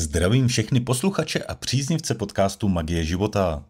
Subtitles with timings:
[0.00, 3.64] Zdravím všechny posluchače a příznivce podcastu Magie života.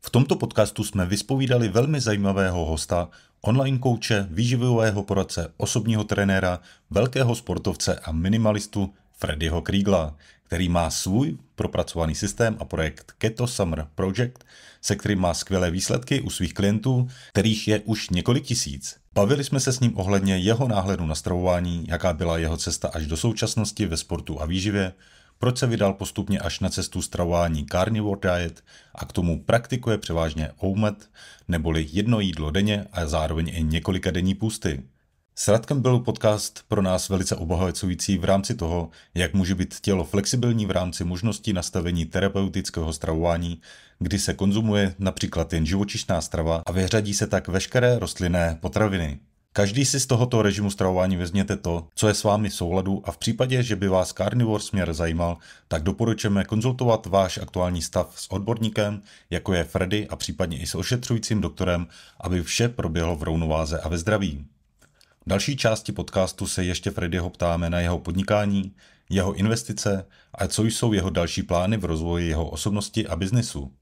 [0.00, 3.08] V tomto podcastu jsme vyspovídali velmi zajímavého hosta,
[3.40, 6.60] online kouče, výživového poradce, osobního trenéra,
[6.90, 13.86] velkého sportovce a minimalistu Freddyho Kriegla, který má svůj propracovaný systém a projekt Keto Summer
[13.94, 14.44] Project,
[14.82, 18.96] se kterým má skvělé výsledky u svých klientů, kterých je už několik tisíc.
[19.14, 23.06] Bavili jsme se s ním ohledně jeho náhledu na stravování, jaká byla jeho cesta až
[23.06, 24.92] do současnosti ve sportu a výživě,
[25.38, 30.50] proč se vydal postupně až na cestu stravování carnivore diet a k tomu praktikuje převážně
[30.56, 31.10] OMED,
[31.48, 34.82] neboli jedno jídlo denně a zároveň i několika denní půsty.
[35.38, 40.04] S Radkem byl podcast pro nás velice obohacující v rámci toho, jak může být tělo
[40.04, 43.60] flexibilní v rámci možností nastavení terapeutického stravování,
[43.98, 49.18] kdy se konzumuje například jen živočišná strava a vyřadí se tak veškeré rostlinné potraviny.
[49.56, 53.12] Každý si z tohoto režimu stravování vezměte to, co je s vámi v souladu a
[53.12, 55.36] v případě, že by vás carnivore směr zajímal,
[55.68, 60.74] tak doporučujeme konzultovat váš aktuální stav s odborníkem, jako je Freddy a případně i s
[60.74, 61.86] ošetřujícím doktorem,
[62.20, 64.44] aby vše proběhlo v rovnováze a ve zdraví.
[65.26, 68.72] V další části podcastu se ještě Freddyho ptáme na jeho podnikání,
[69.10, 73.72] jeho investice a co jsou jeho další plány v rozvoji jeho osobnosti a biznesu.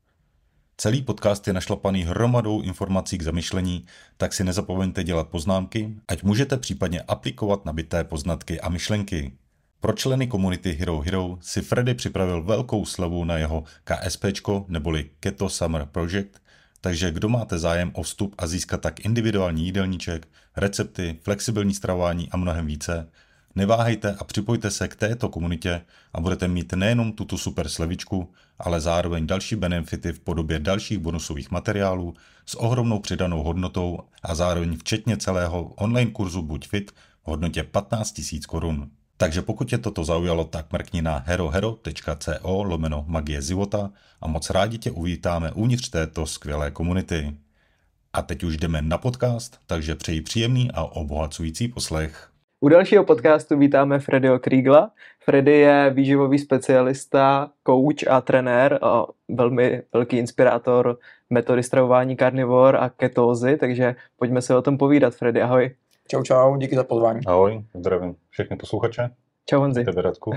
[0.76, 3.86] Celý podcast je našlapaný hromadou informací k zamyšlení,
[4.16, 9.32] tak si nezapomeňte dělat poznámky, ať můžete případně aplikovat nabité poznatky a myšlenky.
[9.80, 14.24] Pro členy komunity Hero Hero si Freddy připravil velkou slavu na jeho KSP
[14.68, 16.42] neboli Keto Summer Project,
[16.80, 22.36] takže kdo máte zájem o vstup a získat tak individuální jídelníček, recepty, flexibilní stravování a
[22.36, 23.08] mnohem více,
[23.56, 28.80] Neváhejte a připojte se k této komunitě a budete mít nejenom tuto super slevičku, ale
[28.80, 32.14] zároveň další benefity v podobě dalších bonusových materiálů
[32.46, 36.94] s ohromnou přidanou hodnotou a zároveň včetně celého online kurzu Buď fit v
[37.28, 38.90] hodnotě 15 000 korun.
[39.16, 44.78] Takže pokud tě toto zaujalo, tak mrkni na herohero.co lomeno magie života a moc rádi
[44.78, 47.36] tě uvítáme uvnitř této skvělé komunity.
[48.12, 52.33] A teď už jdeme na podcast, takže přeji příjemný a obohacující poslech.
[52.64, 54.90] U dalšího podcastu vítáme Freddyho Kriegla.
[55.24, 60.98] Freddy je výživový specialista, coach a trenér, a velmi velký inspirátor
[61.30, 65.14] metody stravování carnivore a ketózy, takže pojďme se o tom povídat.
[65.14, 65.70] Freddy, ahoj.
[66.08, 67.20] Čau, čau, díky za pozvání.
[67.26, 69.10] Ahoj, zdravím všechny posluchače.
[69.46, 69.84] Čau Honzi.
[69.84, 70.32] Tebe Radku.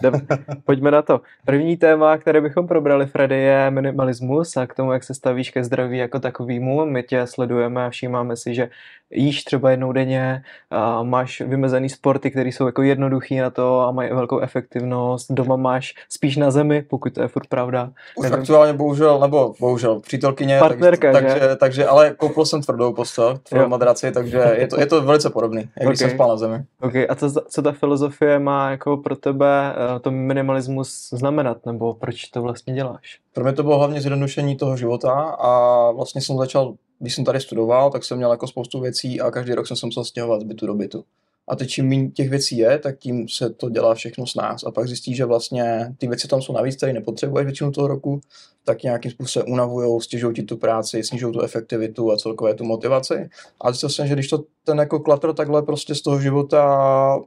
[0.64, 1.20] Pojďme na to.
[1.44, 5.64] První téma, které bychom probrali, Freddy, je minimalismus a k tomu, jak se stavíš ke
[5.64, 6.86] zdraví jako takovýmu.
[6.86, 8.68] My tě sledujeme a všímáme si, že
[9.10, 13.90] jíš třeba jednou denně, a máš vymezený sporty, které jsou jako jednoduchý na to a
[13.90, 15.32] mají velkou efektivnost.
[15.32, 17.90] Doma máš spíš na zemi, pokud to je furt pravda.
[18.16, 18.38] Už Nevím.
[18.38, 23.68] aktuálně bohužel, nebo bohužel, přítelkyně, Partnerka, tak, takže, takže, ale koupil jsem tvrdou postel, tvrdou
[23.68, 25.96] madraci, takže je to, je to velice podobný, jak okay.
[25.96, 26.64] jsem spal na zemi.
[26.80, 27.06] Okay.
[27.08, 32.24] A co, co ta filozofie má jako pro tebe eh, to minimalismus znamenat, nebo proč
[32.24, 33.20] to vlastně děláš?
[33.32, 37.40] Pro mě to bylo hlavně zjednodušení toho života a vlastně jsem začal, když jsem tady
[37.40, 40.44] studoval, tak jsem měl jako spoustu věcí a každý rok jsem se musel stěhovat z
[40.44, 41.04] bytu do bytu.
[41.48, 44.64] A teď čím méně těch věcí je, tak tím se to dělá všechno s nás.
[44.64, 48.20] A pak zjistí, že vlastně ty věci tam jsou navíc, které nepotřebuješ většinu toho roku,
[48.64, 53.28] tak nějakým způsobem unavují, stěžují ti tu práci, snižují tu efektivitu a celkově tu motivaci.
[53.60, 57.18] A zjistil jsem, že když to ten jako klatr takhle prostě z toho života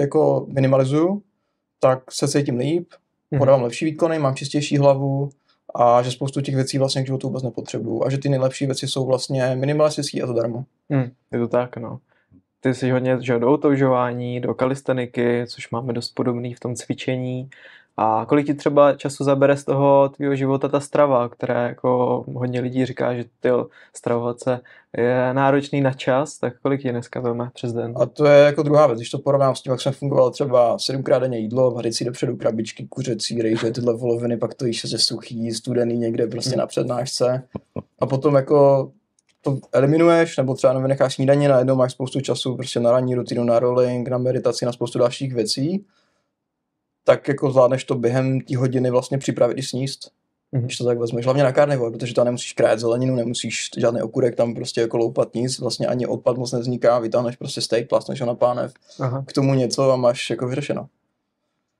[0.00, 1.22] jako minimalizuju,
[1.80, 2.88] tak se cítím líp,
[3.30, 3.38] mhm.
[3.38, 5.30] podávám lepší výkony, mám čistější hlavu
[5.74, 8.88] a že spoustu těch věcí vlastně k životu vůbec nepotřebuju a že ty nejlepší věci
[8.88, 10.64] jsou vlastně minimalistické a zadarmo.
[10.90, 11.98] Hmm, je to tak, no.
[12.60, 17.50] Ty jsi hodně že do otoužování, do kalisteniky, což máme dost podobný v tom cvičení
[18.00, 22.60] a kolik ti třeba času zabere z toho tvého života ta strava, která jako hodně
[22.60, 23.48] lidí říká, že ty
[23.96, 24.60] stravovat se
[24.96, 27.94] je náročný na čas, tak kolik ti dneska veme přes den?
[27.96, 30.78] A to je jako druhá věc, když to porovnám s tím, jak jsem fungoval třeba
[30.78, 34.98] sedmkrát denně jídlo, vařit si dopředu krabičky, kuřecí, rejže, tyhle voloviny, pak to jíš se
[34.98, 36.58] suchý, studený někde prostě hmm.
[36.58, 37.42] na přednášce.
[38.00, 38.90] A potom jako
[39.42, 43.58] to eliminuješ, nebo třeba vynecháš snídaně, najednou máš spoustu času prostě na ranní rutinu, na
[43.58, 45.84] rolling, na meditaci, na spoustu dalších věcí
[47.08, 50.10] tak jako zvládneš to během té hodiny vlastně připravit i sníst.
[50.52, 50.60] Mm-hmm.
[50.60, 54.36] Když to tak vezmeš, hlavně na karnivor, protože tam nemusíš krájet zeleninu, nemusíš žádný okurek
[54.36, 58.26] tam prostě jako loupat nic, vlastně ani odpad moc nevzniká, vytáhneš prostě steak, plastneš ho
[58.26, 59.24] na pánev, Aha.
[59.26, 60.86] k tomu něco a máš jako vyřešeno.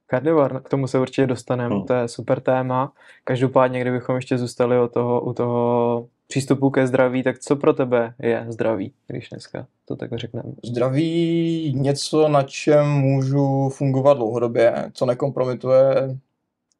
[0.06, 1.87] Karnivor, k tomu se určitě dostaneme, hmm.
[1.87, 2.93] to je super téma.
[3.25, 8.14] Každopádně, kdybychom ještě zůstali u toho, u toho přístupu ke zdraví, tak co pro tebe
[8.22, 10.52] je zdraví, když dneska to tak řekneme?
[10.64, 16.19] Zdraví něco, na čem můžu fungovat dlouhodobě, co nekompromituje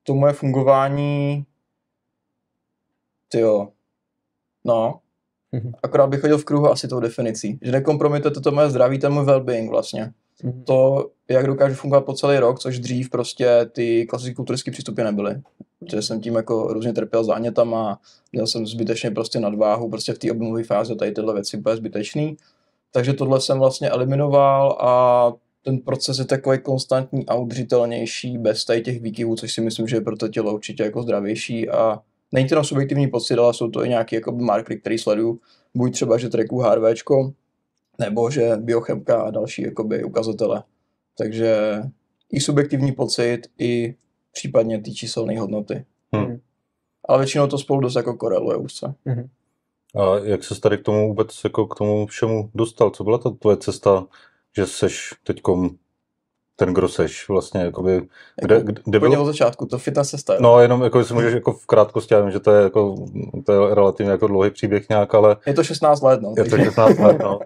[0.03, 1.45] to moje fungování.
[3.29, 3.69] Tyjo,
[4.65, 5.01] no,
[5.53, 5.73] mm-hmm.
[5.83, 9.13] akorát bych chodil v kruhu asi tou definicí, že nekompromituje to, to moje zdraví, ten
[9.13, 10.13] můj well-being vlastně.
[10.43, 10.65] Mhm.
[10.65, 15.43] to, jak dokážu fungovat po celý rok, což dřív prostě ty klasické kulturistické přístupy nebyly.
[15.81, 18.01] Protože jsem tím jako různě trpěl zánětama,
[18.33, 22.37] měl jsem zbytečně prostě nadváhu, prostě v té objemové fázi tady tyhle věci úplně zbytečný.
[22.93, 25.33] Takže tohle jsem vlastně eliminoval a
[25.65, 29.97] ten proces je takový konstantní a udržitelnější bez tady těch výkyvů, což si myslím, že
[29.97, 31.99] je pro to tělo určitě jako zdravější a
[32.33, 35.41] není to jenom subjektivní pocit, ale jsou to i nějaké jako markery, který sleduju.
[35.75, 37.33] Buď třeba, že tracku HRVčko,
[37.99, 40.63] nebo že biochemka a další jakoby, ukazatele.
[41.19, 41.83] Takže
[42.33, 43.95] i subjektivní pocit, i
[44.33, 45.85] případně ty číselné hodnoty.
[46.13, 46.39] Hmm.
[47.09, 48.95] Ale většinou to spolu dost jako koreluje úzce.
[49.95, 52.91] A jak se tady k tomu vůbec jako k tomu všemu dostal?
[52.91, 54.07] Co byla ta tvoje cesta,
[54.57, 55.71] že seš teďkom
[56.57, 58.03] ten, kdo seš vlastně, jakoby,
[58.43, 59.23] kde, Jako, kde, kde bylo?
[59.23, 60.37] od začátku, to fitness cesta.
[60.41, 62.95] No, jenom jako, jestli můžeš jako v krátkosti, já vím, že to je jako,
[63.47, 66.35] to je relativně jako dlouhý příběh nějak, ale Je to 16 let, no.
[66.37, 67.39] je to takže- 16 let, no.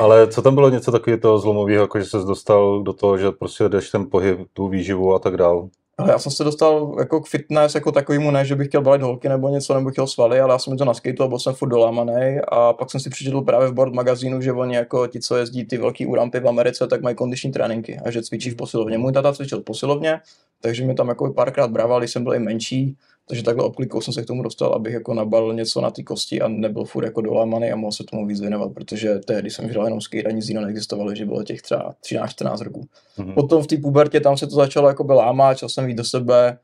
[0.00, 3.30] Ale co tam bylo něco takového toho zlomového, jako že ses dostal do toho, že
[3.30, 5.68] prostě jdeš ten pohyb, tu výživu a tak dál.
[5.98, 9.02] Ale já jsem se dostal jako k fitness jako takovýmu, ne, že bych chtěl balit
[9.02, 11.54] holky nebo něco, nebo chtěl svaly, ale já jsem to na skateu a byl jsem
[11.54, 15.20] furt dolámaný a pak jsem si přečetl právě v board magazínu, že oni jako ti,
[15.20, 18.56] co jezdí ty velký urampy v Americe, tak mají kondiční tréninky a že cvičí v
[18.56, 18.98] posilovně.
[18.98, 20.20] Můj tata cvičil v posilovně,
[20.60, 22.96] takže mi tam jako párkrát brával, když jsem byl i menší,
[23.28, 26.40] takže takhle obklikou jsem se k tomu dostal, abych jako nabalil něco na ty kosti
[26.40, 29.84] a nebyl furt jako dolámaný a mohl se tomu víc věnovat, protože tehdy jsem hrál
[29.84, 32.88] jenom skate a nic jiného neexistovalo, že bylo těch třeba 13-14 roků.
[33.18, 33.34] Mhm.
[33.34, 36.58] Potom v té pubertě tam se to začalo jako lámat, čas jsem víc do sebe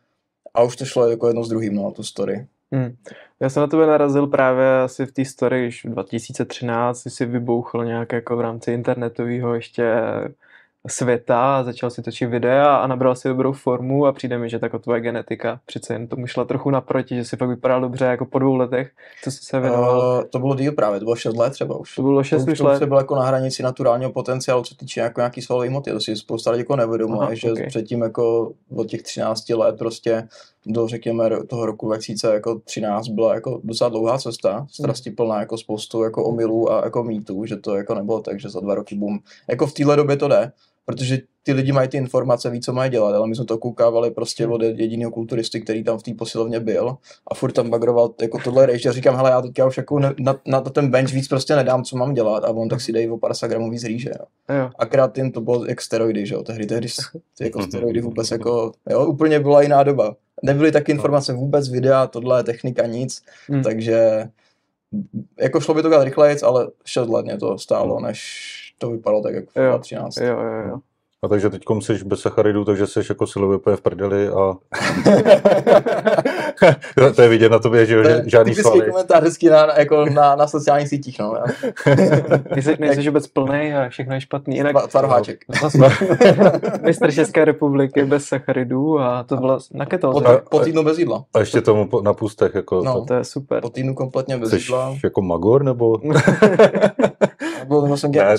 [0.55, 2.47] a už to šlo jako jedno s druhým, no, tu story.
[2.73, 2.97] Hmm.
[3.41, 7.85] Já jsem na tebe narazil právě asi v té story, když v 2013 jsi vybouchl
[7.85, 9.93] nějak jako v rámci internetového ještě
[10.89, 14.59] světa a začal si točit videa a nabral si dobrou formu a přijde mi, že
[14.59, 18.27] tako tvoje genetika přece jen tomu šla trochu naproti, že si fakt vypadal dobře jako
[18.27, 18.91] po dvou letech,
[19.25, 20.19] co jsi se věnoval.
[20.19, 21.95] Uh, to bylo díl právě, to bylo 6 let třeba už.
[21.95, 22.79] to bylo 6 to už let.
[22.79, 26.17] to byl jako na hranici naturálního potenciálu, co týče jako nějaký svalový hmoty, to si
[26.17, 27.59] spousta lidí jako nevědomuje, Aha, že ok.
[27.67, 30.29] předtím jako od těch 13 let prostě
[30.67, 36.25] do řekněme toho roku 2013 byla jako docela dlouhá cesta, strasti plná jako spoustu jako
[36.25, 39.19] omylů a jako mýtů, že to jako nebylo tak, že za dva roky boom.
[39.49, 40.53] Jako v téhle době to jde,
[40.91, 44.11] protože ty lidi mají ty informace, ví, co mají dělat, ale my jsme to koukávali
[44.11, 46.97] prostě od jediného kulturisty, který tam v té posilovně byl
[47.27, 50.15] a furt tam bagroval jako tohle rejš a říkám, hele, já teďka už jako na,
[50.19, 53.11] na, na, ten bench víc prostě nedám, co mám dělat a on tak si dej
[53.11, 54.57] o 50 gramů víc rýže, jo.
[54.57, 54.71] Jo.
[54.79, 56.89] A kreatin to bylo jak steroidy, že jo, tehdy, tehdy
[57.39, 60.17] ty jako steroidy vůbec jako, jo, úplně byla jiná doba.
[60.43, 63.63] Nebyly taky informace vůbec, videa, tohle, technika, nic, Hmm.
[63.63, 64.29] takže
[65.41, 69.23] jako šlo by to dělat rychleji, ale 6 let mě to stálo, než to vypadalo
[69.23, 69.79] tak, jak Jo.
[69.79, 70.17] v 13.
[70.17, 70.79] Jo, jo, jo.
[71.23, 74.55] A takže teď jsi bez sacharidů, takže jsi jako silově úplně v prdeli a
[77.17, 78.91] to je vidět na tobě, že, jo, To že je žádný typický svaly.
[78.91, 81.35] komentář vždycky na, jako na, na sociálních sítích, no.
[81.37, 81.43] já-
[82.55, 84.57] Ty jsi, nejsi vůbec plnej a všechno je špatný.
[84.57, 85.41] Jinak Tva- Tvaroháček.
[86.83, 90.27] mistr České republiky bez sacharidů a to bylo na Po, ketóze.
[90.27, 91.25] A- po týdnu bez jídla.
[91.35, 92.95] A ještě tomu po- na pustech, jako No.
[92.95, 93.61] to, To je super.
[93.63, 94.97] Po týdnu kompletně bez jsi jídla.
[95.05, 95.99] jako magor, nebo?
[97.71, 98.37] To jsem Ne.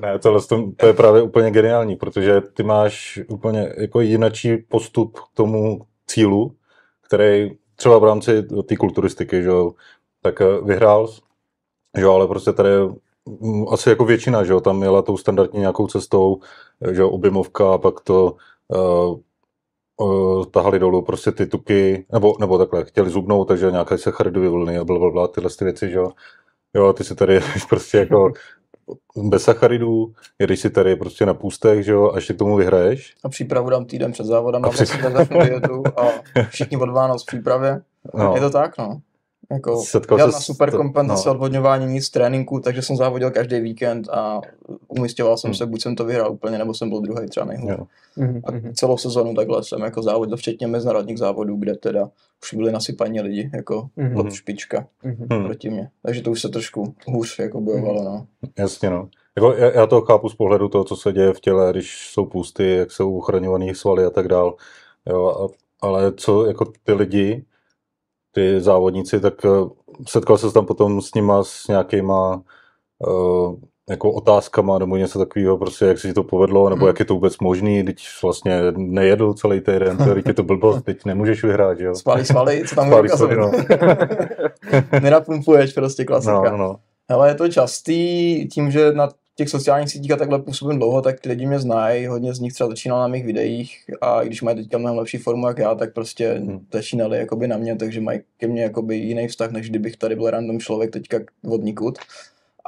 [0.02, 0.40] ne, tohle
[0.76, 6.54] to, je právě úplně geniální, protože ty máš úplně jako jinačí postup k tomu cílu,
[7.00, 9.72] který třeba v rámci té kulturistiky, že jo,
[10.22, 11.08] tak eh, vyhrál,
[11.98, 12.68] že ale prostě tady
[13.40, 16.40] mm, asi jako většina, že tam jela tou standardní nějakou cestou,
[16.80, 18.36] eh, že jo, objemovka a pak to
[18.68, 19.18] uh,
[19.96, 24.78] uh, tahali dolů prostě ty tuky, nebo, nebo takhle, chtěli zubnout, takže nějaké sacharidové vlny
[24.78, 26.10] a blablabla, tyhle ty věci, že jo.
[26.74, 28.32] Jo, ty si tady prostě jako
[29.16, 33.14] bez sacharidů, jedeš si tady prostě na půstech, že jo, a ještě k tomu vyhraješ.
[33.24, 36.02] A přípravu dám týden před závodem, A při- vlastně dietu a
[36.48, 37.80] všichni od Vánoc v přípravě.
[38.14, 38.32] No.
[38.34, 39.00] Je to tak, no.
[39.50, 41.34] Jako, Setkal žádná ses- super kompenzace, no.
[41.34, 44.40] odvodňování, nic tréninku, takže jsem závodil každý víkend a
[44.88, 45.54] umistěval jsem Hmm.
[45.54, 47.70] se, buď jsem to vyhrál úplně, nebo jsem byl druhý třeba nejhůř.
[48.16, 48.74] Mhm, A mhm.
[48.74, 52.08] celou sezonu takhle jsem jako závodil, včetně mezinárodních závodů, kde teda
[52.42, 54.16] už byli nasypaní lidi, jako Mhm.
[54.16, 55.26] top špička Mhm.
[55.32, 55.44] Hmm.
[55.44, 55.90] proti mě.
[56.02, 58.26] Takže to už se trošku hůř jako bojovalo, no.
[58.58, 59.08] Jasně, no.
[59.36, 62.26] Jako, já, já to chápu z pohledu toho, co se děje v těle, když jsou
[62.26, 64.54] půsty, jak jsou uchraňovaný svaly a tak dál.
[65.10, 65.48] Jo, a,
[65.86, 67.44] ale co jako ty lidi,
[68.32, 69.48] ty závodníci, tak eh,
[70.08, 72.42] setkal se tam potom s nima s nějakýma
[73.06, 73.54] uh,
[73.90, 76.86] jako otázkama nebo něco takového, prostě jak se ti to povedlo, nebo Hmm.
[76.86, 81.04] jak je to vůbec možný, teď vlastně nejedl celý týden, teď je to blbost, teď
[81.04, 81.94] nemůžeš vyhrát, jo?
[81.94, 83.52] Spálí svaly, co tam Spálí svaly, no.
[85.00, 86.50] Nenapumpuješ prostě klasika.
[86.50, 86.76] No, no,
[87.10, 91.20] Hele, je to častý, tím, že na těch sociálních sítích a takhle působím dlouho, tak
[91.20, 94.42] ty lidi mě znají, hodně z nich třeba začínal na mých videích a i když
[94.42, 96.66] mají teďka mnohem lepší formu jak já, tak prostě Hmm.
[96.72, 100.30] začínali jakoby na mě, takže mají ke mně jakoby jiný vztah, než kdybych tady byl
[100.30, 101.18] random člověk teďka
[101.50, 101.98] od nikud.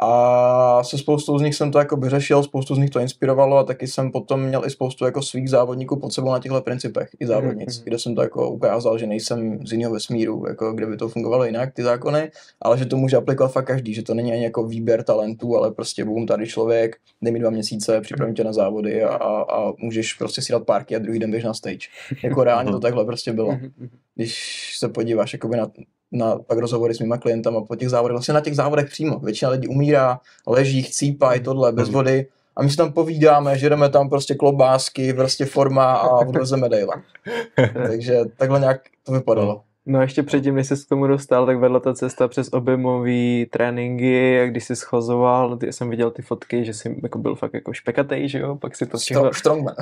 [0.03, 3.65] A se spoustou z nich jsem to jako vyřešil, spoustu z nich to inspirovalo a
[3.65, 7.27] taky jsem potom měl i spoustu jako svých závodníků pod sebou na těchto principech i
[7.27, 7.85] závodnic, mm-hmm.
[7.85, 11.45] kde jsem to jako ukázal, že nejsem z jiného vesmíru, jako kde by to fungovalo
[11.45, 12.31] jinak, ty zákony,
[12.63, 15.73] ale že to může aplikovat fakt každý, že to není ani jako výběr talentů, ale
[15.73, 19.73] prostě boom, tady člověk, dej mi dva měsíce, připravím tě na závody a, a, a
[19.79, 21.89] můžeš prostě si dát párky a druhý den běž na stage.
[22.23, 23.53] Jako reálně to takhle prostě bylo.
[23.53, 23.89] Mhm, mhm.
[24.15, 25.71] Když se podíváš jakoby na,
[26.15, 29.19] na pak rozhovory s mýma klientama po těch závodech, vlastně na těch závodech přímo.
[29.19, 31.95] Většina lidí umírá, leží, chcípají tohle bez mhm.
[31.95, 36.61] vody a my si tam povídáme, že jdeme tam prostě klobásky, prostě forma a odvezeme
[36.69, 37.03] medaile.
[37.87, 39.63] Takže takhle nějak to vypadalo.
[39.87, 43.47] No a ještě předtím, než jsi k tomu dostal, tak vedla ta cesta přes objemový
[43.51, 47.55] tréninky a když jsi schozoval, ty, jsem viděl ty fotky, že jsi jako byl fakt
[47.55, 49.31] jako špekatej, že jo, pak si to stihl...
[49.33, 49.75] Strongman.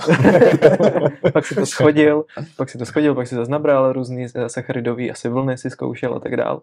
[1.33, 2.25] pak si to schodil,
[2.57, 6.21] pak si to schodil, pak si to nabral různý sacharidový asi vlny si zkoušel a
[6.21, 6.63] tak dál.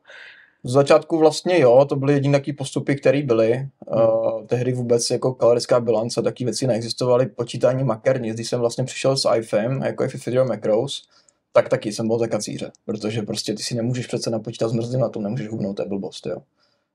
[0.63, 3.53] Z začátku vlastně jo, to byly jediné takové postupy, které byly.
[3.53, 3.69] Hmm.
[3.88, 8.36] Uh, tehdy vůbec jako kalorická bilance, taky věci neexistovaly, počítání maker, nic.
[8.36, 11.08] Když jsem vlastně přišel s IFM, jako Fidel Macros,
[11.51, 15.09] tak taky jsem byl za kacíře, protože prostě ty si nemůžeš přece napočítat zmrzlinu na
[15.09, 16.37] tom, nemůžeš hubnout, to je blbost, jo.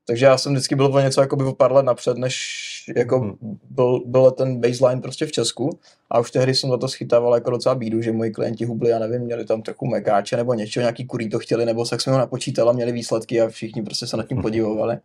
[0.06, 2.64] Takže já jsem vždycky byl o něco jako by o pár let napřed, než
[2.96, 3.58] jako hmm.
[3.70, 5.78] byl, byl ten baseline prostě v Česku
[6.10, 8.98] a už tehdy jsem za to schytával jako docela bídu, že moji klienti hubli, já
[8.98, 12.18] nevím, měli tam trochu mekáče nebo něčeho, nějaký kurý to chtěli, nebo se jsme ho
[12.18, 14.42] napočítali a měli výsledky a všichni prostě se nad tím hmm.
[14.42, 14.98] podívovali.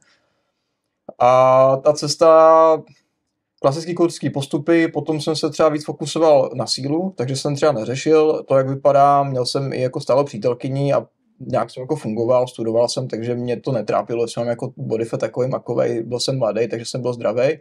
[1.20, 2.84] A ta cesta
[3.62, 8.44] klasický kulturský postupy, potom jsem se třeba víc fokusoval na sílu, takže jsem třeba neřešil
[8.44, 11.06] to, jak vypadá, měl jsem i jako stále přítelkyní a
[11.40, 15.50] nějak jsem jako fungoval, studoval jsem, takže mě to netrápilo, jsem jako body fat takový
[15.50, 17.58] makový, byl jsem mladý, takže jsem byl zdravý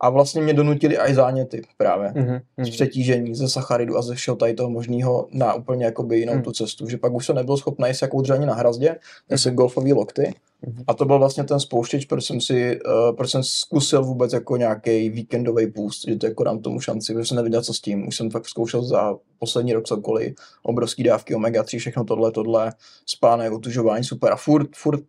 [0.00, 2.08] a vlastně mě donutili i záněty právě.
[2.08, 2.40] Mm-hmm.
[2.58, 6.42] Z přetížení, ze sacharidu a ze všeho tady toho možného na úplně jakoby jinou mm.
[6.42, 6.88] tu cestu.
[6.88, 8.96] Že pak už jsem nebyl schopný se jako udržet na hrazdě,
[9.30, 10.34] jsem golfový lokty.
[10.66, 10.84] Mm-hmm.
[10.86, 14.56] A to byl vlastně ten spouštěč, proč jsem si, uh, proč jsem zkusil vůbec jako
[14.56, 18.08] nějaký víkendový půst, že to jako dám tomu šanci, protože jsem nevěděl, co s tím.
[18.08, 22.72] Už jsem fakt zkoušel za poslední rok cokoliv, obrovský dávky omega-3, všechno tohle, tohle,
[23.06, 24.32] spánek, otužování, super.
[24.32, 25.00] A furt, furt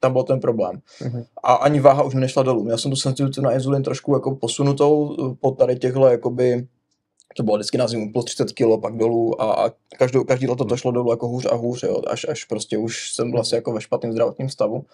[0.00, 0.80] tam byl ten problém.
[1.00, 1.24] Mm-hmm.
[1.42, 2.64] A ani váha už nešla dolů.
[2.64, 6.66] Měl jsem tu senzitivitu na inzulin trošku jako posunutou po tady těchto jakoby
[7.36, 10.64] to bylo vždycky na zimu plus 30 kg, pak dolů a, a každou, každý leto
[10.64, 13.72] to šlo dolů jako hůř a hůř, jo, až, až prostě už jsem vlastně jako
[13.72, 14.84] ve špatném zdravotním stavu.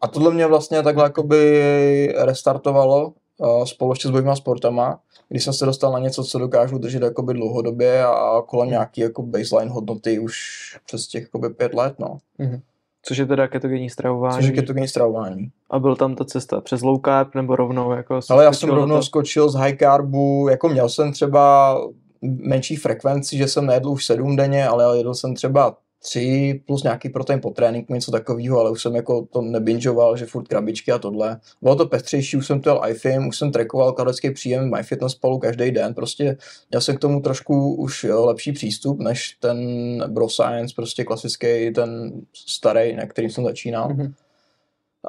[0.00, 5.52] A tohle mě vlastně takhle jakoby restartovalo uh, spolu ještě s bojovými sportama, když jsem
[5.52, 10.18] se dostal na něco, co dokážu držet jakoby dlouhodobě a kolem nějaký jako baseline hodnoty
[10.18, 10.36] už
[10.86, 12.18] přes těch jakoby pět let, no.
[12.40, 12.60] Mm-hmm.
[13.02, 14.36] Což je teda ketogenní stravování.
[14.36, 15.50] Což je ketogenní stravování.
[15.70, 18.96] A byl tam ta cesta přes low carb nebo rovnou jako Ale já jsem rovnou
[18.96, 19.02] to...
[19.02, 21.76] skočil z high carbu, jako měl jsem třeba
[22.22, 27.08] menší frekvenci, že jsem nejedl už sedm denně, ale jedl jsem třeba tři plus nějaký
[27.08, 30.98] protein po tréninku, něco takového, ale už jsem jako to nebinžoval, že furt krabičky a
[30.98, 31.40] tohle.
[31.62, 35.70] Bylo to pestřejší, už jsem to jel iFim, už jsem trackoval kalorický příjem MyFitnessPalu každý
[35.70, 36.36] den, prostě
[36.70, 39.58] měl jsem k tomu trošku už jo, lepší přístup, než ten
[40.08, 43.88] Bro Science, prostě klasický, ten starý, na kterým jsem začínal.
[43.88, 44.12] Mm-hmm.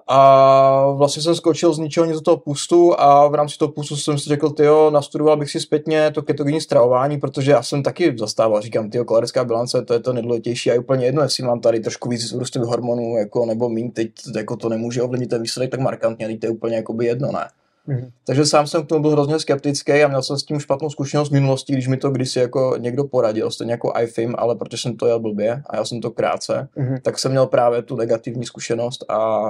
[0.08, 3.96] A vlastně jsem skočil z ničeho nic do toho pustu a v rámci toho pustu
[3.96, 8.16] jsem si řekl, tyjo, nastudoval bych si zpětně to ketogenní stravování, protože já jsem taky
[8.20, 11.60] zastával, říkám, tyjo, kalorická bilance, to je to nejdůležitější a je úplně jedno, jestli mám
[11.60, 15.72] tady trošku víc růstových hormonů, jako, nebo mín, teď jako to nemůže ovlivnit ten výsledek
[15.72, 17.48] tak markantně, teď to je úplně jakoby jedno, ne.
[17.88, 18.12] Mm-hmm.
[18.26, 21.30] Takže sám jsem k tomu byl hrozně skeptický a měl jsem s tím špatnou zkušenost
[21.30, 24.98] v minulosti, když mi to kdysi jako někdo poradil, stejně jako iFim, ale protože jsem
[24.98, 27.02] to jel blbě a já jsem to krátce, mm-hmm.
[27.02, 29.42] tak jsem měl právě tu negativní zkušenost a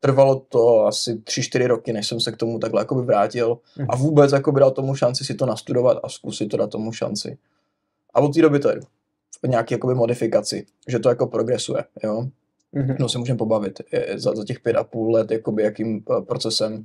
[0.00, 3.86] trvalo to asi 3-4 roky, než jsem se k tomu takhle jakoby vrátil mm.
[3.88, 7.38] a vůbec jakoby dal tomu šanci si to nastudovat a zkusit to dát tomu šanci.
[8.14, 8.80] A od té doby to je
[9.42, 12.26] v nějaké jakoby modifikaci, že to jako progresuje, jo.
[12.74, 12.96] Mm-hmm.
[13.00, 16.22] No se můžeme pobavit je, za, za těch pět a půl let, jakoby jakým eh,
[16.22, 16.84] procesem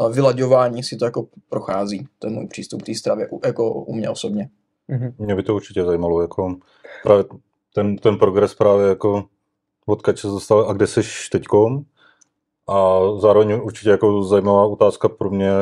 [0.00, 4.10] eh, vylaďování si to jako prochází, ten můj přístup k té stravě, jako u mě
[4.10, 4.48] osobně.
[4.90, 5.14] Mm-hmm.
[5.18, 6.56] Mě by to určitě zajímalo, jako
[7.02, 7.24] právě
[7.74, 9.24] ten, ten progres právě jako
[9.86, 11.00] odkud se dostal a kde jsi
[11.32, 11.84] teďkom,
[12.68, 15.52] a zároveň určitě jako zajímavá otázka pro mě,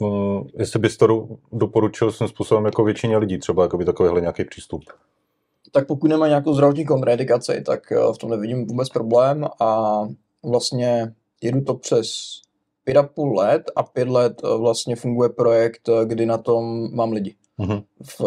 [0.00, 4.44] mm, jestli bys to doporučil svým způsobem jako většině lidí, třeba jako by takovýhle nějaký
[4.44, 4.82] přístup.
[5.72, 10.00] Tak pokud nemá nějakou zdravotní kontraindikaci, tak eh, v tom nevidím vůbec problém a
[10.42, 12.40] vlastně jedu to přes
[12.84, 16.94] pět a půl let a pět let eh, vlastně funguje projekt, eh, kdy na tom
[16.94, 17.34] mám lidi.
[17.58, 17.82] Mm-hmm.
[18.18, 18.20] V,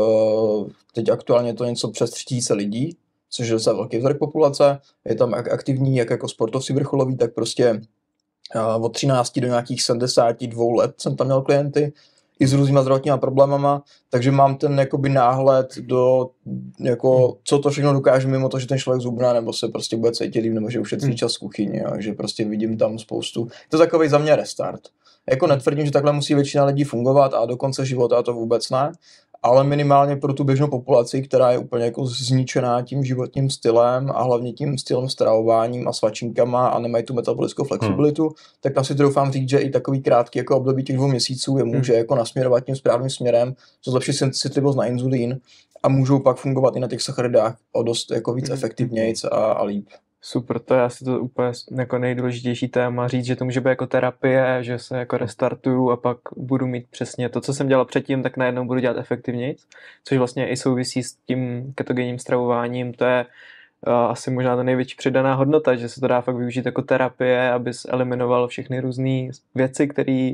[0.94, 2.98] teď aktuálně je to něco přes 3000 lidí
[3.34, 4.80] což je docela velký vzorek populace.
[5.06, 7.82] Je tam aktivní jak jako sportovci vrcholový, tak prostě
[8.80, 11.94] od 13 do nějakých 72 let jsem tam měl klienty.
[12.40, 16.30] i s různýma zdravotníma problémama, takže mám ten jakoby náhled do,
[16.80, 20.12] jako, co to všechno dokáže mimo to, že ten člověk zubná, nebo se prostě bude
[20.12, 21.18] cítit líp, nebo že ušetří hmm.
[21.18, 23.48] čas v kuchyni, a že prostě vidím tam spoustu.
[23.70, 24.82] To je takový za mě restart.
[25.30, 28.92] Jako netvrdím, že takhle musí většina lidí fungovat a do konce života to vůbec ne,
[29.44, 34.24] ale minimálně pro tu běžnou populaci, která je úplně jako zničená tím životním stylem a
[34.24, 38.32] hlavně tím stylem stravováním a svačinkama a nemají tu metabolickou flexibilitu, hmm.
[38.62, 41.64] tak tam si doufám říct, že i takový krátký jako období těch dvou měsíců je
[41.64, 42.00] může hmm.
[42.00, 45.40] jako nasměrovat tím správným směrem, co zlepší citlivost na inzulín
[45.84, 48.54] a můžou pak fungovat i na těch sacharidách o dost jako víc hmm.
[48.54, 49.88] efektivnějc a, a líp.
[50.26, 53.88] Super, to je asi to úplně jako nejdůležitější téma říct, že to může být jako
[53.88, 58.24] terapie, že se jako restartuju a pak budu mít přesně to, co jsem dělal předtím,
[58.24, 59.56] tak najednou budu dělat efektivněji,
[60.04, 63.26] což vlastně i souvisí s tím ketogenním stravováním, to je
[63.88, 67.52] uh, asi možná ta největší přidaná hodnota, že se to dá fakt využít jako terapie,
[67.52, 70.34] abys eliminoval všechny různé věci, které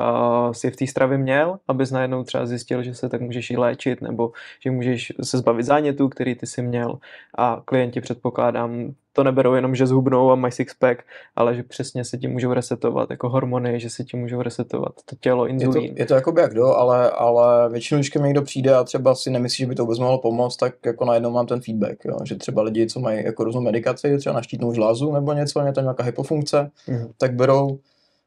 [0.00, 3.56] uh, si v té stravě měl, abys najednou třeba zjistil, že se tak můžeš i
[3.56, 6.98] léčit, nebo že můžeš se zbavit zánětů, který ty si měl
[7.38, 11.02] a klienti předpokládám to neberou jenom, že zhubnou a mají sixpack,
[11.36, 15.16] ale že přesně se tím můžou resetovat, jako hormony, že se tím můžou resetovat to
[15.20, 15.82] tělo, inzulín.
[15.82, 18.84] Je to, je to jako jak do, ale, ale většinou, když mně někdo přijde a
[18.84, 22.04] třeba si nemyslí, že by to vůbec mohlo pomoct, tak jako najednou mám ten feedback,
[22.04, 22.16] jo?
[22.24, 25.72] že třeba lidi, co mají jako různou medikaci, třeba na štítnou žlázu nebo něco, je
[25.72, 27.06] tam nějaká hypofunkce, mm.
[27.18, 27.78] tak berou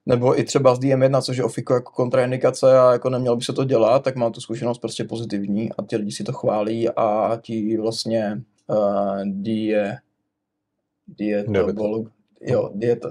[0.08, 3.54] nebo i třeba z DM1, což je ofiko jako kontraindikace a jako nemělo by se
[3.54, 7.38] to dělat, tak mám tu zkušenost prostě pozitivní a ti lidi si to chválí a
[7.42, 9.98] ti vlastně uh, die,
[11.08, 12.08] dietolog,
[12.42, 13.10] jo, dieta.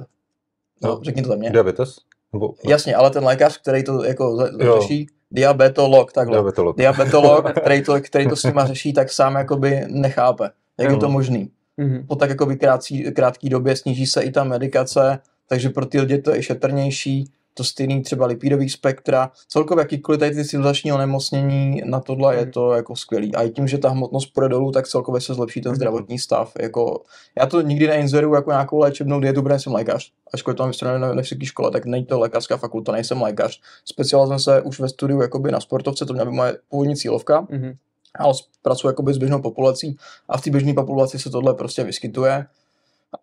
[0.82, 1.50] No, no, řekni to za mě.
[1.50, 1.96] Diabetes?
[2.32, 2.54] Nebo...
[2.68, 4.48] Jasně, ale ten lékař, který to jako
[4.80, 6.34] řeší, diabetolog, takhle.
[6.36, 6.76] Diabetolog.
[6.76, 11.08] Diabetolog, který to, který to s nima řeší, tak sám jakoby nechápe, jak je to
[11.08, 11.50] možný.
[11.78, 12.06] Mm-hmm.
[12.06, 16.18] Po tak jakoby krátcí, krátký době sníží se i ta medikace, takže pro ty lidi
[16.18, 22.00] to je šetrnější, to stejný třeba lipidový spektra, celkově jakýkoliv tady ty civilizační onemocnění, na
[22.00, 22.50] tohle je hmm.
[22.50, 23.34] to jako skvělý.
[23.34, 25.76] A i tím, že ta hmotnost půjde dolů, tak celkově se zlepší ten hmm.
[25.76, 26.52] zdravotní stav.
[26.60, 27.02] Jako,
[27.38, 30.12] já to nikdy neinzeruju jako nějakou léčebnou dietu, protože jsem lékař.
[30.34, 33.60] Ačkoliv to mám vystudené na, vysoké škole, tak není to lékařská fakulta, nejsem lékař.
[33.84, 37.42] Specializujem se už ve studiu jakoby na sportovce, to měla by moje původní cílovka.
[37.42, 37.76] Mm-hmm.
[38.18, 39.96] Ale pracuji jakoby s běžnou populací
[40.28, 42.46] a v té běžné populaci se tohle prostě vyskytuje.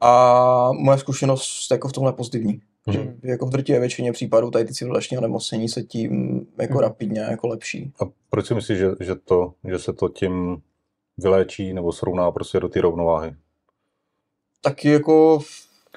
[0.02, 2.62] A moje zkušenost jako v tomhle pozitivní.
[2.86, 3.20] Hmm.
[3.24, 6.82] Že jako v drtivé většině případů tady ty civilizační onemocnění se tím jako hmm.
[6.82, 7.94] rapidně jako lepší.
[8.02, 10.58] A proč si myslíš, že, že, to, že se to tím
[11.18, 13.36] vyléčí nebo srovná prostě do té rovnováhy?
[14.62, 15.40] Taky jako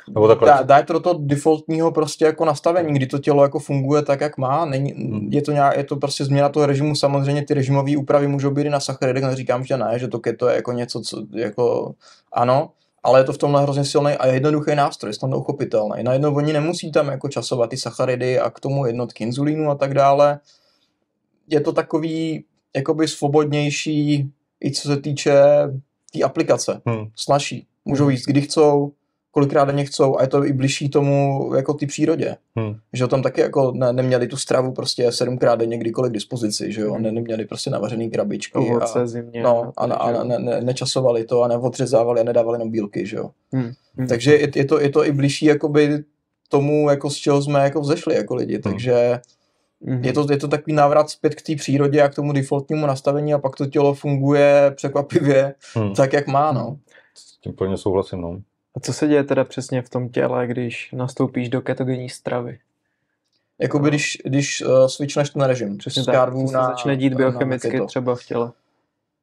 [0.08, 0.48] nebo takhle.
[0.48, 4.20] Dá, dá to do toho defaultního prostě jako nastavení, kdy to tělo jako funguje tak,
[4.20, 4.64] jak má.
[4.64, 5.28] Není, hmm.
[5.32, 6.94] je, to nějak, je to prostě změna toho režimu.
[6.94, 10.48] Samozřejmě ty režimové úpravy můžou být i na sacharidech, neříkám, že ne, že to keto
[10.48, 11.94] je jako něco, co jako
[12.32, 12.70] ano,
[13.06, 16.02] ale je to v tomhle hrozně silný a jednoduchý nástroj, snadno uchopitelný.
[16.02, 19.94] Najednou oni nemusí tam jako časovat ty sacharidy a k tomu jednotky inzulínu a tak
[19.94, 20.40] dále.
[21.48, 22.44] Je to takový
[22.76, 24.30] jakoby svobodnější
[24.64, 25.80] i co se týče té
[26.12, 26.80] tý aplikace.
[26.86, 27.06] Hmm.
[27.16, 27.66] Snaží.
[27.84, 28.10] Můžou hmm.
[28.10, 28.92] jít, kdy chcou,
[29.36, 32.36] kolikrát denně chcou a je to i blížší tomu jako ty přírodě.
[32.56, 32.74] Hmm.
[32.92, 36.80] Že tam taky jako ne, neměli tu stravu prostě sedmkrát denně kdykoliv k dispozici, že
[36.80, 37.02] jo, hmm.
[37.02, 41.24] ne, neměli prostě navařený krabičky Ovoce, a, zimě, no, a, a, a ne, ne, nečasovali
[41.24, 43.30] to a neodřezávali a nedávali jenom bílky, že jo.
[43.52, 43.72] Hmm.
[43.96, 44.08] Hmm.
[44.08, 46.04] Takže je, je, to, je to i blížší jakoby
[46.48, 48.62] tomu, jako z čeho jsme jako vzešli jako lidi, hmm.
[48.62, 49.20] takže
[49.86, 50.04] Mm-hmm.
[50.04, 53.34] Je, to, je to takový návrat zpět k té přírodě a k tomu defaultnímu nastavení
[53.34, 55.94] a pak to tělo funguje překvapivě hmm.
[55.94, 56.78] tak, jak má, no.
[57.14, 58.40] S tím plně souhlasím, no.
[58.76, 62.58] A co se děje teda přesně v tom těle, když nastoupíš do ketogenní stravy?
[63.58, 65.78] Jakoby když, když uh, switchneš ten režim.
[65.78, 68.52] Přesně tak, co se na, začne dít biochemicky na třeba v těle.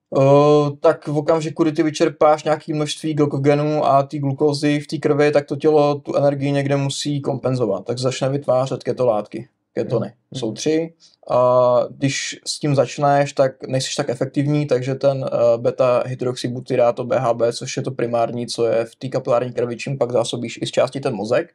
[0.09, 4.97] Uh, tak v okamžiku, kdy ty vyčerpáš nějaké množství glykogenu a ty glukózy v té
[4.97, 7.85] krvi, tak to tělo tu energii někde musí kompenzovat.
[7.85, 10.13] Tak začne vytvářet ketolátky ketony.
[10.31, 10.39] Mm.
[10.39, 10.93] Jsou tři.
[11.29, 17.41] A když s tím začneš, tak nejsi tak efektivní, takže ten eh, beta hydroxybutyráto BHB,
[17.53, 20.71] což je to primární, co je v té kapilární krvi, čím pak zásobíš i z
[20.71, 21.53] části ten mozek,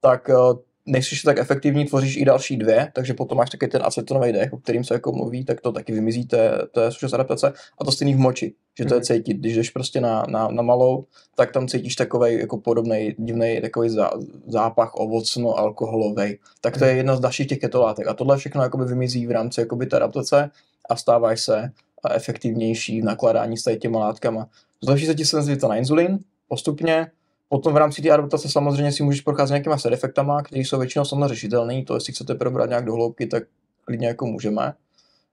[0.00, 0.34] tak eh,
[0.86, 4.56] nejsi tak efektivní, tvoříš i další dvě, takže potom máš taky ten acetonový dech, o
[4.56, 7.52] kterým se jako mluví, tak to taky vymizí, to je, to je součást adaptace.
[7.78, 9.04] A to stejný v moči, že to je mhm.
[9.04, 9.34] cítit.
[9.34, 13.88] Když jdeš prostě na, na, na malou, tak tam cítíš takový jako podobný divný takový
[13.88, 14.10] zá,
[14.46, 16.38] zápach ovocno alkoholový.
[16.60, 16.96] Tak to je mhm.
[16.96, 18.08] jedna z dalších těch ketolátek.
[18.08, 20.50] A tohle všechno jakoby vymizí v rámci jakoby té adaptace
[20.90, 21.72] a stáváš se
[22.10, 24.48] efektivnější v nakladání s těma látkama.
[24.82, 26.18] Zlepší se ti senzivita na inzulin
[26.48, 27.10] postupně,
[27.48, 31.04] Potom v rámci té adaptace samozřejmě si můžeš procházet nějakýma side efektama, které jsou většinou
[31.04, 31.84] samozřejmě řešitelné.
[31.84, 33.42] To, jestli chcete probrat nějak do hloubky, tak
[33.84, 34.74] klidně jako můžeme.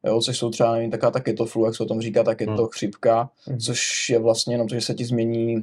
[0.05, 2.47] Jo, což jsou třeba, nevím, taká ta ketoflu, jak se o tom říká, tak je
[2.47, 2.67] to hmm.
[2.67, 3.59] chřipka, hmm.
[3.59, 5.61] což je vlastně jenom to, že se ti změní uh,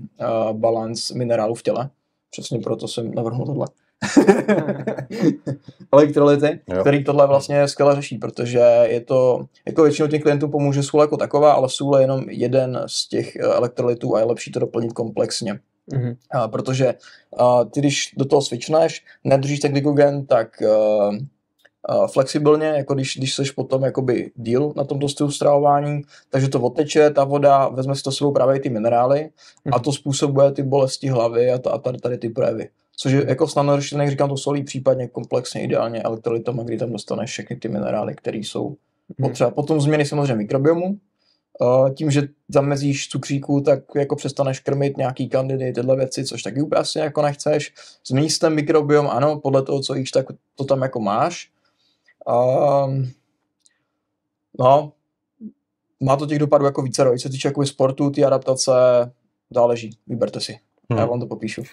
[0.53, 1.91] balans minerálu v těle.
[2.31, 3.67] Přesně proto jsem navrhnul tohle.
[5.93, 6.81] elektrolyty, Jo.
[6.81, 11.17] který tohle vlastně skvěle řeší, protože je to, jako většinou těch klientů pomůže sůl jako
[11.17, 14.93] taková, ale sůl je jenom jeden z těch eh, elektrolytů a je lepší to doplnit
[14.93, 15.61] komplexně.
[15.93, 16.17] Mhm.
[16.31, 16.95] A, protože
[17.39, 21.11] a, ty, když do toho switchneš, nedržíš ten glykogen tak a,
[21.85, 26.61] a, flexibilně, jako když, když seš potom jakoby díl na tomto stylu stravování, takže to
[26.61, 29.31] odteče, ta voda, vezme si to sebou právě ty minerály
[29.73, 32.69] a to způsobuje ty bolesti hlavy a, ta, a tady, tady ty projevy.
[32.97, 37.31] Což je jako snadno jak říkám, to solí případně komplexně ideálně elektrolytama, kdy tam dostaneš
[37.31, 38.77] všechny ty minerály, které jsou
[39.21, 39.51] potřeba.
[39.51, 40.99] Potom změny samozřejmě mikrobiomu,
[41.95, 46.81] tím, že zamezíš cukříku, tak jako přestaneš krmit nějaký kandidy, tyhle věci, což taky úplně
[46.81, 47.75] asi jako nechceš.
[48.07, 51.51] Změníš ten mikrobiom, ano, podle toho, co jíš, tak to tam jako máš.
[52.27, 53.11] Um,
[54.59, 54.93] no,
[56.01, 58.73] má to těch dopadů jako více, co se týče jako sportu, ty adaptace,
[59.51, 60.59] záleží, vyberte si.
[60.91, 60.99] Hmm.
[60.99, 61.63] Já vám to popíšu.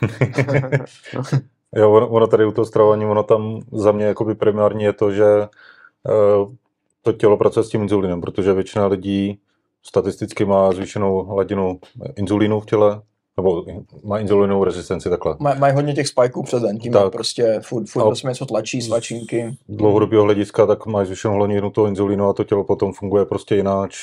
[1.75, 5.11] Jo, ono, ono tady u toho stravování, ono tam za mě jakoby primární je to,
[5.11, 6.53] že uh,
[7.01, 9.39] to tělo pracuje s tím inzulinem, protože většina lidí
[9.87, 11.79] statisticky má zvýšenou hladinu
[12.15, 13.01] inzulínu v těle,
[13.37, 13.63] nebo
[14.03, 15.35] má inzulinovou rezistenci takhle.
[15.39, 17.11] Maj, mají hodně těch spajků přes den, tím Tak.
[17.13, 19.57] prostě furt, furt prostě něco tlačí, svačinky.
[19.69, 23.97] dlouhodobého hlediska, tak máš zvýšenou hladinu toho inzulínu a to tělo potom funguje prostě jináč,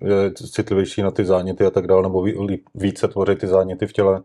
[0.00, 3.92] je citlivější na ty záněty a tak dále, nebo ví- více tvoří ty záněty v
[3.92, 4.22] těle,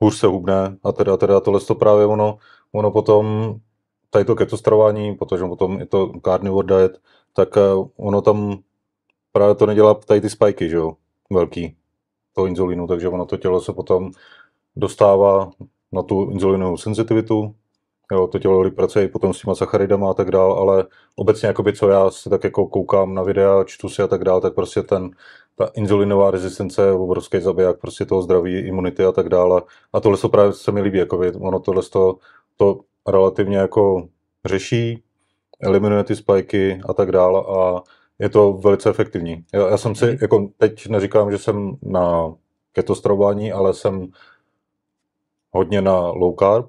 [0.00, 2.38] hůř se hubne a teda, teda tohle to právě ono,
[2.72, 3.54] ono potom,
[4.10, 6.98] tady to keto stravování, protože potom je to carnivore diet,
[7.32, 7.60] tak eh,
[7.96, 8.58] ono tam
[9.36, 10.96] právě to nedělá tady ty spajky, že jo,
[11.30, 11.76] velký,
[12.32, 14.10] toho inzulínu, takže ono to tělo se potom
[14.76, 15.50] dostává
[15.92, 17.54] na tu inzulinovou senzitivitu,
[18.12, 20.84] Jo, to tělo pracuje potom s těma sacharidama a tak dál, ale
[21.16, 24.40] obecně, jakoby, co já si tak jako koukám na videa, čtu si a tak dál,
[24.40, 25.10] tak prostě ten,
[25.56, 29.62] ta inzulinová rezistence je obrovský zabiják prostě toho zdraví, imunity a tak dále.
[29.92, 32.16] A tohle to právě se mi líbí, jakoby, ono tohle to,
[32.56, 34.08] to relativně jako
[34.44, 35.02] řeší,
[35.60, 37.82] eliminuje ty spajky a tak dále a
[38.18, 39.44] je to velice efektivní.
[39.54, 42.34] Já, já jsem si, jako teď neříkám, že jsem na
[42.72, 44.06] keto stravování, ale jsem
[45.50, 46.66] hodně na low carb,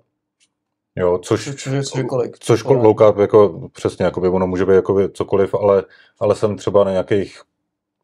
[0.95, 1.89] jo, což, Což,
[2.39, 2.83] což, Kolik?
[2.83, 5.83] low carb, jako přesně, jakoby, ono může být jakoby cokoliv, ale,
[6.19, 7.41] ale jsem třeba na nějakých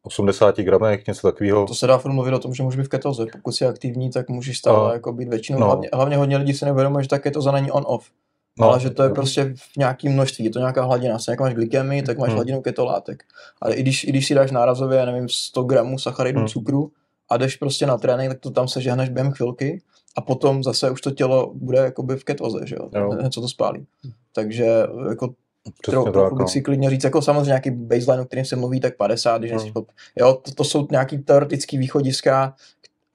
[0.02, 1.66] 80 gramech, něco takového.
[1.66, 3.26] To se dá furt mluvit o tom, že můžeš být v ketoze.
[3.32, 5.58] Pokud jsi aktivní, tak můžeš stále A- jako být většinou.
[5.58, 5.66] no.
[5.66, 8.10] Hlavně, hlavně hodně lidí si neuvědomuje, že ta ketoza není on-off.
[8.58, 11.18] No, ale že to je prostě v nějakém množství, je to nějaká hladina.
[11.18, 12.36] Stejně jako máš glykemii, tak máš Hmm.
[12.36, 13.22] hladinu ketolátek.
[13.62, 16.48] Ale i když, i když si dáš nárazově, já nevím, 100 gramů sacharidů Hmm.
[16.48, 16.90] cukru
[17.30, 19.82] a jdeš prostě na trénink, tak to tam sežehneš během chvilky
[20.16, 23.28] a potom zase už to tělo bude jakoby v ketoze, že jo, Jo.
[23.30, 23.86] Co to spálí.
[24.34, 24.66] Takže
[25.08, 25.34] jako
[25.82, 26.48] Přesně Tro, tak, trochu no.
[26.48, 29.60] si klidně říct, jako samozřejmě nějaký baseline, o kterém se mluví, tak 50, když Hmm.
[29.60, 29.72] hmm.
[29.72, 29.84] pod...
[30.16, 32.54] Jo, to, to jsou nějaký teoretický východiska,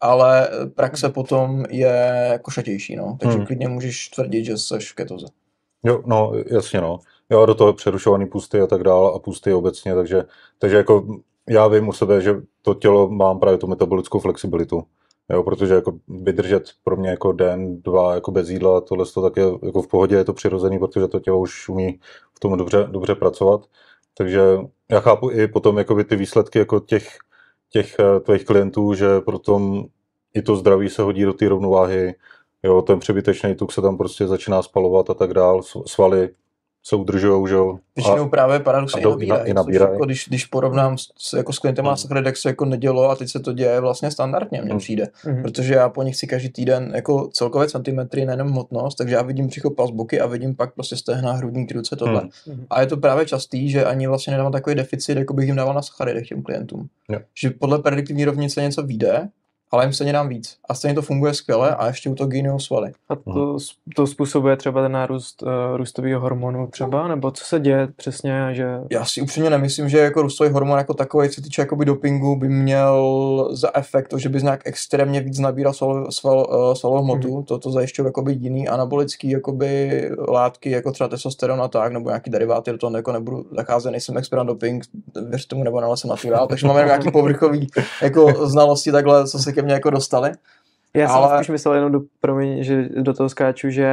[0.02, 3.18] ale praxe potom je košatější, no.
[3.20, 3.46] Takže Hmm.
[3.46, 5.26] klidně můžeš tvrdit, že jsi v ketoze.
[5.84, 7.00] Jo, no, jasně, no.
[7.30, 10.24] Jo, do toho přerušovaný pusty a tak dále a pusty obecně, takže,
[10.60, 11.06] takže jako
[11.50, 14.84] já vím u sebe, že to tělo mám právě tu metabolickou flexibilitu.
[15.30, 19.38] Jo, protože jako vydržet pro mě jako den, dva jako bez jídla, tohle to tak
[19.38, 22.00] je jako v pohodě, je to přirozený, protože to tělo už umí
[22.36, 23.62] v tom dobře, dobře pracovat.
[24.18, 24.42] Takže
[24.92, 27.08] já chápu i potom jakoby ty výsledky jako těch,
[27.70, 29.86] těch eh, tvých klientů, že potom
[30.34, 32.16] i to zdraví se hodí do té rovnováhy,
[32.64, 36.30] jo, ten přebytečný tuk se tam prostě začíná spalovat a tak dál, svaly
[36.88, 37.78] se udržujou, že jo.
[37.96, 39.30] Většinou právě paradoxně i nabírají.
[39.42, 39.92] na- i nabírají.
[39.92, 41.98] Jako když, když porovnám s, jako s klientama Hmm.
[42.16, 42.24] hmm.
[42.24, 44.80] tak se jako nedělo a teď se to děje vlastně standardně, mně Hmm.
[44.80, 45.08] přijde.
[45.26, 45.42] Mhm.
[45.42, 49.48] Protože já po nich chci každý týden jako celkové centimetry, nejenom hmotnost, takže já vidím
[49.48, 52.22] břicho pas boky a vidím pak prostě stehna, hrudník, ruce, tohle.
[52.48, 52.66] Mhm.
[52.70, 55.74] A je to právě častý, že ani vlastně nedávám takový deficit, jako bych jim dával
[55.74, 56.88] na sacharidech těm klientům.
[57.10, 57.20] Jo.
[57.42, 59.28] Že podle prediktivní rovnice něco vyjde,
[59.72, 60.58] ale jim stejně dám víc.
[60.70, 62.92] A stejně to funguje skvěle a ještě u toho geniou svaly.
[63.10, 63.58] A to,
[63.96, 68.68] to způsobuje třeba ten nárůst uh, růstového hormonu třeba, nebo co se děje přesně, že...
[68.92, 72.36] Já si upřímně nemyslím, že jako růstový hormon jako takový, co se týče jakoby dopingu,
[72.36, 77.04] by měl za efekt to, že bys nějak extrémně víc nabíral sval, sval, uh, svalovou
[77.04, 77.44] hmotu.
[77.44, 82.30] To, to zajišťují jakoby jiný anabolický jakoby látky, jako třeba testosteron a tak, nebo nějaký
[82.30, 84.84] deriváty, do toho jako nebudu zacházet, nejsem expert na doping,
[85.30, 87.68] věř tomu nebo jsem naturál, takže máme nějaký povrchový
[88.02, 90.32] jako znalosti takhle, co se ke mně jako dostali.
[90.94, 93.90] Já jsem Ale- spíš myslel jenom, do, promiň, že do toho skáču, že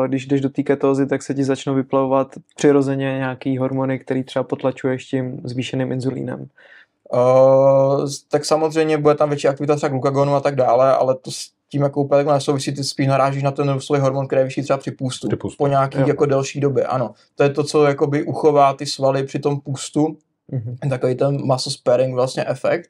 [0.00, 4.24] uh, když jdeš do té ketózy, tak se ti začnou vyplavovat přirozeně nějaký hormony, který
[4.24, 6.46] třeba potlačuješ tím zvýšeným inzulínem.
[7.12, 11.50] Uh, tak samozřejmě bude tam větší aktivita třeba glukagonu a tak dále, ale to s
[11.70, 14.62] tím jako úplně takhle nesouvisí, ty spíš narážíš na ten růstový hormon, který je vyšší
[14.62, 15.56] třeba při půstu, Při pustu.
[15.58, 16.06] po nějaký Jo.
[16.08, 17.10] jako delší době, ano.
[17.36, 20.16] To je to, co jakoby uchová ty svaly při tom půstu,
[20.50, 20.90] Mhm.
[20.90, 22.88] takový ten muscle sparing vlastně efekt.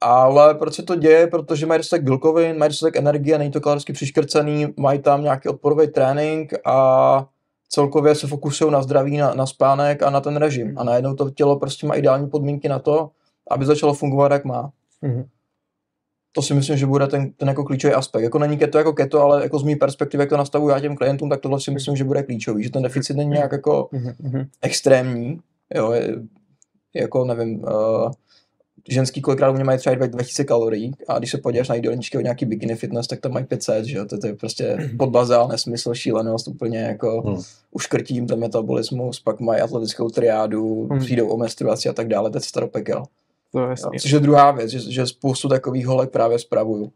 [0.00, 1.26] Ale proč se to děje?
[1.26, 5.88] Protože mají dostatek bílkovin, mají dostatek energie, není to kaloricky přiškrcený, mají tam nějaký odporový
[5.88, 7.26] trénink a
[7.68, 10.78] celkově se fokusují na zdraví, na, na spánek a na ten režim.
[10.78, 13.10] A najednou to tělo prostě má ideální podmínky na to,
[13.50, 14.70] aby začalo fungovat, jak má.
[15.02, 15.24] Mhm.
[16.32, 18.22] To si myslím, že bude ten, ten jako klíčový aspekt.
[18.22, 20.96] Jako není keto jako keto, ale jako z mý perspektivy, jak to nastavuju já těm
[20.96, 22.62] klientům, tak tohle si myslím, že bude klíčový.
[22.64, 24.46] Že ten deficit není nějak jako Mhm, mhm.
[24.62, 25.40] extrémní.
[25.74, 26.16] Jo, je,
[26.94, 28.10] jako nevím, uh,
[28.88, 32.20] ženský kolikrát u mě mají třeba 2000 kalorií a když se podíváš na jídelníčky od
[32.20, 35.94] nějaký bikini fitness, tak tam mají 500, že jo, to, to je prostě podbazál, nesmysl,
[35.94, 37.42] šílenost, úplně jako Hmm.
[37.70, 41.00] uškrtí jim ten metabolismus, pak mají atletickou triádu, Hmm.
[41.00, 43.02] přijdou o menstruaci a tak dále, to je cesta do pekel.
[43.52, 43.98] To je jasný.
[43.98, 46.90] což je druhá věc, že, že spoustu takových holek právě spravuju.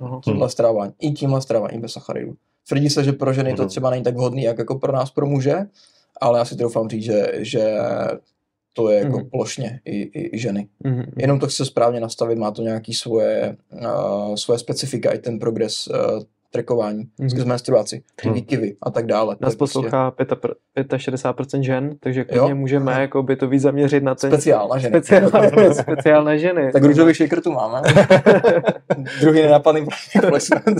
[0.00, 2.34] Uh, tímhle stráváním, i tímhle stráváním bez sacharidů.
[2.68, 5.26] Tvrdí se, že pro ženy to třeba není tak vhodný, jak jako pro nás, pro
[5.26, 5.54] muže,
[6.20, 7.76] ale já si troufám říct, že, že
[8.76, 9.30] to je jako Mhm.
[9.30, 10.68] plošně i, i, i ženy.
[10.84, 11.12] Mhm, mhm.
[11.16, 15.86] Jenom to chce správně nastavit, má to nějaký svoje, uh, svoje specifika, i ten progres
[15.88, 16.22] uh,
[16.58, 17.08] trackování, Mhm.
[17.20, 17.30] mm-hmm.
[17.30, 19.36] skrz menstruaci, výkyvy a tak dále.
[19.40, 20.12] Nás je prostě poslouchá
[20.96, 24.90] 65% žen, takže klidně můžeme jako by to víc zaměřit na ten speciál na ženy.
[25.02, 25.30] speciál,
[25.74, 26.72] speciál na ženy.
[26.72, 27.82] Tak růžový shaker tu máme.
[29.20, 29.86] Druhý nenapadný
[30.28, 30.78] placement.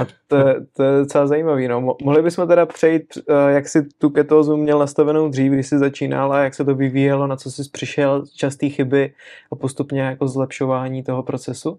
[0.00, 1.68] A to, je- to je docela zajímavý.
[1.68, 1.80] No.
[1.80, 5.78] Mo- Mohli bychom teda přejít, eh, jak si tu ketózu měl nastavenou dřív, když jsi
[5.78, 9.12] začínal a jak se to vyvíjelo, na co jsi přišel, častý chyby
[9.52, 11.78] a postupně jako zlepšování toho procesu?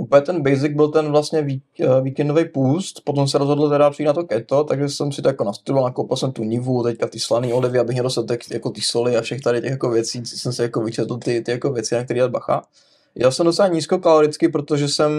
[0.00, 4.06] Úplně ten basic byl ten vlastně vík, eh, víkendový půst, potom se rozhodl teda přijít
[4.06, 7.20] na to keto, takže jsem si to jako nastudoval, nakoupil jsem tu nivu, teďka ty
[7.20, 10.52] slaný olivy, abych měl dostatek jako ty soli a všech tady těch jako věcí, jsem
[10.52, 12.62] si jako vyčetl ty, ty jako věci, na které dát bacha.
[13.14, 15.12] Já jsem docela nízkokalorický, protože jsem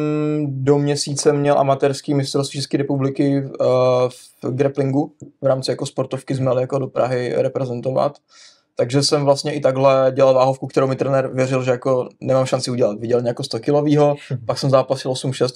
[0.47, 3.69] do měsíce měl amatérský mistrovství České republiky uh,
[4.43, 8.17] v grapplingu, v rámci jako sportovky jsme jako do Prahy reprezentovat.
[8.75, 12.71] Takže jsem vlastně i takhle dělal váhovku, kterou mi trenér věřil, že jako nemám šanci
[12.71, 12.99] udělat.
[12.99, 15.53] Viděl nějakou 100 kilovýho, pak jsem zápasil 8 6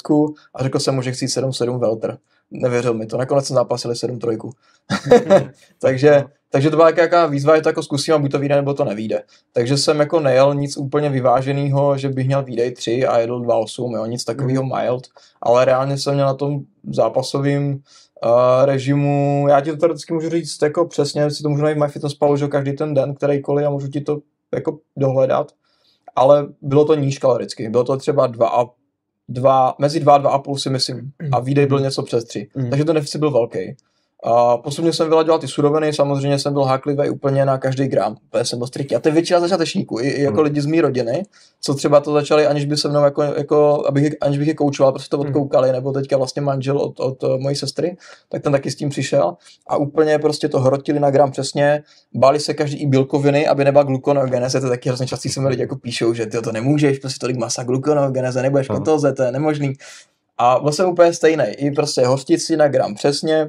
[0.53, 2.17] a řekl jsem mu, že chci 7 7 welter.
[2.51, 3.17] Nevěřil mi to.
[3.17, 4.27] Nakonec jsem zápasil 7 3.
[5.79, 8.73] takže, takže to byla jaká, výzva, že to jako zkusím a buď to vyjde, nebo
[8.73, 9.23] to nevíde.
[9.53, 13.95] Takže jsem jako nejel nic úplně vyváženého, že bych měl výdej 3 a jedl 2,8,
[13.95, 15.07] jo, nic takového mild,
[15.41, 16.59] ale reálně jsem měl na tom
[16.91, 17.79] zápasovém
[18.25, 22.37] uh, režimu, já ti to teoreticky můžu říct jako přesně, si to můžu najít MyFitnessPalu,
[22.37, 24.17] že každý ten den, kterýkoliv a můžu ti to
[24.53, 25.51] jako dohledat,
[26.15, 28.65] ale bylo to níž kaloricky, bylo to třeba 2 a
[29.29, 32.69] 2, mezi 2 a 2,5 si myslím a výdej byl něco přes 3, Mhm.
[32.69, 33.75] takže ten deficit byl velký.
[34.27, 38.45] A postupně jsem vyladil ty suroviny, samozřejmě jsem byl háklivý úplně na každý gram, protože
[38.45, 38.95] jsem byl striktní.
[38.95, 40.43] A to je většina začátečníků, i, i jako Hmm.
[40.43, 41.23] lidi z mé rodiny,
[41.61, 44.91] co třeba to začali, aniž by se mnou jako, jako abych, aniž bych je koučoval,
[44.91, 45.27] prostě to Hmm.
[45.27, 47.97] odkoukali, nebo teďka vlastně manžel od, od eh, mojí sestry,
[48.29, 49.35] tak ten taky s tím přišel
[49.67, 51.83] a úplně prostě to hrotili na gram přesně,
[52.13, 55.61] báli se každý i bílkoviny, aby nebyla glukoneogeneze, to taky hrozně častý se mi lidi
[55.61, 58.79] jako píšou, že ty to nemůžeš, prostě tolik masa glukoneogeneze, nebudeš Aha.
[58.79, 59.73] ketoze, to je nemožný.
[60.37, 61.43] A byl jsem úplně stejný.
[61.43, 63.47] I prostě hostici na gram přesně,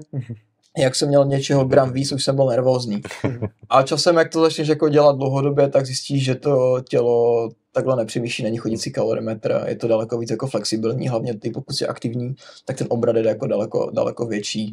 [0.79, 3.03] jak jsem měl něčeho gram víc, už jsem byl nervózní.
[3.71, 8.45] A časem, jak to začneš jako dělat dlouhodobě, tak zjistíš, že to tělo takhle nepřemýšlí,
[8.45, 12.35] není chodící kalorimetr, je to daleko víc jako flexibilní, hlavně ty, pokud jsi aktivní,
[12.65, 14.71] tak ten obrat je jako daleko, daleko větší.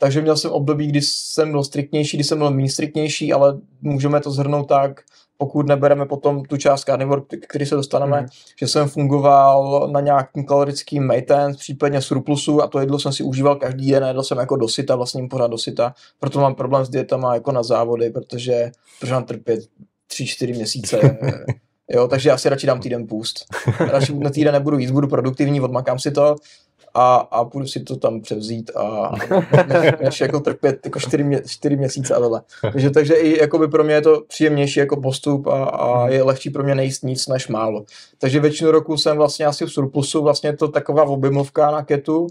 [0.00, 4.20] Takže měl jsem období, kdy jsem byl striktnější, kdy jsem byl méně striktnější, ale můžeme
[4.20, 5.00] to zhrnout tak,
[5.38, 8.28] pokud nebereme potom tu část carnivore, který se dostaneme, Mhm.
[8.60, 13.56] že jsem fungoval na nějakým kalorickým maintenance, případně surplusu a to jedlo jsem si užíval
[13.56, 17.52] každý den, jedl jsem jako dosyta, vlastně pořád dosyta, proto mám problém s dietama jako
[17.52, 19.60] na závody, protože, protože mám trpět
[20.12, 21.18] 3-4 měsíce,
[21.90, 23.44] jo, takže já si radši dám týden půst.
[23.80, 26.36] Radši na týden nebudu jíst, budu produktivní, odmakám si to
[26.94, 29.12] a, a půjdu si to tam převzít a
[29.66, 32.42] než, než jako trpět jako 4, mě, 4 měsíce a tohle.
[32.72, 36.50] Takže, takže i jakoby pro mě je to příjemnější jako postup a, a je lehčí
[36.50, 37.84] pro mě nejíst nic než málo.
[38.18, 42.26] Takže většinu roku jsem vlastně asi v surplusu, vlastně to taková objemovka na ketu,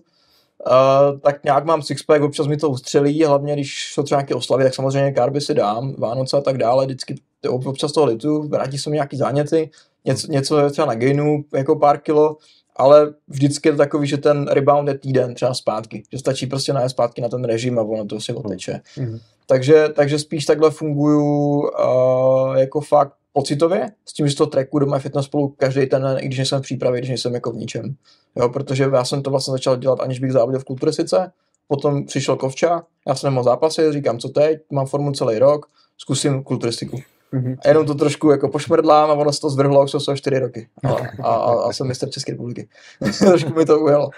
[0.65, 4.63] Uh, tak nějak mám sixpack, občas mi to ustřelí, hlavně když jsou třeba nějaké oslavy,
[4.63, 7.15] tak samozřejmě karby si dám, Vánoce a tak dále, vždycky
[7.49, 9.69] občas toho litu, vrátí se mi nějaký záněty,
[10.05, 12.37] něco, něco třeba na gainu, jako pár kilo,
[12.77, 16.73] ale vždycky je to takový, že ten rebound je týden třeba zpátky, že stačí prostě
[16.73, 18.81] najet zpátky na ten režim a ono to si oteče.
[18.97, 19.19] Mhm.
[19.45, 24.85] Takže, takže spíš takhle funguju uh, jako fakt pocitově, s tím, že to tracku do
[24.85, 27.95] MyFitness spolu každý ten den, i když nejsem v přípravě, když nejsem jako v ničem.
[28.35, 31.31] Jo, protože já jsem to vlastně začal dělat, aniž bych závodil v kulturistice,
[31.67, 35.65] potom přišel Kovča, já jsem nemohl zápasit, říkám, co teď, mám formu celý rok,
[35.97, 37.01] zkusím kulturistiku.
[37.37, 37.55] Mhm.
[37.65, 40.67] A jenom to trošku jako pošmrdlám a ono se to zvrhlo, už jsou 4 roky.
[40.83, 40.89] A,
[41.23, 42.67] a, a, a jsem mistr České republiky.
[43.19, 44.09] trošku mi to ujelo.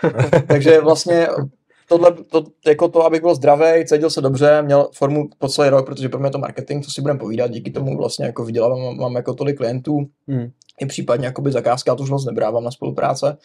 [0.48, 1.28] Takže vlastně
[1.90, 5.86] tohle, to, jako to, abych byl zdravý, cítil se dobře, měl formu po celý rok,
[5.86, 8.80] protože pro mě je to marketing, co si budeme povídat, díky tomu vlastně jako vydělávám,
[8.82, 10.52] mám, mám jako tolik klientů, Mhm.
[10.82, 13.38] i případně jakoby zakázka, já to už moc nebrávám na spolupráce.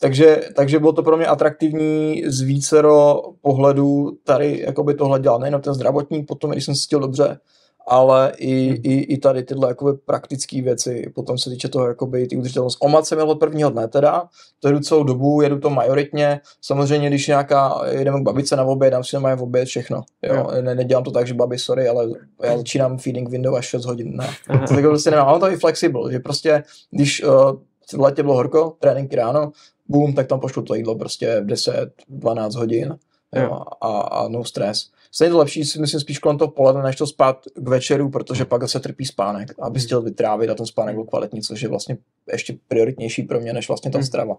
[0.00, 5.60] Takže, takže bylo to pro mě atraktivní z vícero pohledů tady jakoby tohle dělat, nejen
[5.60, 7.38] ten zdravotní, potom když jsem se cítil dobře,
[7.86, 8.78] ale i, hmm.
[8.82, 12.78] i, i tady tyhle jakoby praktické věci, potom se týče toho jakoby ty udržitelnost.
[12.80, 14.28] Omat jsem měl od prvního dne teda,
[14.60, 18.90] to jedu celou dobu, jedu to majoritně, samozřejmě když nějaká, jedeme k babice na oběd,
[18.90, 22.08] dám si na v oběd všechno, jo, ne, nedělám to tak, že babi, sorry, ale
[22.42, 24.28] já začínám feeding window až 6 hodin, ne,
[24.68, 27.52] to tak prostě nemám, ale to je flexible, že prostě, když uh,
[27.92, 29.52] v letě bylo horko, tréninky ráno,
[29.88, 32.98] boom, tak tam pošlu to jídlo prostě 10, 12 hodin,
[33.34, 34.90] jo, a, a no stres.
[35.16, 38.44] Stejně to lepší si myslím spíš kolem toho poledne, než to spát k večeru, protože
[38.44, 41.96] pak se trpí spánek, aby chtěl vytrávit a ten spánek byl kvalitní, což je vlastně
[42.32, 44.06] ještě prioritnější pro mě, než vlastně ta hmm.
[44.06, 44.36] strava.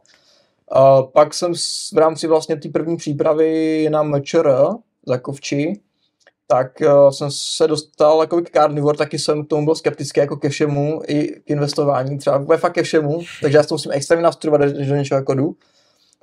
[0.72, 1.54] A pak jsem
[1.94, 4.52] v rámci vlastně té první přípravy na MČR
[5.08, 5.80] za kovči,
[6.48, 10.38] tak uh, jsem se dostal jako k carnivore, taky jsem k tomu byl skeptický jako
[10.38, 14.24] ke všemu, i k investování, třeba fakt ke všemu, takže já s tom musím extrémně
[14.24, 15.56] nastudovat, když do něčeho jako jdu.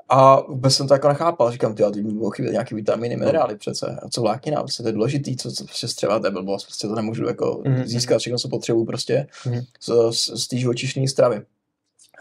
[0.09, 3.99] A vůbec jsem to jako nechápal, říkám, ty, teď budou chybět nějaký vitaminy, minerály přece,
[4.03, 6.89] a co vláknina, prostě to je důležitý, co, co prostě střeva, to je blbost, prostě
[6.89, 7.85] to nemůžu jako mm-hmm.
[7.85, 9.65] získat, všechno, co potřebuju prostě mm-hmm.
[9.81, 11.43] z, z, z té živočišné stravy.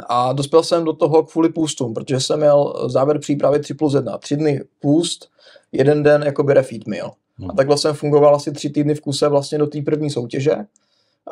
[0.10, 4.18] A dospěl jsem do toho kvůli půstům, protože jsem měl závěr přípravy 3 plus 1,
[4.18, 5.30] tři dny půst,
[5.72, 7.14] jeden den jakoby refeed meal.
[7.38, 7.52] Hmm.
[7.52, 10.56] A takhle jsem fungoval asi tři týdny v kuse vlastně do té první soutěže.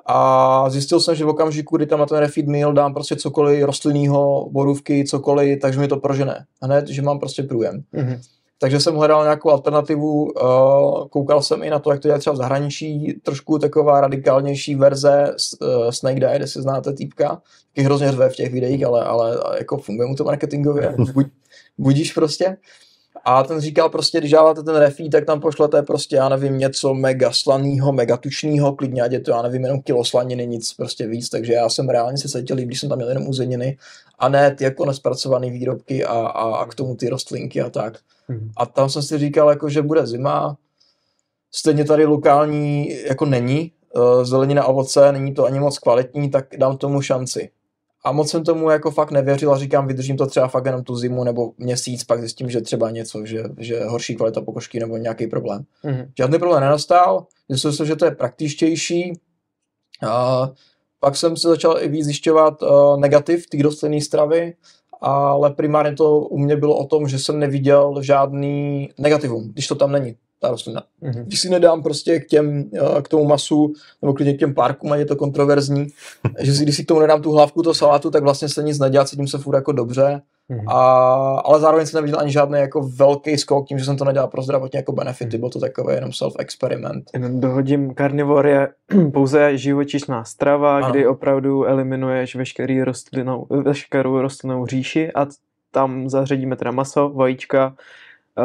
[0.05, 3.63] A zjistil jsem, že v okamžiku, kdy tam na ten refeed meal dám prostě cokoliv
[3.63, 6.45] rostlinného, borůvky, cokoliv, takže mi to prožené.
[6.61, 7.83] Hned, že mám prostě průjem.
[7.93, 8.19] Mm-hmm.
[8.59, 12.33] Takže jsem hledal nějakou alternativu, uh, koukal jsem i na to, jak to je třeba
[12.33, 17.41] v zahraničí, trošku taková radikálnější verze uh, Snake Diet, jestli znáte týpka,
[17.75, 20.95] taky hrozně řve v těch videích, ale, ale jako funguje mu to marketingově,
[21.77, 22.57] budíš prostě.
[23.23, 26.93] A ten říkal prostě, když dáváte ten refí, tak tam pošlete prostě, já nevím, něco
[26.93, 31.07] mega slaného, mega tučného, klidně ať je to, já nevím, jenom kilo slaniny, nic prostě
[31.07, 33.77] víc, takže já jsem reálně se cítil líp, když jsem tam měl jenom uzeniny
[34.19, 37.97] a ne ty jako nespracované výrobky a, a, a, k tomu ty rostlinky a tak.
[38.27, 38.51] Mm.
[38.57, 40.57] A tam jsem si říkal, jako, že bude zima,
[41.51, 46.45] stejně tady lokální jako není, eh, zelenina a ovoce, není to ani moc kvalitní, tak
[46.57, 47.49] dám tomu šanci.
[48.03, 50.95] A moc jsem tomu jako fakt nevěřil a říkám, vydržím to třeba fakt jenom tu
[50.95, 55.27] zimu nebo měsíc, pak zjistím, že třeba něco, že, že horší kvalita pokožky nebo nějaký
[55.27, 55.63] problém.
[55.85, 56.11] Mm-hmm.
[56.17, 59.13] Žádný problém nenastal, zjistil jsem, že to je praktičtější.
[60.07, 60.49] A
[60.99, 64.53] pak jsem se začal i víc zjišťovat uh, negativ té rostlinné stravy,
[65.01, 69.75] ale primárně to u mě bylo o tom, že jsem neviděl žádný negativum, když to
[69.75, 70.83] tam není ta rostlina.
[71.03, 71.23] Mm-hmm.
[71.23, 72.69] Když si nedám prostě k těm,
[73.01, 75.87] k tomu masu, nebo klidně k těm párkům, a je to kontroverzní,
[76.39, 78.79] že si, když si k tomu nedám tu hlavku toho salátu, tak vlastně se nic
[78.79, 80.71] nedělá, cítím se furt jako dobře, mm-hmm.
[80.71, 80.81] a,
[81.45, 84.41] ale zároveň jsem neviděl ani žádný jako velký skok tím, že jsem to nedělal pro
[84.41, 87.03] zdravotně jako benefity, byl to takový jenom self-experiment.
[87.13, 88.67] Jenom dohodím, karnivor je
[89.13, 90.89] pouze živočišná strava, ano.
[90.89, 95.27] kdy opravdu eliminuješ veškerý rostlinou, veškerou rostlinnou říši a
[95.71, 97.75] tam zařadíme teda maso, vajíčka,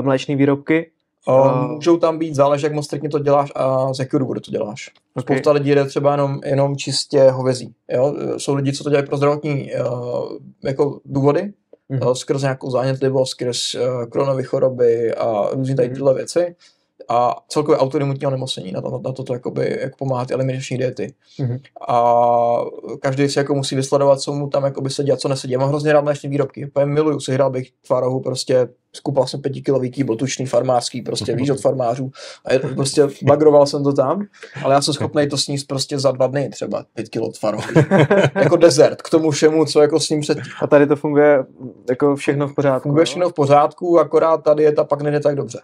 [0.01, 0.91] mléčné výrobky
[1.29, 4.51] Uh, můžou tam být, záleží, jak moc striktně to děláš a z jakého důvodu to
[4.51, 4.91] děláš.
[5.15, 5.23] Okay.
[5.23, 7.75] Spousta lidí jde třeba jenom, jenom čistě hovězí.
[7.91, 8.15] Jo?
[8.37, 10.33] Jsou lidi, co to dělají pro zdravotní uh,
[10.65, 11.53] jako důvody,
[11.91, 12.09] mm-hmm.
[12.09, 16.57] uh, skrz nějakou zánětlivost, skrz uh, kronové choroby a různé tady tyhle věci
[17.09, 21.15] a celkově autoimunitní onemocnění, na to, na, na to, to jakoby, jak pomáhat eliminační diety.
[21.41, 21.61] Mm-hmm.
[21.89, 22.17] A
[23.01, 25.53] každý si jako musí vysledovat, co mu tam jakoby sedí a co nesedí.
[25.53, 29.43] Já mám hrozně rád mléčné výrobky, úplně miluju, si hrál bych tvarohu prostě skupal jsem
[29.43, 32.11] pětikilový kýbl, tučný farmářský, prostě víš od farmářů.
[32.45, 34.27] A je, prostě bagroval jsem to tam,
[34.65, 37.65] ale já jsem schopný to sníst prostě za dva dny, třeba pět kilo tvarohu.
[38.35, 40.39] jako desert, k tomu všemu, co jako s ním před.
[40.63, 41.45] A tady to funguje
[41.89, 42.89] jako všechno v pořádku.
[42.89, 43.07] Funguje no?
[43.07, 45.61] všechno v pořádku, akorát tady je ta pak nejde tak dobře.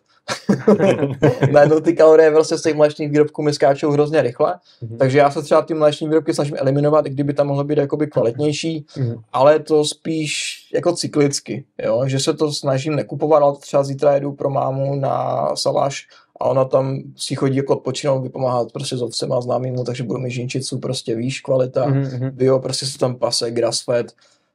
[1.53, 4.97] Najednou ty kalorie prostě z těch mléčných výrobků mi skáčou hrozně rychle, mm-hmm.
[4.97, 8.07] takže já se třeba ty mléční výrobky snažím eliminovat, i kdyby tam mohlo být jakoby
[8.07, 9.23] kvalitnější, mm-hmm.
[9.33, 12.03] ale to spíš jako cyklicky, jo?
[12.07, 16.07] že se to snažím nekupovat, ale třeba zítra jedu pro mámu na Salaš
[16.41, 20.21] a ona tam si chodí jako odpočinout, vypomáhat prostě s ovcem a známýmu, takže budu
[20.21, 22.31] mít žinčicu, prostě víš, kvalita, mm-hmm.
[22.31, 24.13] bio, prostě se tam pase, grass fed,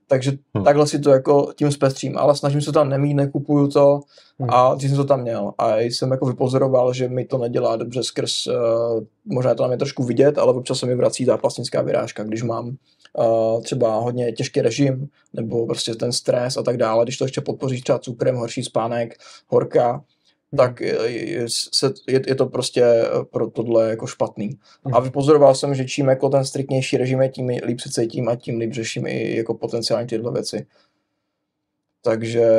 [0.08, 0.63] takže hmm.
[0.63, 3.99] takhle si to jako tím zpestřím, ale snažím se tam nemít, nekupuju to
[4.39, 4.49] hmm.
[4.49, 8.03] a když jsem to tam měl a jsem jako vypozoroval, že mi to nedělá dobře
[8.03, 8.53] skrz, uh,
[9.25, 12.43] možná to tam je trošku vidět, ale občas se mi vrací ta plastická vyrážka, když
[12.43, 12.75] mám
[13.13, 17.41] uh, třeba hodně těžký režim nebo prostě ten stres a tak dále, když to ještě
[17.41, 19.17] podpoří třeba cukrem, horší spánek,
[19.48, 20.04] horka,
[20.58, 24.60] tak je, se, je, je to prostě eh, pro tohle jako špatný.
[24.84, 25.03] A mhm.
[25.03, 28.60] vypozoroval jsem, že čím jako ten striktnější režim je, tím líp se cítím a tím
[28.60, 30.66] líp řeším i jako potenciálně tyhle věci.
[32.01, 32.49] Takže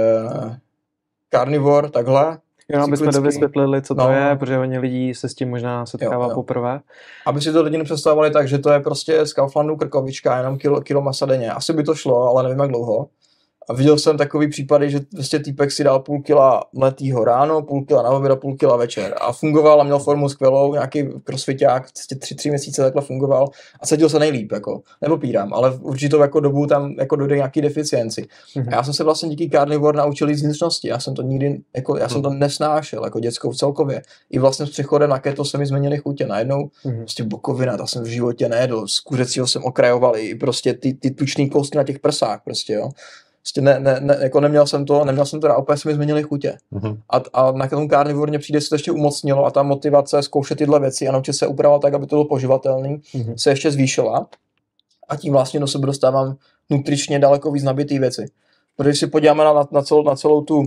[1.30, 2.38] carnivore, takhle.
[2.72, 3.20] Jo, aby jsme cyklicky.
[3.20, 4.10] dovysvětlili, co to No.
[4.10, 6.34] je, protože hodně lidí se s tím možná setkává Jo, jo.
[6.34, 6.80] poprvé.
[7.26, 10.80] Aby si to lidi nepředstavovali tak, že to je prostě z Kauflandu krkovička, jenom kilo,
[10.80, 11.50] kilo masa denně.
[11.50, 13.06] Asi by to šlo, ale nevím jak dlouho.
[13.68, 17.84] A viděl jsem takový případy, že prostě týpek si dal půl kila mletýho ráno, půl
[17.84, 19.14] kila na oběd a půl kila večer.
[19.20, 23.48] A fungoval a měl formu skvělou, nějaký crossfiták, prostě tři, tři měsíce takhle fungoval
[23.80, 24.82] a cítil se nejlíp, jako.
[25.02, 28.26] Nepopírám, ale v určitou jako dobu tam jako dojde nějaký deficienci.
[28.56, 28.68] Mhm.
[28.68, 30.88] A já jsem se vlastně díky Carnivore naučil jít z vnitřnosti.
[30.88, 34.02] Já jsem to nikdy, jako, já jsem to nesnášel, jako dětskou celkově.
[34.30, 36.26] I vlastně s přechodem na keto se mi změnily chutě.
[36.26, 36.98] Najednou Mhm.
[36.98, 38.86] prostě bokovina, to jsem v životě nejedl.
[38.88, 42.88] Z kuřecího jsem okrajoval i prostě ty, ty tučný kousky na těch prsách, prostě jo.
[43.42, 45.94] Prostě ne, ne, ne, jako neměl jsem to, neměl jsem to, a úplně se mi
[45.94, 46.56] změnily chutě.
[46.70, 47.00] Mhm.
[47.10, 50.80] A, a na tom karnivorně přijde se to ještě umocnilo a ta motivace zkoušet tyhle
[50.80, 53.38] věci a naučit se upravovat tak, aby to bylo poživatelný, Mhm.
[53.38, 54.28] se ještě zvýšila.
[55.08, 56.36] A tím vlastně do sebe dostávám
[56.70, 58.26] nutričně daleko víc nabitý věci.
[58.76, 60.66] Protože když si podíváme na, na, celou, na celou tu uh,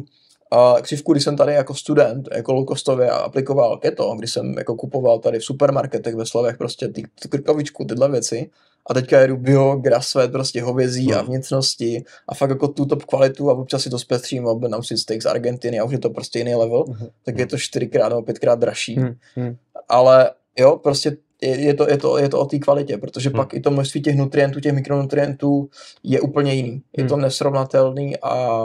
[0.81, 5.39] křivku, když jsem tady jako student, jako low-costově aplikoval keto, když jsem jako kupoval tady
[5.39, 8.49] v supermarketech ve Slovech prostě ty, krkovičku, tyhle věci,
[8.89, 11.27] a teďka jedu bio, grass-fed, prostě hovězí a Hmm.
[11.27, 15.21] vnitřnosti a fakt jako tu top kvalitu a občas si to zpestřím, objednám si steak
[15.21, 17.07] z Argentiny a už je to prostě jiný level, Mhm.
[17.25, 19.15] tak je to čtyřikrát nebo pětkrát dražší Mhm.
[19.35, 19.55] Mhm.
[19.89, 23.37] ale jo, prostě je, je, to, je, to, je to o té kvalitě, protože Hmm.
[23.37, 25.69] pak i to množství těch nutrientů, těch mikronutrientů
[26.03, 26.81] je úplně jiný.
[26.97, 27.23] Je to Hmm.
[27.23, 28.59] nesrovnatelný a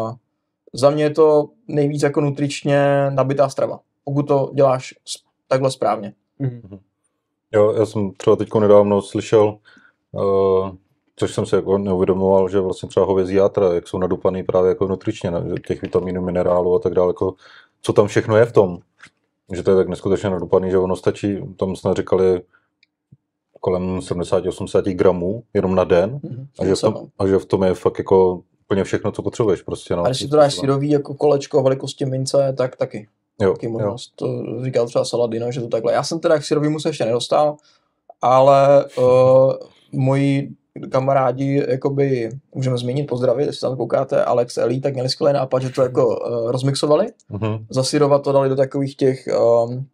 [0.74, 4.94] za mě je to nejvíc jako nutričně nabitá strava, pokud to děláš
[5.48, 6.12] takhle správně.
[6.38, 6.78] Mhm.
[7.52, 9.58] Jo, já jsem třeba teď nedávno slyšel,
[11.16, 14.86] což jsem si jako neuvědomoval, že vlastně třeba hovězí játra, jak jsou nadupaný právě jako
[14.86, 15.32] nutričně,
[15.66, 17.34] těch vitaminů, minerálů a tak dále, jako,
[17.82, 18.78] co tam všechno je v tom.
[19.52, 22.40] Že to je tak neskutečně nadupaný, že ono stačí, tam jsme říkali
[23.60, 26.20] kolem 70-80 gramů jenom na den
[26.58, 29.62] a že, v tom, a že v tom je fakt jako úplně všechno, co potřebuješ
[29.62, 29.96] prostě.
[29.96, 30.02] No.
[30.02, 33.08] A když si to dáš syrový jako kolečko velikosti mince, tak taky.
[33.40, 33.72] jo, taky jo.
[33.72, 34.12] možnost.
[34.16, 34.26] To
[34.64, 35.92] říkal třeba Saladino, že to takhle.
[35.92, 37.56] Já jsem teda k syrovýmu se ještě nedostal,
[38.22, 39.52] ale uh,
[39.92, 40.50] moji
[40.90, 45.70] kamarádi, jakoby, můžeme zmínit, pozdravit, jestli tam koukáte, Alex Elí, tak měli skvělý nápad, že
[45.70, 47.66] to jako uh, rozmixovali, Mhm.
[47.70, 49.28] zasyrovat to dali do takových těch,
[49.68, 49.86] um,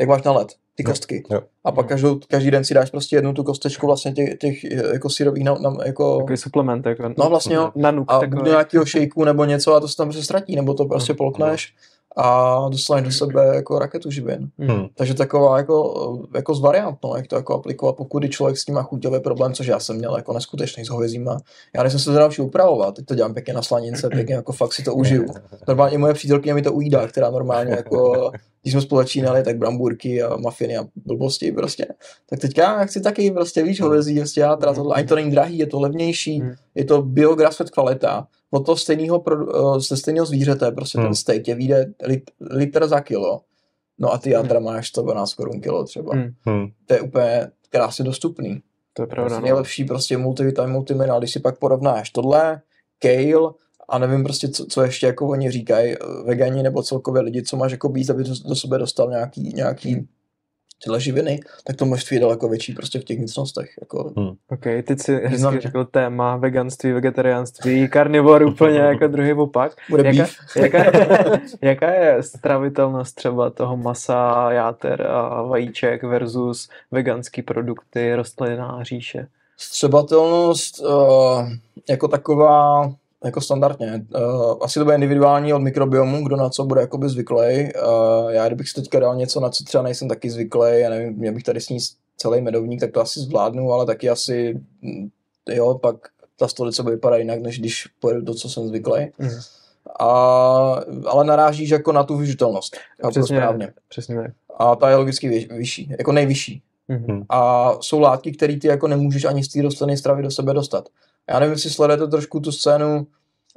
[0.00, 1.22] jak máš na led, ty kostky.
[1.30, 1.42] jo.
[1.64, 5.10] A pak každou, každý den si dáš prostě jednu tu kostečku vlastně těch, těch jako
[5.10, 8.84] syrových, na, na, jako, Takový suplement, jako no vlastně jo, na nuk a do nějakého
[8.84, 11.16] shakeu nebo něco a to se tam prostě ztratí, nebo to prostě Mhm.
[11.18, 11.74] polkneš
[12.16, 14.50] a dostaneš do sebe jako raketu živin.
[14.58, 14.86] Hmm.
[14.94, 18.64] Takže taková jako, jako z variant, no, jak to jako aplikovat, pokud je člověk s
[18.64, 21.36] tím má chuťový problém, což já jsem měl jako neskutečný s hovězíma.
[21.74, 24.52] Já když jsem se to naučil upravovat, teď to dělám pěkně na slanince, pěkně jako
[24.52, 25.26] fakt si to užiju.
[25.68, 28.30] Normálně moje přítelkyně mi to ujídá, která normálně jako,
[28.62, 31.86] když jsme spolu začínali, tak brambůrky a mafiny a blbosti prostě.
[32.30, 35.30] Tak teďka já chci taky prostě víš hovězí, prostě já teda tohle, ani to není
[35.30, 36.54] drahý, je to levnější, Hmm.
[36.74, 41.14] je to biograss kvalita, od toho stejného, pro- eh, ze stejného zvířete, prostě ten Hmm.
[41.14, 43.40] steak tě vyjde lit, litr za kilo.
[43.98, 46.14] No a ty játra máš 112 korun kilo třeba.
[46.14, 46.30] Hmm.
[46.46, 46.66] Hmm.
[46.86, 48.62] To je úplně krásně dostupný.
[48.92, 49.44] To je pravda, Prostě no.
[49.44, 52.60] nejlepší prostě multivitamin, multiminerál, když si pak porovnáš tohle,
[53.02, 53.52] kale
[53.88, 57.56] a nevím prostě, co, co ještě jako oni říkají, eh, vegani nebo celkově lidi, co
[57.56, 60.08] máš jako být, aby do, do sebe dostal nějaký, nějaký
[60.84, 63.70] tyhle živiny, tak to množství je daleko větší prostě v těch vnitřnostech.
[63.80, 64.12] Jako,
[64.50, 69.76] Ok, teď si hezky řekl téma veganství, vegetariánství, karnivor úplně jako druhý opak.
[69.90, 70.84] bude Jaká, jaká,
[71.62, 79.26] jaká je stravitelnost třeba toho masa, játer a vajíček versus veganský produkty, rostlinná říše?
[79.56, 81.48] Střebatelnost uh,
[81.88, 82.92] jako taková,
[83.24, 84.06] jako standardně.
[84.14, 87.38] Uh, asi to bude individuální od mikrobiomu, kdo na co bude jakoby zvyklý.
[87.38, 91.12] Uh, já kdybych si teďka dal něco, na co třeba nejsem taky zvyklý, já nevím,
[91.12, 95.08] měl bych tady sníst celý medovník, tak to asi zvládnu, ale taky asi, mm,
[95.48, 95.96] jo, pak
[96.38, 99.10] ta stolice bude vypadat jinak, než když pojedu to, co jsem zvyklý.
[99.18, 99.40] Mhm.
[100.00, 100.06] A,
[101.06, 102.76] ale narážíš jako na tu vyžitelnost.
[103.08, 103.72] Přesně, správně.
[103.88, 104.30] přesně tak.
[104.58, 106.62] A ta je logicky vyš- vyšší, jako nejvyšší.
[106.88, 107.22] Mhm.
[107.28, 110.88] A jsou látky, které ty jako nemůžeš ani z té rostlinné stravy do sebe dostat.
[111.28, 113.06] Já nevím, jestli sledujete trošku tu scénu,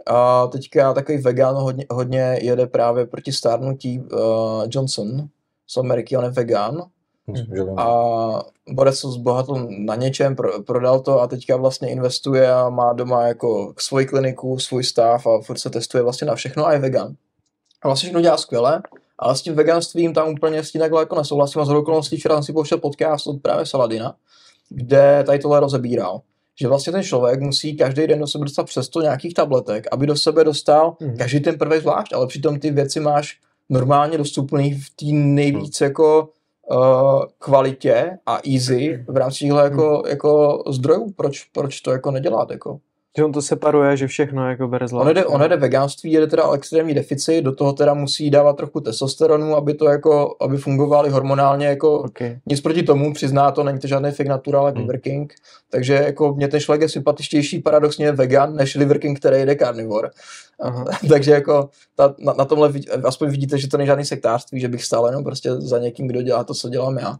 [0.06, 5.28] a teďka takový vegan hodně, hodně jede právě proti stárnutí uh, Johnson
[5.68, 6.82] z Ameriky, on je vegan
[7.28, 7.80] vím.
[7.80, 12.94] a Borec se zbohatl na něčem, pro, prodal to a teďka vlastně investuje a má
[12.94, 16.80] doma jako svoji kliniku, svůj stav a furt se testuje vlastně na všechno a je
[16.80, 17.16] vegan.
[17.82, 18.82] A vlastně všechno dělá skvěle,
[19.20, 22.36] ale s tím veganstvím tam úplně s tím takhle jako nesouhlasím a z okolností včera
[22.36, 24.16] jsem si pouštěl podcast od právě Saladina,
[24.70, 26.22] kde tady tohle rozebíral.
[26.62, 30.08] Že vlastně ten člověk musí každý den do sebe dostat přes to nějakých tabletek, aby
[30.08, 31.18] do sebe dostal Mhm.
[31.18, 33.40] každý ten prvek zvlášť, ale přitom ty věci máš
[33.70, 36.30] normálně dostupný v té nejvíc jako
[36.72, 41.12] uh, kvalitě a easy v rámci těchto jako, jako zdrojů.
[41.16, 42.52] Proč, proč to jako nedělat?
[42.52, 42.80] Jako?
[43.18, 45.08] Že on to separuje, že všechno jako bere zvlášť.
[45.08, 48.80] On jde, on jde veganství, jde teda extrémní deficit, do toho teda musí dávat trochu
[48.80, 52.40] testosteronu, aby to jako, aby fungovali hormonálně jako Okay.
[52.46, 54.88] nic proti tomu, přizná to, není to žádný fake natural jako Hmm.
[54.88, 55.34] Liver King,
[55.70, 60.10] takže jako mě ten člověk je sympatičtější paradoxně vegan, než Liver King, který jde carnivore.
[60.60, 60.86] Aha.
[61.10, 64.68] takže jako ta, na, na, tomhle vid- aspoň vidíte, že to není žádný sektářství, že
[64.68, 67.16] bych stál jenom prostě za někým, kdo dělá to, co dělám já.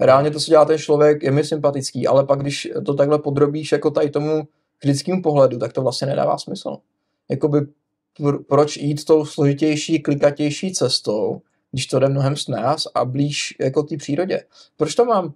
[0.00, 3.72] Reálně to, co dělá ten člověk, je mi sympatický, ale pak, když to takhle podrobíš
[3.72, 4.42] jako tady tomu
[4.80, 6.76] kritickému pohledu, tak to vlastně nedává smysl.
[7.30, 7.60] Jakoby
[8.20, 11.40] pr- proč jít tou složitější, klikatější cestou,
[11.72, 14.44] když to jde mnohem s nás a blíž jako té přírodě.
[14.76, 15.32] Proč to mám uh,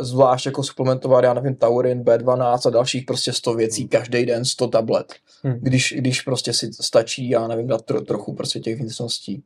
[0.00, 4.68] zvlášť jako suplementovat, já nevím, taurin, B12 a dalších prostě 100 věcí, každý den 100
[4.68, 5.58] tablet, Hmm.
[5.62, 9.42] když, když prostě si stačí, já nevím, dát tro, trochu prostě těch vnitřností.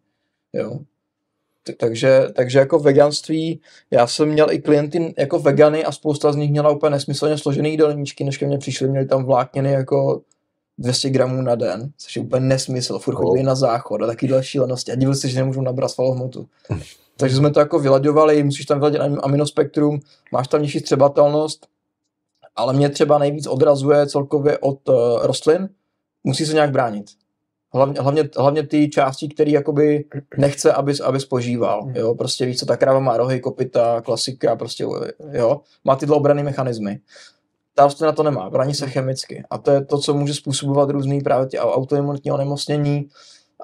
[0.53, 0.78] Jo.
[1.76, 3.60] Takže, takže jako veganství,
[3.90, 7.70] já jsem měl i klienty jako vegany a spousta z nich měla úplně nesmyslně složený
[7.70, 10.22] jídelníčky, než ke mně přišli, měli tam vlákniny jako
[10.78, 14.92] 200 gramů na den, což je úplně nesmysl, furt chodili na záchod a takovýhle šílenosti
[14.92, 16.48] a divili se, že nemůžou nabrat svalovou hmotu.
[17.16, 20.00] Takže jsme to jako vylaďovali, musíš tam vyladit am- aminospektrum,
[20.32, 21.66] máš tam nižší střebatelnost,
[22.56, 25.68] ale mě třeba nejvíc odrazuje celkově od uh, rostlin,
[26.24, 27.06] musí se nějak bránit.
[27.74, 30.04] Hlavně, hlavně, hlavně ty části, které jakoby
[30.36, 31.82] nechce, aby, aby spožíval.
[31.82, 31.96] Hmm.
[31.96, 32.14] Jo?
[32.14, 34.84] Prostě víš co, ta kráva má rohy, kopita, klasika, prostě,
[35.32, 35.60] jo?
[35.84, 36.98] Má tyhle obrany mechanismy.
[37.74, 39.44] Ta rostlina to nemá, brání se chemicky.
[39.50, 43.08] A to je to, co může způsobovat různý právě ty autoimunitní onemocnění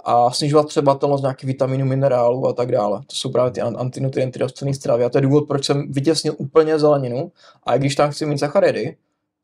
[0.04, 3.00] a snižovat přebatelnost nějakých vitaminů, minerálů a tak dále.
[3.00, 5.04] To jsou právě ty an- antinutrienty rostlinné stravy.
[5.04, 7.32] A to je důvod, proč jsem vytěsnil úplně zeleninu.
[7.66, 8.96] A i když tam chci mít sacharidy,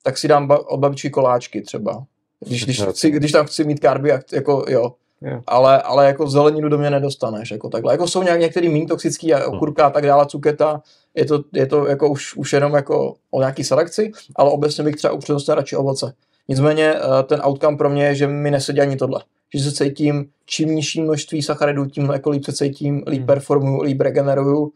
[0.03, 2.05] tak si dám ba- od babičky koláčky třeba.
[2.47, 4.93] Když, když, chci, když tam chci mít karby, jak- jako jo.
[5.23, 5.41] Jo.
[5.47, 7.95] Ale, ale jako zeleninu do mě nedostaneš, jako takhle.
[7.95, 10.83] Jako jsou nějak některý méně toxický, a okurka a tak dále, cuketa,
[11.15, 14.97] je to, je to jako už, už jenom jako o nějaký selekci, ale obecně bych
[14.97, 16.13] třeba upřednostnil radši ovoce.
[16.49, 19.21] Nicméně eh, ten outcome pro mě je, že mi nesedí ani tohle.
[19.55, 23.27] Že se cítím, čím nižší množství sacharidů, tím jako líp se cítím, líp Hmm.
[23.27, 24.73] performuju, líp regeneruju.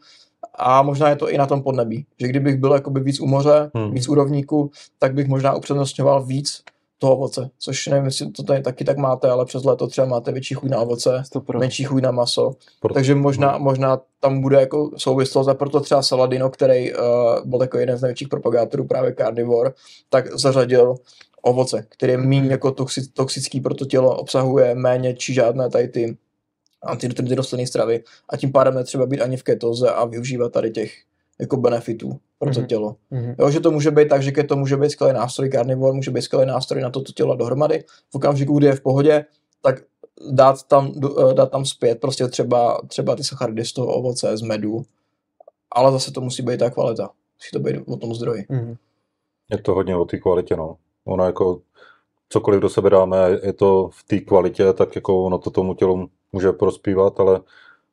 [0.55, 2.05] A možná je to i na tom podnebí.
[2.19, 3.91] Že kdybych byl jakoby víc u moře, Hmm.
[3.91, 6.61] víc u rovníku, tak bych možná upřednostňoval víc
[6.99, 7.49] toho ovoce.
[7.59, 10.69] Což nevím, jestli to tady taky tak máte, ale přes léto třeba máte větší chuť
[10.69, 11.59] na ovoce, 100%.
[11.59, 12.51] menší chuť na maso.
[12.79, 16.99] Proto- Takže možná, možná tam bude jako souvislost a proto třeba Saladino, který uh,
[17.45, 19.71] byl jako jeden z největších propagátorů právě carnivore,
[20.09, 20.95] tak zařadil
[21.41, 25.87] ovoce, který je méně jako toxi, toxický pro to tělo, obsahuje méně či žádné tady
[25.87, 26.17] ty
[26.83, 30.93] antinutrienty rostlinné stravy a tím pádem netřeba být ani v ketoze a využívat tady těch
[31.39, 32.67] jako benefitů pro to Mhm.
[32.67, 32.95] tělo.
[33.11, 33.35] Mhm.
[33.39, 36.21] Jo, že to může být tak, že keto může být skvělý nástroj, carnivore může být
[36.21, 37.83] skvělý nástroj na toto tělo dohromady.
[38.11, 39.25] V okamžiku, kdy je v pohodě,
[39.61, 39.75] tak
[40.31, 40.91] dát tam,
[41.29, 44.81] eh, dát tam zpět prostě třeba, třeba ty sacharidy z toho ovoce, z medu.
[45.71, 47.03] Ale zase to musí být ta kvalita.
[47.37, 48.45] Musí to být o tom zdroji.
[48.49, 48.75] Mhm.
[49.51, 50.75] Je to hodně o té kvalitě, no.
[51.05, 51.59] Ono jako
[52.29, 56.09] cokoliv do sebe dáme, je to v té kvalitě, tak jako ono to tomu tělu
[56.31, 57.39] může prospívat, ale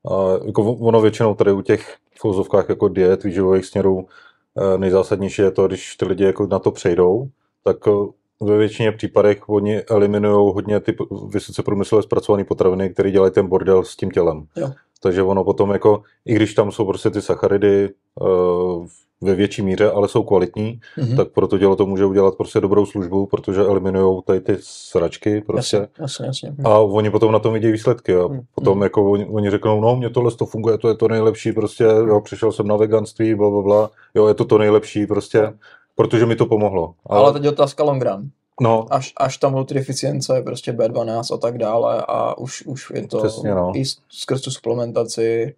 [0.02, 5.42] uh, jako ono většinou tady u těch v uvozovkách jako diet, výživových směrů, uh, nejzásadnější
[5.42, 7.28] je to, když ty lidi jako na to přejdou,
[7.64, 8.08] tak uh,
[8.40, 10.96] ve většině případech oni eliminují hodně ty
[11.28, 14.46] vysoce průmyslově zpracované potraviny, které dělají ten bordel s tím tělem.
[14.56, 14.72] Jo.
[15.02, 17.90] Takže ono potom jako, i když tam jsou prostě ty sacharidy
[18.20, 18.86] uh,
[19.20, 21.16] ve větší míře, ale jsou kvalitní, Mhm.
[21.16, 25.40] tak pro to tělo to může udělat prostě dobrou službu, protože eliminují tady ty sračky
[25.40, 25.76] prostě.
[25.76, 26.64] Jasně, jasně, jasně.
[26.64, 28.40] A oni potom na tom vidí výsledky a Hmm.
[28.54, 31.84] potom jako oni, oni řeknou, no mně tohle to funguje, to je to nejlepší, prostě
[31.84, 35.52] jo, přišel jsem na veganství, bla, bla, bla, jo, je to to nejlepší prostě,
[35.94, 36.94] protože mi to pomohlo.
[37.06, 38.30] Ale teď je otázka long run.
[38.60, 42.92] No, Až, až tam budou ty deficience, prostě B12 a tak dále a už, už
[42.94, 43.72] je to Přesně, no.
[43.74, 45.54] i s- skrz tu suplementaci.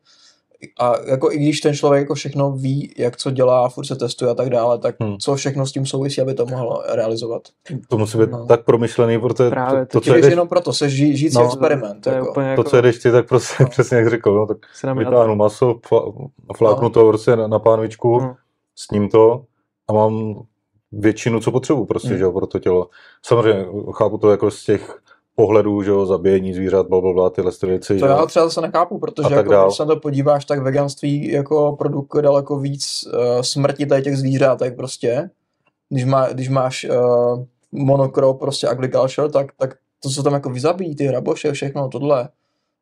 [0.81, 4.31] A jako i když ten člověk jako všechno ví, jak co dělá, furt se testuje
[4.31, 5.19] a tak dále, tak Hmm.
[5.19, 7.43] co všechno s tím souvisí, aby to mohlo realizovat.
[7.89, 8.47] to musí být No.
[8.47, 11.45] tak promyšlený, protože Právě, to, to, to co Jdeš jenom proto, se ži, žijící No.
[11.45, 12.05] experiment.
[12.05, 12.33] To je jako.
[12.35, 12.65] to, jako...
[12.65, 13.69] co jedeš ty, tak prostě No.
[13.71, 15.75] přesně jak řekl, no, tak se nám vytáhnu maso,
[16.57, 18.37] fláknu to prostě na, na pánvičku, No.
[18.77, 19.43] sním to
[19.89, 20.43] a mám
[20.93, 22.19] většinu, co potřebuji prostě, Hmm.
[22.19, 22.89] že jo, pro to tělo.
[23.27, 24.99] Samozřejmě chápu to jako z těch
[25.35, 27.99] pohledů, že jo, zabíjení zvířat, bla, bla, bla, tyhle ty věci.
[27.99, 29.67] To já třeba zase nechápu, protože tak jako, dál.
[29.67, 34.17] když se na to podíváš, tak veganství jako produkuje daleko víc uh, smrti tady těch
[34.17, 35.31] zvířátek prostě.
[35.89, 40.97] Když, má, když máš uh, monocrop, prostě agriculture, tak, tak to, co tam jako vyzabíjí,
[40.97, 42.29] ty hraboše, všechno tohle.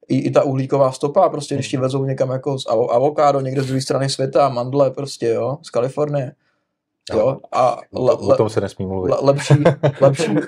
[0.08, 3.62] I, I ta uhlíková stopa, prostě když ti vezou někam jako z avo- avokádo, někde
[3.62, 6.32] z druhé strany světa, mandle prostě, jo, z Kalifornie.
[7.12, 9.10] Jo, a le, o, o le, tom se nesmí mluvit.
[9.10, 9.54] le, lepší,
[10.00, 10.34] lepší,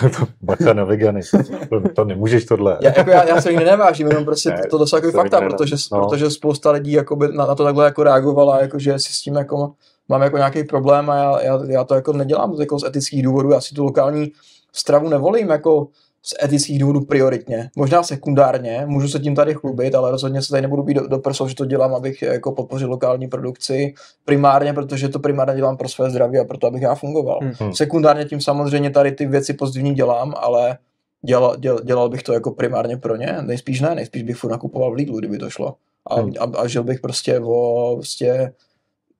[0.00, 1.20] to bacha na vegany.
[1.68, 2.78] To, to nemůžeš tohle.
[2.80, 5.40] Já, jako já, já se jich nevážím, jenom prostě Ne, to, to, jsou jako fakta,
[5.40, 6.00] ne, protože, no.
[6.00, 9.34] protože spousta lidí jakoby na, na, to takhle jako reagovala, jako že si s tím
[9.34, 9.72] jako
[10.08, 13.50] mám jako nějaký problém a já, já, já to jako nedělám jako z etických důvodů,
[13.50, 14.32] já si tu lokální
[14.72, 15.88] stravu nevolím jako
[16.28, 17.70] z etických důvodů prioritně.
[17.76, 21.18] Možná sekundárně, můžu se tím tady chlubit, ale rozhodně se tady nebudu být do, do
[21.18, 23.94] prsou, že to dělám, abych jako podpořil lokální produkci.
[24.24, 27.38] Primárně, protože to primárně dělám pro své zdraví a proto, abych já fungoval.
[27.42, 27.74] Hmm.
[27.74, 30.78] Sekundárně tím samozřejmě tady ty věci pozitivní dělám, ale
[31.26, 33.36] dělal, děl, dělal bych to jako primárně pro ně.
[33.40, 35.74] Nejspíš ne, nejspíš bych furt nakupoval v Lidlu, kdyby to šlo.
[36.06, 36.32] A, hmm.
[36.38, 38.52] a, a žil bych prostě o prostě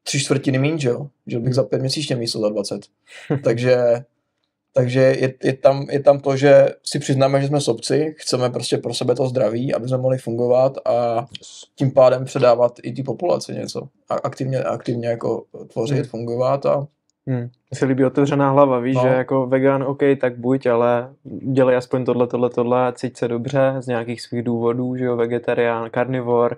[0.03, 1.07] tři čtvrtiny míň, že jo?
[1.27, 2.81] Žil bych za pět měsíčně místo za 20.
[3.45, 3.77] Takže
[4.77, 8.79] takže je, je, tam, je tam to, že si přiznáme, že jsme sobci, chceme prostě
[8.79, 11.27] pro sebe to zdraví, aby jsme mohli fungovat a
[11.75, 13.89] tím pádem předávat i té populaci něco.
[14.09, 16.05] A aktivně, aktivně jako tvořit, hmm.
[16.05, 16.87] fungovat a
[17.29, 17.49] Hmm.
[17.75, 19.03] Se líbí otevřená hlava, víš, no.
[19.03, 23.75] že jako vegan, OK, tak buď, ale dělej aspoň tohle, tohle, tohle, cít se dobře
[23.79, 26.57] z nějakých svých důvodů, že jo, vegetarián, karnivor.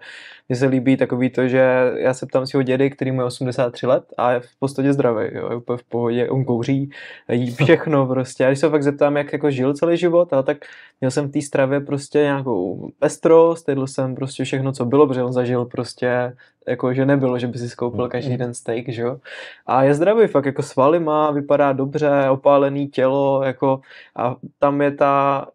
[0.49, 4.05] Mně se líbí takový to, že já se ptám svého dědy, který má 83 let
[4.17, 6.91] a je v podstatě zdravý, jo, je úplně v pohodě, on kouří,
[7.33, 8.45] jí všechno prostě.
[8.45, 10.59] A když se fakt zeptám, jak jako žil celý život, ale tak
[11.01, 15.23] měl jsem v té stravě prostě nějakou pestrost, jedl jsem prostě všechno, co bylo, protože
[15.23, 16.33] on zažil prostě
[16.69, 18.37] jako, že nebylo, že by si skoupil mm, každý mm.
[18.37, 19.19] den steak, že jo.
[19.67, 23.81] A je zdravý, fakt jako svaly má, vypadá dobře, opálený tělo, jako
[24.17, 25.47] a tam je ta,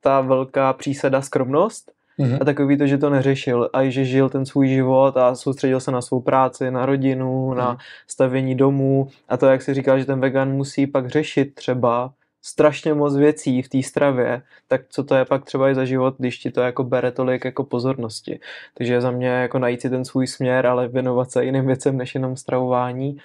[0.00, 2.38] ta velká přísada skromnost, Mm-hmm.
[2.40, 5.90] A takový to, že to neřešil a že žil ten svůj život a soustředil se
[5.90, 7.56] na svou práci, na rodinu, mm-hmm.
[7.56, 12.12] na stavění domů a to, jak si říkal, že ten vegan musí pak řešit třeba
[12.42, 16.14] strašně moc věcí v té stravě, tak co to je pak třeba i za život,
[16.18, 18.40] když ti to jako bere tolik jako pozornosti.
[18.74, 22.14] Takže za mě jako najít si ten svůj směr, ale věnovat se jiným věcem než
[22.14, 23.18] jenom stravování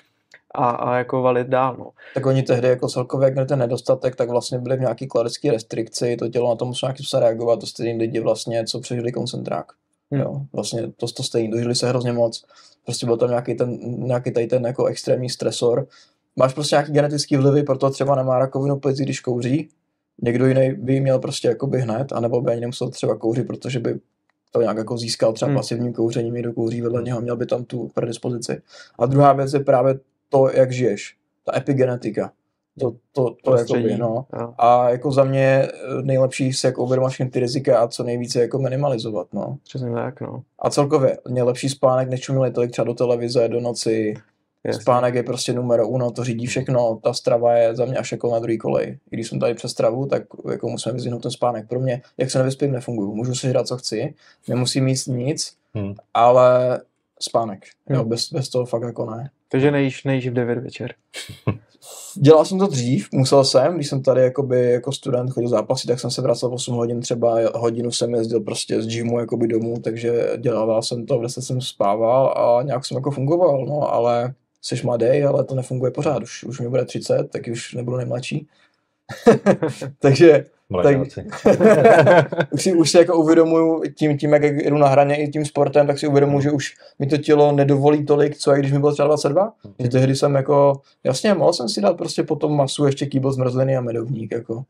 [0.56, 1.76] a, a jako valit dál.
[1.80, 1.89] No.
[2.14, 5.52] Tak oni tehdy jako celkově, jak měli ten nedostatek, tak vlastně byli v nějaký kalorické
[5.52, 9.12] restrikci, to tělo na to muselo nějakým se reagovat, to stejný lidi vlastně, co přežili
[9.12, 9.72] koncentrák.
[10.12, 10.22] Hmm.
[10.22, 12.45] Jo, vlastně to, to stejný, dožili se hrozně moc.
[12.86, 15.88] Prostě byl tam nějaký, ten, nějaký tady ten jako extrémní stresor,
[16.36, 19.70] máš prostě nějaký genetický vlivy, proto třeba nemá rakovinu plic, když kouří.
[20.22, 24.00] Někdo jiný by měl prostě jakoby hned, anebo by ani nemusel třeba kouřit, protože by
[24.52, 25.58] to nějak jako získal třeba hmm.
[25.58, 28.62] pasivním kouřením, někdo kouří vedle něho, měl by tam tu predispozici.
[29.00, 30.00] A druhá věc je právě
[30.30, 32.32] to, jak žiješ, ta epigenetika.
[32.80, 34.26] To, to, to je jakoby, no.
[34.58, 35.68] A jako za mě
[36.02, 39.58] nejlepší se jako uvědomit ty rizika a co nejvíce jako minimalizovat, no.
[39.64, 40.44] Přesně tak, no.
[40.60, 44.14] A celkově, nejlepší spánek, než čumili tolik třeba do televize, do noci,
[44.68, 44.82] Jasně.
[44.82, 48.32] Spánek je prostě numero uno, to řídí všechno, ta strava je za mě až jako
[48.32, 49.00] na druhý kolej.
[49.12, 51.68] I když jsem tady přes stravu, tak jako musíme vyzvihnout ten spánek.
[51.68, 53.16] Pro mě, jak se nevyspím, nefunguju.
[53.16, 54.14] Můžu si hrát, co chci,
[54.48, 55.96] nemusím mít nic, hmm.
[56.14, 56.82] ale
[57.20, 57.66] spánek.
[57.88, 57.98] Hmm.
[57.98, 59.30] Jo, bez, bez toho fakt jako ne.
[59.50, 60.93] Takže nejíš, nejíš v 9 večer.
[62.16, 66.00] Dělal jsem to dřív, musel jsem, když jsem tady jakoby, jako student chodil zápasy, tak
[66.00, 70.30] jsem se vracel 8 hodin, třeba hodinu jsem jezdil prostě z gymu jakoby domů, takže
[70.38, 75.24] dělával jsem to, v jsem spával a nějak jsem jako fungoval, no, ale jsi mladý,
[75.24, 76.24] ale to nefunguje pořád.
[76.24, 78.48] Už, už mi bude 30, tak už nebudu nejmladší.
[79.99, 80.45] Takže
[80.84, 80.97] tak,
[82.51, 85.88] už, si, už si jako uvědomuju tím, tím, jak jdu na hraně i tím sportem,
[85.88, 88.93] tak si uvědomuju, že už mi to tělo nedovolí tolik, co jak když mi bylo
[88.93, 89.53] třeba 22.
[89.64, 89.74] Mm.
[89.80, 93.78] Že tehdy jsem jako, jasně, mohl jsem si dát prostě potom masu ještě kýbl zmrzliny
[93.78, 94.64] a medovník, jako.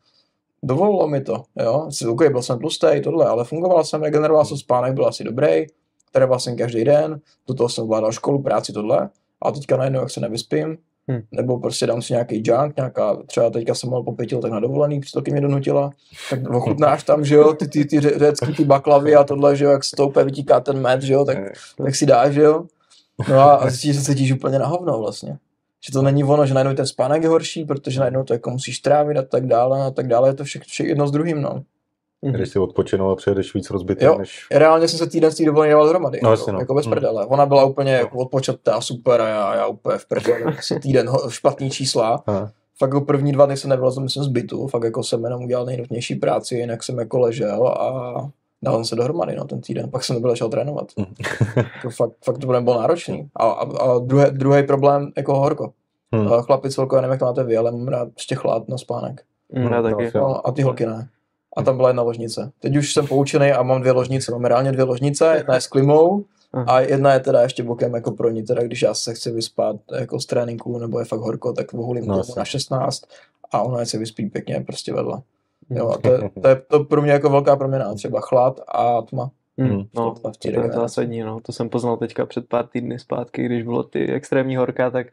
[0.63, 1.89] Dovolilo mi to, jo.
[2.07, 5.65] OK, byl jsem tlustý, tohle, ale fungoval jsem, regeneroval jsem spánek, byl asi dobrý,
[6.11, 9.09] trénoval jsem každý den, do toho jsem vládal školu, práci, tohle
[9.41, 10.77] a teďka najednou, jak se nevyspím,
[11.07, 11.21] hmm.
[11.31, 14.59] nebo prostě dám si nějaký junk, nějaká, třeba teďka jsem mal po pěti letech na
[14.59, 15.91] dovolený, přítelky mě donutila,
[16.29, 19.71] tak ochutnáš tam, že jo, ty, ty, ty řecký, ty baklavy a tohle, že jo,
[19.71, 21.37] jak stoupé, vytíká ten med, že jo, tak,
[21.77, 22.65] tak si dáš, že jo.
[23.29, 25.37] No a, a zjistíš, že se cítíš úplně na hovno vlastně.
[25.85, 28.79] Že to není ono, že najednou ten spánek je horší, protože najednou to jako musíš
[28.79, 31.63] trávit a tak dále a tak dále, je to všechno vše jedno s druhým, no.
[32.25, 32.31] Mm-hmm.
[32.31, 34.47] Když si odpočinul a přijedeš víc rozbitý, jo, než...
[34.51, 36.59] reálně jsem se týden z té dovolené dával dohromady, no, jako, no.
[36.59, 36.91] jako bez mhm.
[36.91, 37.25] prdele.
[37.25, 42.23] Ona byla úplně jako odpočatá, super a já, já úplně v prdele, týden špatný čísla.
[42.27, 42.51] Aha.
[42.79, 45.65] Fakt jako první dva dny jsem nevylezl, myslím, z bytu, fakt jako jsem jenom udělal
[45.65, 48.29] nejnutnější práci, jinak jsem jako ležel a
[48.61, 50.87] dal jsem se dohromady no, ten týden, pak jsem nebyl začal trénovat.
[51.75, 53.29] Jako fakt, fakt to bylo náročný.
[53.35, 55.71] A, a, a druhý, druhý problém, jako horko.
[56.13, 56.27] Hmm.
[56.27, 59.21] Chlapi celkově, nevím, jak to máte vy, ale mám rád ještě chlad na spánek.
[59.53, 60.11] Hmm, já taky.
[60.15, 61.09] No, a ty holky ne
[61.57, 62.51] a tam byla jedna ložnice.
[62.59, 64.31] Teď už jsem poučený a mám dvě ložnice.
[64.31, 66.25] Máme reálně dvě ložnice, jedna je s klimou
[66.67, 69.75] a jedna je teda ještě bokem jako pro ní, teda když já se chci vyspat
[69.99, 73.03] jako z tréninku nebo je fakt horko, tak vohulím no, na 16
[73.51, 75.21] a ona se vyspí pěkně prostě vedle.
[75.69, 79.01] Jo, a to, je, to je to pro mě jako velká proměna, třeba chlad a
[79.01, 79.31] tma.
[79.57, 81.39] Hmm, no, to je zásadní, no.
[81.39, 85.07] To jsem poznal teďka před pár týdny zpátky, když bylo ty extrémní horka, tak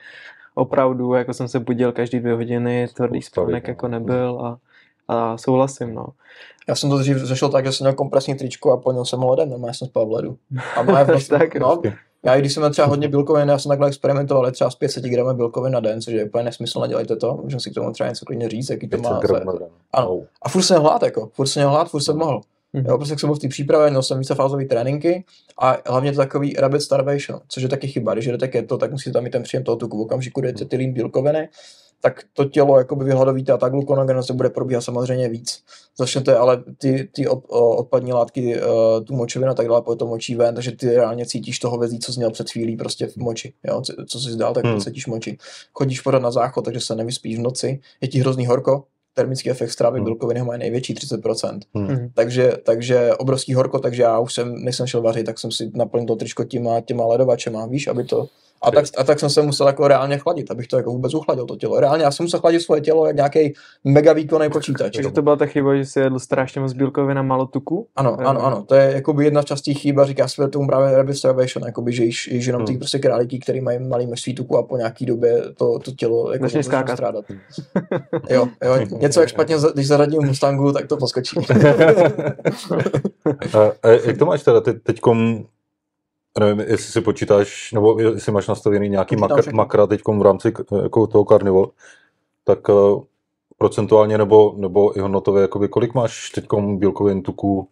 [0.54, 4.58] opravdu jako jsem se budil každý dvě hodiny, tvrdý spánek jako nebyl a
[5.08, 6.06] a souhlasím, no.
[6.68, 9.30] Já jsem to dřív řešil tak, že jsem měl kompresní tričko a plnil jsem ho
[9.30, 10.36] ledem, normálně jsem spal v ledu.
[10.76, 11.82] A moje vlastně, tak, no,
[12.22, 15.04] Já, i když jsem třeba hodně bílkovin, já jsem takhle experimentoval, ale třeba s 500
[15.04, 18.08] gramy bílkovin na den, což je úplně nesmysl, nedělejte to, můžeme si k tomu třeba
[18.08, 19.20] něco klidně říct, jaký to má.
[19.20, 19.68] 500 gramů na den.
[19.92, 20.20] Ano.
[20.42, 22.40] A furt jsem hlad, jako, furt jsem hlad, furt jsem mohl.
[22.72, 22.86] Mhm.
[22.88, 25.24] Jo, prostě jsem byl v té přípravě, měl jsem vícefázové tréninky
[25.58, 28.14] a hlavně to takový rapid starvation, což je taky chyba.
[28.14, 29.98] Když jdete keto, tak musíte tam mít ten příjem toho tuku.
[29.98, 31.48] V okamžiku, kdy jdete ty lean bílkoviny,
[32.04, 35.64] tak to tělo jakoby vyhladovíte a ta glukonogenose bude probíhat samozřejmě víc.
[35.98, 40.06] Začnete ale ty, ty od, odpadní látky, uh, tu močovinu a tak dále, po to
[40.06, 43.16] močí ven, takže ty reálně cítíš toho vezí, co jsi měl před chvílí prostě v
[43.16, 43.52] moči.
[43.64, 43.80] Jo?
[43.80, 44.72] Co, co jsi dál, tak Hmm.
[44.72, 44.80] hmm.
[44.80, 45.38] cítíš moči.
[45.72, 48.84] Chodíš pořád na záchod, takže se nevyspíš v noci, je ti hrozný horko,
[49.14, 50.04] termický efekt strávy Hmm.
[50.04, 51.60] bílkoviny mají největší 30%.
[51.74, 51.86] Hmm.
[51.86, 52.10] Mhm.
[52.14, 55.70] Takže, takže obrovský horko, takže já už jsem, než jsem šel vařit, tak jsem si
[55.74, 58.26] naplnil to tričko těma, těma ledovačema, víš, aby to...
[58.64, 61.46] A tak, a tak jsem se musel jako reálně chladit, abych to jako vůbec uchladil
[61.46, 61.80] to tělo.
[61.80, 63.52] Reálně já jsem musel chladit svoje tělo jak nějaký
[63.84, 64.92] mega výkonný počítač.
[64.96, 67.86] Takže to byla ta chyba, že jsi jedl strašně moc bílkovin a málo tuku?
[67.96, 71.14] Ano, ano, ano, to je jakoby jedna z častých chyb a říká se tomu právě
[71.14, 72.78] starvation, jakoby, že jíš, jíš jenom ty Hmm.
[72.78, 76.44] prostě králíky, který mají malý množství tuku a po nějaký době to, to tělo jako
[76.44, 76.96] Začne skákat.
[76.96, 77.24] strádat.
[78.30, 81.36] Jo, jo, něco jak špatně, za- když zaradím Mustangu, tak to poskočí.
[83.54, 85.44] A, a jak to máš teda teď, teďkom,
[86.40, 89.56] nevím, jestli si počítáš, nebo jestli máš nastavený nějaký Počítám makra, všechno.
[89.56, 91.70] makra teďkom v rámci k- jako toho karnivo,
[92.44, 93.02] tak uh,
[93.58, 97.68] procentuálně nebo, nebo i hodnotově, jakoby, kolik máš teďkom bílkovin, tuku?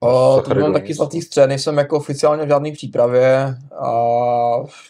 [0.00, 3.92] O, to mám taky zlatý střed, nejsem jako oficiálně v žádné přípravě a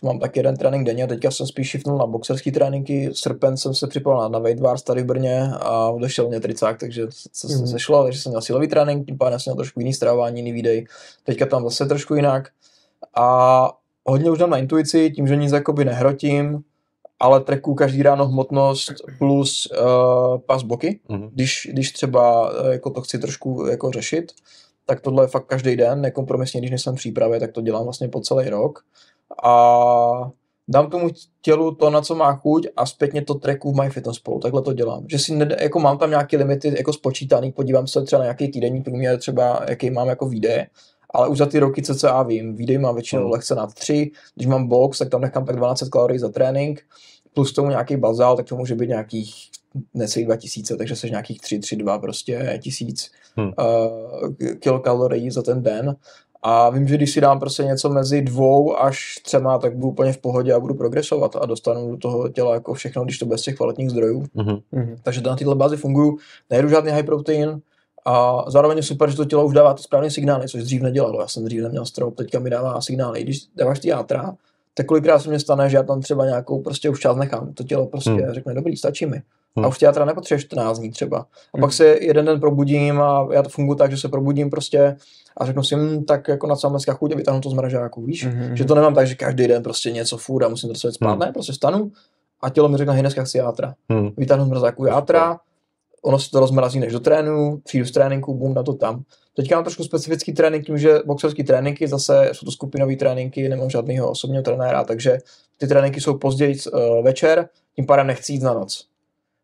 [0.03, 3.87] mám taky jeden trénink denně, teďka jsem spíš shiftnul na boxerský tréninky, srpen jsem se
[3.87, 7.57] připal na, na Weight Wars tady v Brně a odešel mě tricák, takže se, se
[7.57, 7.67] Mhm.
[7.67, 10.87] sešlo, takže jsem měl silový trénink, tím pádem jsem měl trošku jiný stravování, jiný výdej,
[11.25, 12.49] teďka tam zase trošku jinak
[13.15, 13.71] a
[14.05, 16.61] hodně už dám na intuici, tím, že nic jakoby nehrotím,
[17.21, 21.29] ale treku každý ráno hmotnost plus uh, pas boky, Mhm.
[21.33, 24.33] když, když třeba eh, jako to chci trošku jako řešit,
[24.87, 28.09] tak tohle je fakt každý den, nekompromisně, když nejsem v přípravě, tak to dělám vlastně
[28.09, 28.79] po celý rok.
[29.45, 30.31] A
[30.69, 31.11] dám tomu
[31.43, 35.05] tělu to, na co má chuť a zpětně to treku v MyFitnessPal, takhle to dělám.
[35.09, 38.49] Že si ne, jako mám tam nějaké limity jako spočítaný, podívám se třeba na nějaký
[38.49, 40.67] týdenní průměr, třeba jaký mám jako výdeje,
[41.15, 43.33] ale už za ty roky cca vím, výdej mám většinou Hmm.
[43.33, 46.81] lehce nad 3, když mám box, tak tam nechám tak 12 kalorií za trénink,
[47.35, 49.35] plus tomu nějaký bazál, tak to může být nějakých
[49.95, 53.51] necelých 2000, takže seš nějakých 3, 3, 2 prostě tisíc Hmm.
[53.59, 54.29] uh,
[54.61, 55.97] kilokalorií za ten den.
[56.47, 60.13] A vím, že když si dám prostě něco mezi dvou až třema, tak budu úplně
[60.13, 63.43] v pohodě a budu progresovat a dostanu do toho těla jako všechno, když to bez
[63.43, 64.25] těch kvalitních zdrojů.
[64.35, 64.59] Mhm.
[64.73, 64.97] Mhm.
[65.03, 66.19] Takže na této bázi funguju,
[66.51, 67.61] nejedu žádný high protein
[68.05, 71.21] a zároveň je super, že to tělo už dává ty správné signály, což dřív nedělalo.
[71.21, 73.23] Já jsem dřív neměl strop, teďka mi dává signály.
[73.23, 74.35] Když dáváš ty játra,
[74.75, 77.53] tak kolikrát se mi stane, že já tam třeba nějakou prostě už část nechám.
[77.55, 78.33] To tělo prostě Hmm.
[78.35, 79.23] řekne, dobrý, stačí mi.
[79.57, 79.65] Hmm.
[79.65, 81.19] A už ty játra nepotřebuješ 14 dní třeba.
[81.19, 81.61] A Hmm.
[81.61, 84.97] pak se jeden den probudím a já to funguji tak, že se probudím prostě
[85.37, 88.25] a řeknu si, hm, tak jako na dneska chuť a vytáhnu to z mražáku, víš?
[88.27, 88.57] Mhm.
[88.57, 91.11] Že to nemám tak, že každý den prostě něco furt a musím to dostat spát.
[91.11, 91.19] Hmm.
[91.19, 91.93] Ne, prostě stanu
[92.43, 94.11] a tělo mi řekne, hej, dneska chci játra Mhm.
[94.17, 95.39] vytáhnu z mrazáku játra,
[96.05, 99.03] ono se to rozmrazí než do trénu, přijdu z tréninku, bum, na to tam.
[99.37, 103.71] Teďka mám trošku specifický trénink, tím, že boxerský tréninky, zase jsou to skupinové tréninky, nemám
[103.71, 105.19] žádného osobního trenéra, takže
[105.57, 108.87] ty tréninky jsou později uh, večer, tím pádem nechci jít na noc.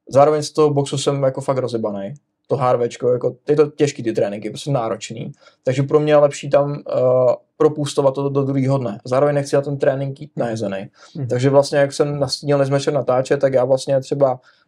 [0.09, 2.15] Zároveň z toho boxu jsem jako fakt rozebaný.
[2.47, 5.33] To HRVčko, jako, je to těžký ty tréninky, prostě náročný.
[5.65, 8.99] Takže pro mě je lepší tam uh, propůstovat to do, druhého dne.
[9.05, 10.91] Zároveň nechci na ten trénink jít najezený.
[11.17, 11.29] Mhm.
[11.29, 14.60] Takže vlastně, jak jsem nastínil, než jsme natáčet, tak já vlastně třeba eh,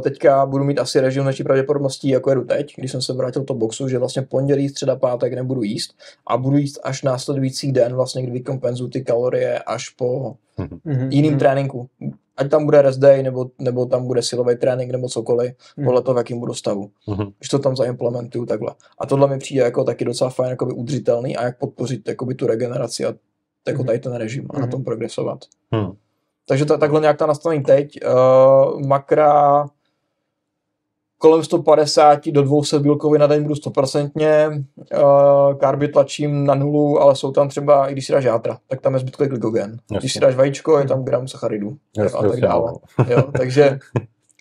[0.00, 3.54] teďka budu mít asi režim největší pravděpodobností, jako jedu teď, když jsem se vrátil do
[3.54, 5.94] boxu, že vlastně pondělí, středa, pátek nebudu jíst
[6.26, 11.08] a budu jíst až následující den, vlastně, kdy vykompenzuju ty kalorie až po Mhm.
[11.10, 11.38] jiným Mhm.
[11.38, 11.88] tréninku.
[12.36, 15.84] Ať tam bude rest day, nebo, nebo tam bude silový trénink, nebo cokoliv, Mhm.
[15.86, 16.90] podle toho, v jakým budu stavu.
[17.06, 17.30] Mhm.
[17.38, 18.74] Když to tam zaimplementuju takhle.
[18.98, 22.46] A tohle mi přijde jako taky docela fajn, jakoby udržitelný a jak podpořit jakoby tu
[22.46, 23.14] regeneraci a
[23.66, 23.86] jako Mhm.
[23.86, 24.70] tady ten režim a na Mhm.
[24.70, 25.38] tom progresovat.
[25.70, 25.92] Mhm.
[26.48, 27.98] Takže ta, takhle nějak ta nastavení teď.
[28.04, 29.66] Uh, makra
[31.18, 34.64] kolem 150 do 200 bílkovin na den budu 100%.
[34.94, 38.80] Uh, karby tlačím na nulu, ale jsou tam třeba, i když si dáš játra, tak
[38.80, 39.70] tam je zbytkový glykogen.
[39.70, 39.98] Jasně.
[39.98, 41.76] Když si dáš vajíčko, je tam gram sacharidů.
[41.96, 42.72] Jasně, a tak dále.
[42.72, 43.04] no.
[43.08, 43.78] Jo, takže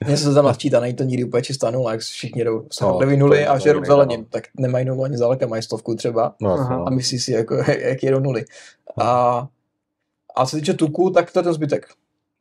[0.05, 3.19] mě se tam načítá, není to nikdy úplně čistá nula, jak všichni jdou sacharidový to
[3.19, 4.25] nuly a to žerou zelenin, no.
[4.29, 6.77] tak nemají nulu ani zdaleka, mají stovku třeba No, Aha.
[6.77, 6.87] no.
[6.87, 8.45] a myslí si, jako, jak jedou nuly.
[9.01, 9.47] A,
[10.35, 11.87] a co se týče tuku, tak to je ten zbytek.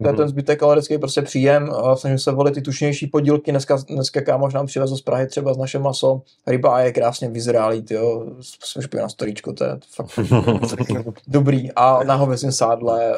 [0.03, 0.17] To je Mhm.
[0.17, 1.71] ten zbytek kalorický prostě příjem.
[1.73, 3.51] A Snažím se volit ty tučnější podílky.
[3.51, 6.23] Dneska, dneska kámoš nám přivezl z Prahy třeba z naše maso.
[6.47, 8.27] Ryba je krásně vyzrálý, jo.
[8.81, 10.19] Špil na storíčko, to je fakt
[11.29, 11.73] dobrý.
[11.73, 13.17] A na hovězím sádle,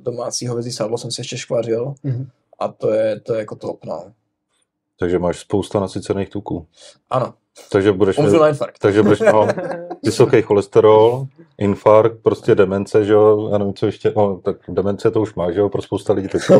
[0.00, 1.94] domácí hovězí sádlo jsem si ještě škvařil.
[2.02, 2.28] Mhm.
[2.58, 4.04] A to je, to je jako top, no.
[4.98, 6.66] Takže máš spousta nasycených tuků.
[7.10, 7.34] Ano,
[7.72, 8.78] Takže budeš na infarkt.
[8.78, 9.48] takže budeš no,
[10.04, 11.26] vysoký cholesterol,
[11.58, 15.50] infarkt, prostě demence, že jo, já nevím, co ještě, no, tak demence to už má,
[15.52, 16.42] že jo, pro spousta lidí teď.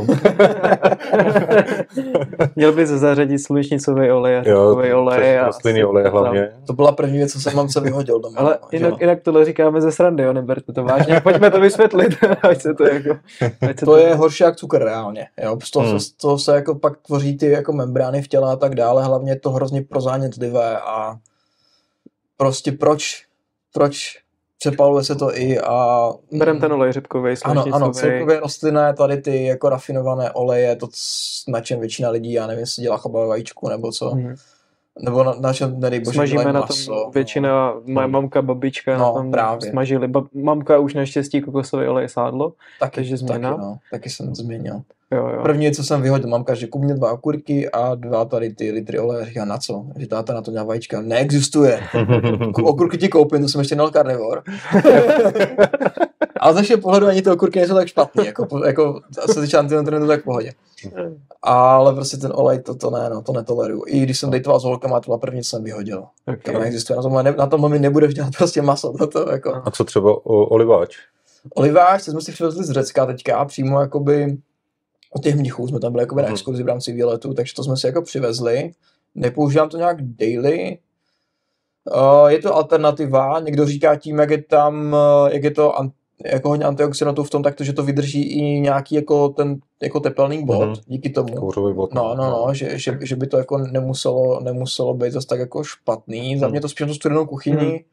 [2.57, 5.39] Měl bys zařadit slunečnicový olej řepkový olej.
[5.39, 6.51] a rostlinný olej hlavně.
[6.67, 8.41] To byla první věc, co jsem mamce vyhodil doma.
[8.41, 8.97] Ale no, jinak, jo.
[9.01, 11.21] jinak tohle říkáme ze srandy, jo, neberte to vážně.
[11.23, 13.17] Pojďme to vysvětlit, ať se to jako...
[13.69, 15.27] Ať se To je horší jak cukr reálně.
[15.43, 15.59] Jo?
[15.65, 16.01] Z, toho, Hmm.
[16.01, 19.05] se, z toho se jako pak tvoří ty jako membrány v těle a tak dále.
[19.05, 21.19] Hlavně je to hrozně prozánětlivé a
[22.37, 23.25] prostě proč,
[23.73, 24.19] proč
[24.59, 26.09] přepaluje se to i a...
[26.33, 30.89] Berem ten olej řepkový, Ano, ano, celkově rostlinné, tady ty jako rafinované oleje, to
[31.49, 34.35] na čem většina lidí, já nevím, jestli dělá chabové vajíčku nebo co, Mhm.
[35.03, 38.99] nebo na, na čem, nedej bože, Smažíme na maso, tom většina, moje mamka, babička na
[38.99, 39.71] No, tom právě.
[39.71, 40.09] smažili.
[40.09, 42.53] Ba- mamka už naštěstí kokosový olej sádlo.
[42.81, 43.51] taky, takže změna.
[43.51, 44.83] Taky, no, taky jsem změnil.
[45.11, 45.43] Jo, jo.
[45.43, 48.99] První, co jsem vyhodil, mamka, že kup mě dva okurky a dva tady ty litry
[48.99, 49.27] oleje.
[49.27, 49.87] Říká, na co?
[49.97, 51.01] Že táta na to dělá vajíčka.
[51.01, 51.81] Neexistuje.
[52.65, 54.43] Okurky ti koupím, to jsem ještě měl karnivor.
[56.41, 59.01] Ale z našeho pohledu ani ty okurky nejsou tak špatný, jako, jako
[59.33, 60.53] se týče antinutrientů, tak v pohodě.
[61.43, 63.83] Ale prostě ten olej, to, to ne, no, to netoleruju.
[63.87, 66.05] I když jsem dejtoval s holkama, to byla první, co jsem vyhodil.
[66.27, 66.55] Okay.
[66.55, 69.63] To neexistuje, na tomhle, ne, na tomhle mi nebudeš dělat prostě maso, to, to jako.
[69.65, 70.97] A co třeba o, oliváč?
[71.55, 74.37] Olivář, to jsme si přivezli z Řecka teďka, přímo jakoby
[75.15, 76.35] od těch mnichů, jsme tam byli jakoby na Mhm.
[76.35, 78.71] exkurzi v rámci výletu, takže to jsme si jako přivezli.
[79.15, 80.79] Nepoužívám to nějak daily.
[81.97, 85.91] Uh, je to alternativa, někdo říká tím, jak je tam, uh, jak je to an,
[86.25, 90.01] jako hodně antioxidantů v tom, tak to, že to vydrží i nějaký jako ten jako
[90.01, 90.75] tepelný bod, Mhm.
[90.87, 91.35] díky tomu.
[91.35, 91.95] Kouřový bod.
[91.95, 95.65] No, no, no, že, že, že by to jako nemuselo, nemuselo být zase tak jako
[95.65, 96.39] špatný.
[96.39, 96.51] Za Hmm.
[96.53, 97.85] mě to spíš na tu studenou kuchyni.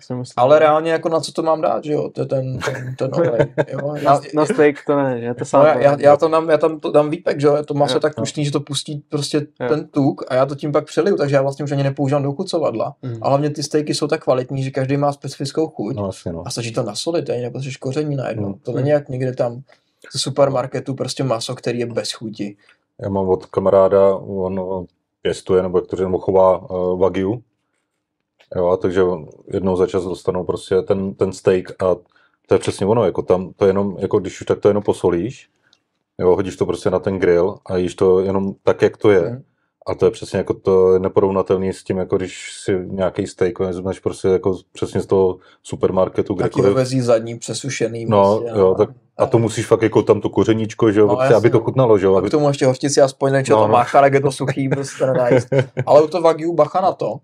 [0.00, 2.58] Jsem myslel- ale reálně jako na co to mám dát, že jo, to je ten,
[2.58, 3.40] ten, ten olej,
[3.72, 3.92] jo.
[3.94, 5.66] na, Já, na steak to ne, že to no, sádlo.
[5.68, 8.00] já, já, já, to dám, já tam to dám výpek, že jo, to maso je
[8.00, 8.22] tak jo.
[8.22, 9.68] tučný, že to pustí prostě Jo.
[9.68, 12.32] ten tuk a já to tím pak přeliju, takže já vlastně už ani nepoužívám do
[12.32, 12.94] kucovadla.
[13.02, 13.18] Mhm.
[13.22, 15.96] A hlavně ty stejky jsou tak kvalitní, že každý má specifickou chuť.
[15.96, 16.42] No, asi no.
[16.46, 18.44] A stačí to nasolit, ani nepotřebuješ koření najednou.
[18.48, 18.58] Hmm.
[18.62, 19.60] To není jak někde tam
[20.16, 22.56] supermarketu prostě maso, který je bez chuti.
[23.02, 24.86] Já mám od kamaráda, on
[25.22, 27.42] pěstuje, nebo jak to říkám, chová uh, Wagyu.
[28.56, 29.02] Jo, a takže
[29.52, 31.96] jednou za čas dostanou prostě ten, ten steak a
[32.46, 34.82] to je přesně ono, jako tam, to je jenom, jako když už tak to jenom
[34.82, 35.48] posolíš,
[36.18, 39.20] jo, hodíš to prostě na ten grill a jíš to jenom tak, jak to je.
[39.20, 39.42] Hmm.
[39.86, 43.58] A to je přesně jako to je neporovnatelný s tím, jako když si nějaký steak
[43.58, 46.74] vezmeš prostě jako přesně z toho supermarketu, Taky kdekoliv.
[46.74, 48.04] vezí zadní, přesušený.
[48.04, 51.20] No, prostě, jo, tak A to musíš fakt jako tam to kořeníčko, že jo, No,
[51.36, 53.68] aby to chutnalo, že jo, A aby k tomu ještě hořčici aspoň nečeho No, to
[53.68, 53.72] no.
[53.72, 55.48] mácha, je to suchý, prostě nedá jíst.
[55.86, 57.16] Ale u toho Wagyu bacha na to,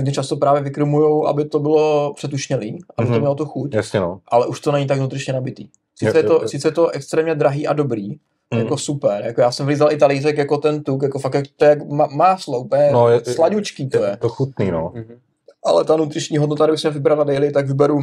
[0.00, 3.20] kdy často právě vykrmujou, aby to bylo přetušnělý, aby to Mhm.
[3.20, 4.20] mělo tu chuť, Jasně no.
[4.28, 5.68] ale už to není tak nutričně nabitý.
[5.98, 6.48] Sice Jo, je jo, to, jo.
[6.48, 8.08] sice je to extrémně drahý a dobrý,
[8.54, 8.58] Mm.
[8.58, 11.64] jako super, jako já jsem vlízal i talířek jako ten tuk, jako fakt jak, to
[11.64, 11.78] je jak
[12.12, 14.10] máslo, úplně No, je- sladučký to je.
[14.10, 14.92] Je to chutný, no.
[14.94, 15.18] Mhm.
[15.64, 18.00] Ale ta nutriční hodnota, kdybych měl vybrat na daily, tak vyberu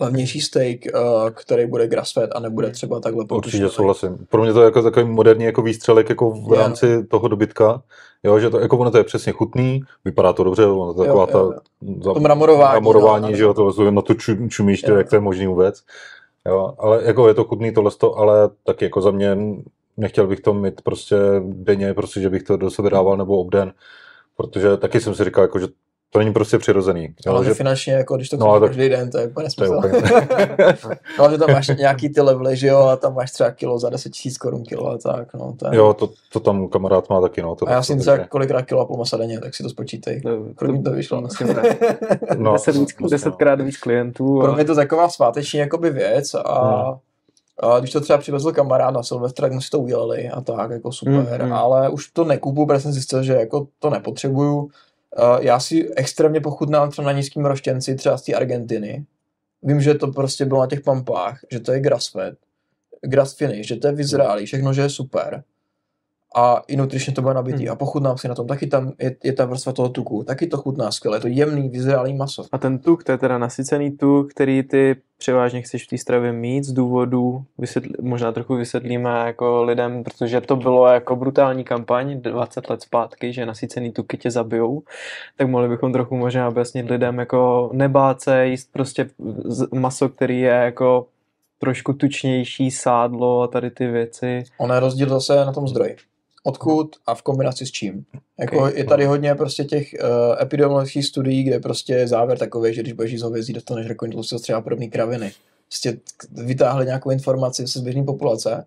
[0.00, 4.26] levnější steak, uh, který bude grass-fed a nebude třeba takhle Určitě souhlasím.
[4.28, 7.82] Pro mě to je jako takový moderní jako výstřelek jako v rámci toho dobytka.
[8.22, 11.06] Jo, že to, jako ono to je přesně chutný, vypadá to dobře, ono to je
[11.06, 11.60] taková Jo, jo, ta
[12.04, 14.96] za- To mramorování, mramorování, no, že jo, to na to ču, čumíš, to, Jo.
[14.96, 15.82] jak to je možný vůbec.
[16.48, 19.36] Jo, ale jako je to chutný tohle, ale taky jako za mě
[19.96, 23.72] nechtěl bych to mít prostě denně, prostě, že bych to do sebe dával nebo obden,
[24.36, 25.66] protože taky jsem si říkal, jako, že
[26.12, 27.14] to není prostě přirozený.
[27.26, 29.26] Jo, Ale že, že finančně, jako když to No, chceš tak- každý den, to je
[29.26, 29.88] úplně to je nesmysl.
[29.88, 30.74] úplně,
[31.18, 33.90] Ale že tam máš nějaký ty levely, že jo, a tam máš třeba kilo za
[33.90, 35.54] 10 000 korun kilo a tak, no.
[35.58, 35.76] To je...
[35.76, 37.54] jo, to, to tam kamarád má taky, no.
[37.54, 39.62] To, a já to, si to, třeba kolikrát kilo a půl masa denně, tak si
[39.62, 40.20] to spočítej.
[40.20, 41.20] To, Kolik mi to vyšlo?
[41.20, 41.46] musím
[42.36, 44.40] no, Deset víc, vlastně, desetkrát víc klientů.
[44.40, 44.52] Pro A...
[44.54, 46.82] mě je to taková sváteční jakoby věc a,
[47.62, 47.72] Hmm.
[47.74, 50.70] a když to třeba přivezl kamarád na Silvestra, tak jsme si to udělali a tak,
[50.70, 51.52] jako super, hmm.
[51.52, 54.68] ale už to nekupu, protože jsem zjistil, že jako to nepotřebuju.
[55.16, 59.04] A já si extrémně pochutnám třeba na nízkým roštěnci, třeba z té Argentiny.
[59.62, 62.36] Vím, že to prostě bylo na těch pampách, že to je grass-fed,
[63.00, 65.44] grass finish, že to je v Izraeli, všechno, že je super.
[66.36, 67.72] A i nutričně to bude nabitý Hmm.
[67.72, 68.46] a pochutnám si na tom.
[68.46, 71.68] Taky tam je, je ta vrstva toho tuku, taky to chutná skvěle, je to jemný,
[71.68, 72.44] vyzrálý maso.
[72.52, 76.32] A ten tuk, to je teda nasycený tuk, který ty převážně chceš v té stravě
[76.32, 82.20] mít z důvodu, vysvětli, možná trochu vysvětlíme jako lidem, protože to bylo jako brutální kampaň
[82.20, 84.82] 20 let zpátky, že nasycený tuky tě zabijou,
[85.36, 89.08] tak mohli bychom trochu možná objasnit lidem jako nebát se jíst prostě
[89.74, 91.06] maso, který je jako
[91.58, 94.44] trošku tučnější, sádlo a tady ty věci.
[94.58, 95.96] Ono je rozdíl zase na tom zdroji.
[96.44, 98.04] Odkud a v kombinaci s čím.
[98.40, 98.72] Jako Okay.
[98.76, 100.08] je tady hodně prostě těch uh,
[100.42, 104.38] epidemiologických studií, kde prostě je závěr takový, že když budeš jíst hovězí, dostaneš rakovinu tlustého
[104.38, 105.32] střeva a podobné kraviny.
[105.68, 105.98] Prostě
[106.32, 108.64] vytáhli nějakou informaci z běžné populace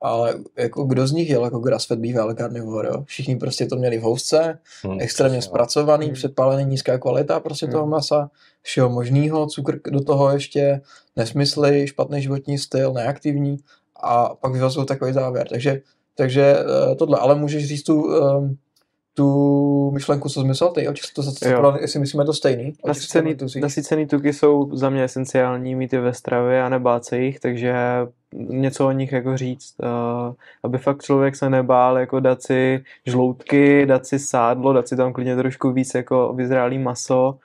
[0.00, 3.04] ale jako kdo z nich jel jako grass-fed beef ale carnivore, jo?
[3.04, 5.48] Všichni prostě to měli v housce, Hmm, extrémně přesně.
[5.50, 6.14] zpracovaný, Hmm.
[6.14, 7.90] předpálený, nízká kvalita prostě toho Hmm.
[7.90, 8.30] masa,
[8.62, 10.80] všeho možného, cukr do toho ještě,
[11.16, 13.56] nesmysly, špatný životní styl, neaktivní
[14.02, 15.48] a pak vyvazují takový závěr.
[15.48, 15.80] Takže,
[16.18, 18.56] takže eh, tohle, ale můžeš říct tu, ehm,
[19.14, 22.72] tu myšlenku, co myslel ty, o těch, to, to, jestli myslíme to stejný.
[22.86, 27.40] Nasycený, nasycený tuky jsou za mě esenciální mít je ve stravě a nebát se jich,
[27.40, 27.74] takže
[28.34, 33.86] něco o nich jako říct, uh, aby fakt člověk se nebál jako dát si žloutky,
[33.86, 37.38] dát si sádlo, dát si tam klidně trošku víc jako vyzrálý maso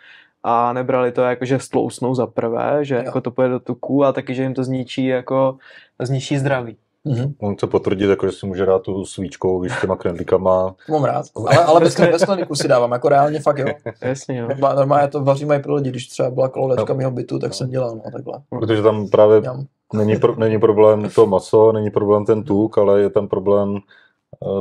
[0.44, 3.02] a nebrali to jako, že stlousnou za prvé, že Jo.
[3.04, 5.58] jako to půjde do tuku a taky, že jim to zničí jako
[6.02, 6.78] zničí zdraví.
[7.06, 7.34] Mhm.
[7.42, 10.76] On chce potvrdit, jako, že si může dát tu svíčkou, víš, s těma knedlíkama.
[10.90, 11.26] Mám rád.
[11.36, 13.68] Ale, ale bez, bez kleniku si dávám, jako reálně fakt jo.
[14.02, 14.48] Jasně, jo.
[14.48, 16.98] Normálně, normálně to vařím i pro lidi, když třeba byla kolodečka Jo.
[16.98, 18.40] mého bytu, tak jsem dělal, no takhle.
[18.50, 19.42] Protože tam právě
[19.94, 23.78] není, pro, není problém to maso, není problém ten tuk, ale je tam problém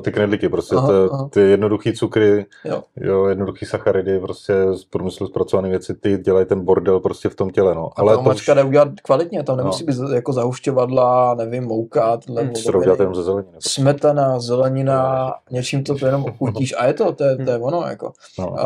[0.05, 1.29] ty knedlíky, prostě Aha, ty, aha.
[1.33, 2.83] ty jednoduchý cukry, Jo.
[2.97, 7.51] jo, jednoduchý sacharidy, prostě z průmyslu zpracované věci, ty dělají ten bordel prostě v tom
[7.51, 7.87] těle, no.
[7.97, 11.65] A Ale ta to omačka už jde udělat kvalitně, tam nemusí být jako zahušťovadla, nevím,
[11.65, 12.53] mouka, tyhle Hmm.
[12.73, 13.51] to udělat jenom ze zeleniny.
[13.53, 13.81] prostě.
[13.81, 18.13] smetana, zelenina, něčím to jenom ochutíš a je to, to je, to je ono, jako.
[18.39, 18.51] No.
[18.51, 18.57] Uh,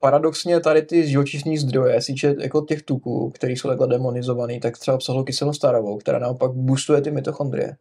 [0.00, 4.94] paradoxně tady ty živočišní zdroje, síče jako těch tuků, které jsou takhle demonizovaný, tak třeba
[4.94, 7.76] obsahují kyselou starovou, která naopak boostuje ty mitochondrie.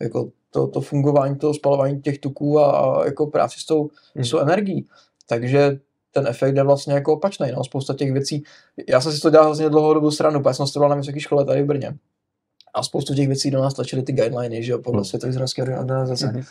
[0.00, 4.24] Jako to, to fungování, to spalování těch tuků a, a jako práci s tou, Mhm.
[4.24, 4.88] s tou energií.
[5.26, 5.78] Takže
[6.10, 7.52] ten efekt je vlastně jako opačný.
[7.56, 7.64] No.
[7.64, 8.42] Spousta těch věcí,
[8.88, 11.62] já jsem si to dělal hrozně dlouhodobou stranu, protože jsem studoval na vysoké škole tady
[11.62, 11.96] v Brně.
[12.74, 15.04] A spoustu těch věcí do nás tlačily ty guideliny, že jo, podle Hmm.
[15.04, 16.26] Světové zdravotní organizace.
[16.26, 16.42] Mhm.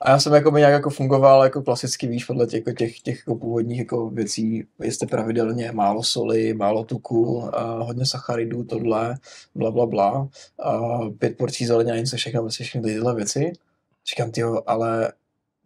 [0.00, 3.00] A já jsem jako by nějak jako fungoval jako klasicky, víš, podle těch, jako těch,
[3.00, 9.18] těch jako původních jako věcí, jste pravidelně málo soli, málo tuku, a hodně sacharidů, tohle,
[9.54, 10.28] bla, bla, bla,
[10.62, 13.52] a pět porcí zeleniny, všechno, vlastně všechny tyhle věci.
[14.10, 15.12] Říkám, tyjo, ale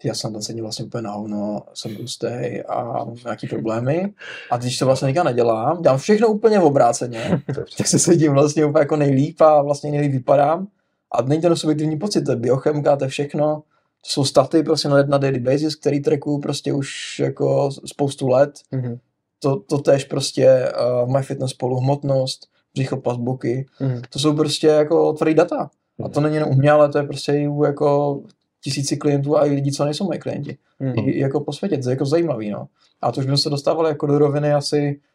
[0.05, 4.13] já jsem ten sedím vlastně úplně na hovno, jsem tlustý a mám nějaký problémy.
[4.51, 7.43] A když to vlastně nikam nedělám, dělám všechno úplně v obráceně,
[7.79, 10.67] tak se sedím vlastně úplně jako nejlíp a vlastně nejlíp vypadám.
[11.13, 13.63] A není to subjektivní pocit, to je biochemka, to je všechno.
[14.05, 18.61] To jsou staty prostě na, na daily basis, který trackuju prostě už jako spoustu let.
[18.71, 18.99] Mhm.
[19.39, 20.73] To, to tež prostě
[21.03, 23.67] uh, v MyFitnessPalu hmotnost, břichoplast, boky.
[23.81, 24.03] Mhm.
[24.11, 25.71] To jsou prostě jako tvrdý data.
[26.05, 28.21] A to není jenom u mě, ale to je prostě i u jako
[28.65, 30.59] tisíci klientů a i lidí, co nejsou moji klienti.
[30.79, 30.99] Mhm.
[30.99, 32.67] I, jako po světě, to je jako zajímavý, no.
[33.03, 35.10] A to už bychom se dostávali jako do roviny asi eh,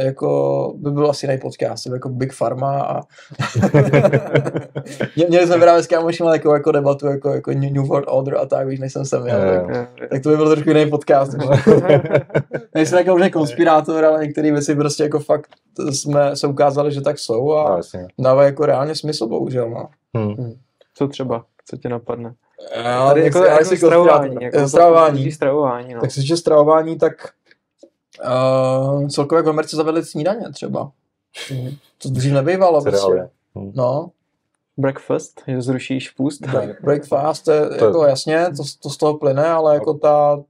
[0.00, 3.00] jako by byl asi jiný podcast, jako Big Pharma a
[5.16, 8.46] Mě- měli jsme právě s kámošem takovou jako debatu jako, jako New World Order a
[8.46, 9.86] tak, víš, než jsem sem jel, tak, jo.
[10.10, 11.32] tak to by byl trošku jiný podcast.
[12.74, 15.46] Nejsem jako už konspirátor, ale některé věci prostě jako fakt
[15.90, 18.06] jsme se ukázali, že tak jsou A, jasně.
[18.18, 19.88] dávají jako reálně smysl, bohužel, no.
[20.16, 20.52] Hm.
[20.94, 21.44] Co třeba?
[21.66, 22.34] Co tě napadne?
[22.84, 24.36] Já, Tady jako, jako si stravování.
[24.40, 25.32] Jako stravování.
[25.32, 26.00] stravování, no.
[26.00, 27.12] Tak se týče stravování, tak
[28.24, 30.92] uh, celkově v Americe zavedli snídaně třeba.
[31.98, 32.82] To dřív nebývalo.
[32.82, 33.00] Prostě.
[33.00, 33.28] Cereálie.
[33.74, 34.10] No,
[34.76, 36.40] Breakfast, že zrušíš půst.
[36.40, 40.42] break, breakfast, to je, To- jako jasně, to, to z toho plyne, ale jako ta,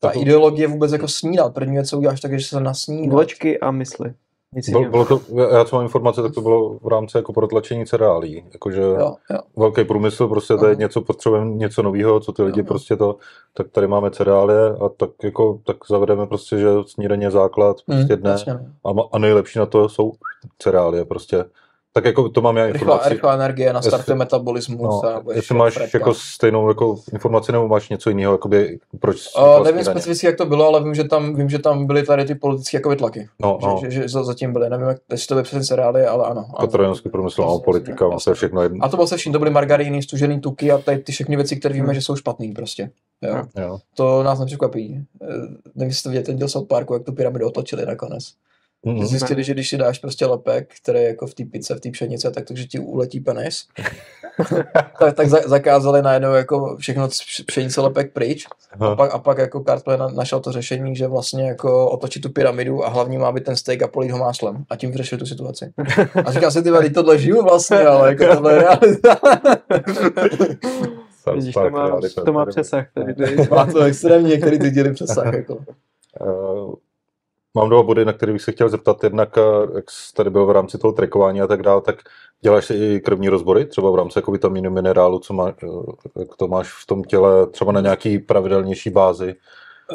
[0.00, 1.54] ta To- ideologie vůbec jako snídat.
[1.54, 3.10] První věc, co uděláš, tak je, že se nasnídá.
[3.12, 4.14] Vločky a mysli.
[4.70, 5.20] Bylo, bylo to,
[5.56, 8.44] já co mám informace, tak to bylo v rámci jako protlačení cereálí.
[8.52, 9.38] Jakože Jo, jo.
[9.56, 12.68] velký průmysl, prostě to je něco, potřebujeme něco nového, co ty lidi Aha.
[12.68, 13.16] prostě to,
[13.54, 18.16] tak tady máme cereálie a tak jako, tak zavedeme prostě, že snídaně je základ prostě
[18.16, 18.36] Hm, dne
[18.84, 19.02] no.
[19.02, 20.12] a, a nejlepší na to jsou
[20.58, 21.44] cereálie prostě.
[21.96, 23.08] Tak jako to mám já informaci.
[23.08, 24.80] rychlá energie, nastartuje Jestli- metabolismus.
[25.02, 25.98] No, a jestli máš fretka.
[25.98, 29.16] jako stejnou jako informaci nebo máš něco jiného, jakoby proč
[29.58, 32.24] Uh, nevím specificky, jak to bylo, ale vím, že tam, vím, že tam byly tady
[32.24, 33.28] ty politické jako tlaky.
[33.42, 33.78] No, no.
[33.82, 34.70] Že, že, že, za- zatím byly.
[34.70, 36.44] Nevím, jak, jestli to byly přesně cereály, ale ano.
[36.48, 36.66] ano.
[36.66, 38.34] Petrojanský průmysl, no, Jasně, politika, vlastně jasně.
[38.38, 38.84] všechno jedno.
[38.84, 41.56] A to bylo se vším, to byly margaríny, stužený tuky a tady ty všechny věci,
[41.56, 41.94] které víme, Hmm.
[41.94, 42.90] že jsou špatný prostě.
[43.22, 43.42] Jo.
[43.62, 43.78] Jo.
[43.94, 45.04] To nás nepřekvapí.
[45.22, 45.26] Eh,
[45.74, 48.24] Nevím, jestli to vidět ten díl South Parku, jak tu pyramidu otočili nakonec.
[48.84, 49.00] Mhm.
[49.00, 51.80] Že Zjistili, že když si dáš prostě lepek, který je jako v té pice, v
[51.80, 53.66] té pšenice, tak takže ti uletí penis.
[54.98, 57.08] tak, tak za, zakázali najednou jako všechno
[57.46, 58.46] pšenice lepek pryč.
[58.80, 62.30] A pak, a pak jako Cartplay na, našel to řešení, že vlastně jako otočit tu
[62.30, 64.64] pyramidu a hlavní má být ten steak a polít ho máslem.
[64.70, 65.72] A tím vyřešili tu situaci.
[66.24, 69.16] A říká si, ty teď tohle žiju vlastně, ale jako tohle je realita.
[71.34, 72.86] Vidíš, to má, to má přesah.
[72.94, 73.36] Tady, tady.
[73.50, 75.34] Má to extrémně některý ty díly přesah.
[75.34, 75.58] Jako.
[76.20, 76.85] Eh,
[77.56, 79.04] Mám dva body, na které bych se chtěl zeptat.
[79.04, 79.42] Jednak, eh,
[79.74, 81.96] jak jsi tady byl v rámci toho trekování a tak dále, tak
[82.40, 86.36] děláš si i krevní rozbory, třeba v rámci jako vitamínu, minerálu, co máš, eh, jak
[86.36, 89.34] to máš v tom těle, třeba na nějaký pravidelnější bázi.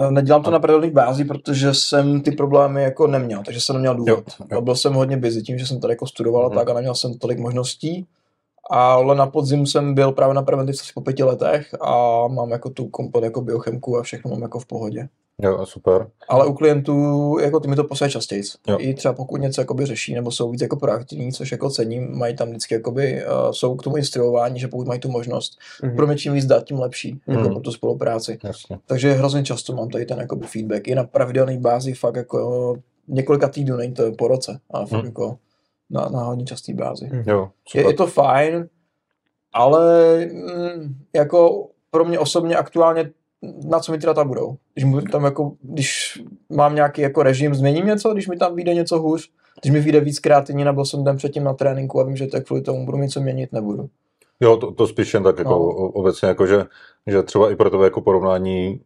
[0.02, 3.96] Eh, Nedělám to na pravidelné bázi, protože jsem ty problémy jako neměl, takže jsem neměl
[3.96, 4.10] důvod.
[4.40, 4.62] Jo, jo.
[4.62, 6.58] Byl jsem hodně busy tím, že jsem tady jako studoval a Mhm.
[6.58, 8.08] tak a neměl jsem tolik možností.
[8.70, 12.88] Ale na podzim jsem byl právě na preventivce po pěti letech a mám jako tu
[12.88, 15.08] komplet jako biochemku a všechno mám jako v pohodě.
[15.42, 16.08] Jo, super.
[16.30, 18.42] Ale u klientů, jako ty mi to posílají častěji.
[18.68, 18.78] Jo.
[18.80, 22.36] I třeba pokud něco jakoby řeší, nebo jsou víc jako proaktivní, což jako cením, mají
[22.36, 25.96] tam vždycky jakoby, uh, jsou k tomu instruování, že pokud mají tu možnost, Mhm.
[25.96, 27.52] pro mě čím víc dát, tím lepší, jako Mhm.
[27.52, 28.40] pro tu spolupráci.
[28.44, 28.80] Jasně.
[28.86, 30.88] Takže hrozně často mám tady ten jakoby feedback.
[30.88, 32.76] I na pravidelné bázi fakt jako
[33.08, 35.06] několika týdnů, není to po roce, ale fakt Mhm.
[35.06, 35.38] jako
[35.90, 37.06] na, na hodně častý bázi.
[37.14, 37.24] Mhm.
[37.28, 38.68] Jo, Je, je to fajn,
[39.54, 43.10] ale mm, jako pro mě osobně aktuálně
[43.70, 44.56] na co mi ty data budou.
[44.74, 46.20] Když, mu tam jako, když
[46.50, 49.30] mám nějaký jako režim, změním něco, když mi tam vyjde něco hůř,
[49.62, 52.46] když mi vyjde víc kreativní, nebo jsem den předtím na tréninku a vím, že tak
[52.46, 53.90] kvůli tomu budu něco měnit, nebudu.
[54.40, 55.58] Jo, to, to spíš jen tak jako No.
[55.60, 55.66] no.
[55.74, 56.66] obecně, jako že,
[57.08, 58.82] že třeba i pro tebe jako porovnání,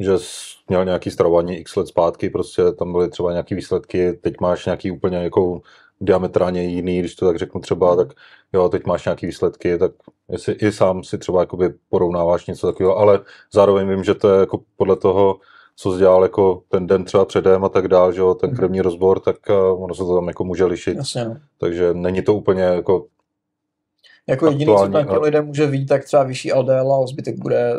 [0.00, 0.28] že jsi
[0.68, 4.90] měl nějaký stravování x let zpátky, prostě tam byly třeba nějaký výsledky, teď máš nějaký
[4.90, 5.60] úplně jako
[6.00, 8.08] diametrálně jiný, když to tak řeknu třeba, tak
[8.52, 9.92] jo, teď máš nějaký výsledky, tak
[10.30, 13.20] jestli i sám si třeba jakoby porovnáváš něco takového, ale
[13.52, 15.38] zároveň vím, že to je jako podle toho,
[15.76, 18.56] co jsi dělal jako ten den třeba předem a tak dál, že jo, ten Mhm.
[18.56, 21.36] krevní rozbor, tak eh, ono se to tam jako může lišit, Jasně, no.
[21.58, 23.06] takže není to úplně jako,
[24.26, 27.72] Jako jediný, co tam těm lidem může vít, tak třeba vyšší LDL a zbytek bude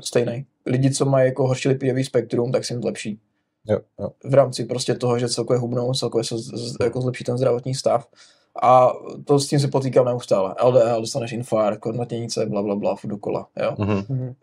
[0.00, 0.46] stejný.
[0.66, 3.20] Lidi, co mají jako horší lipidový spektrum, tak si jim zlepší.
[3.66, 4.10] Jo, jo.
[4.24, 7.74] v rámci prostě toho, že celkově hubnou, celkově se z, z, jako zlepší ten zdravotní
[7.74, 8.06] stav.
[8.62, 8.92] A
[9.24, 10.54] to s tím se potýkám neustále.
[10.64, 13.46] LDL, dostaneš infarkt, kornatněnice, bla, bla, bla, furt dokola.
[13.62, 13.74] Jo.
[13.78, 14.34] Mhm, Mhm.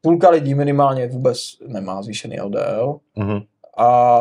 [0.00, 3.40] Půlka lidí minimálně vůbec nemá zvýšený LDL mhm,
[3.78, 4.20] a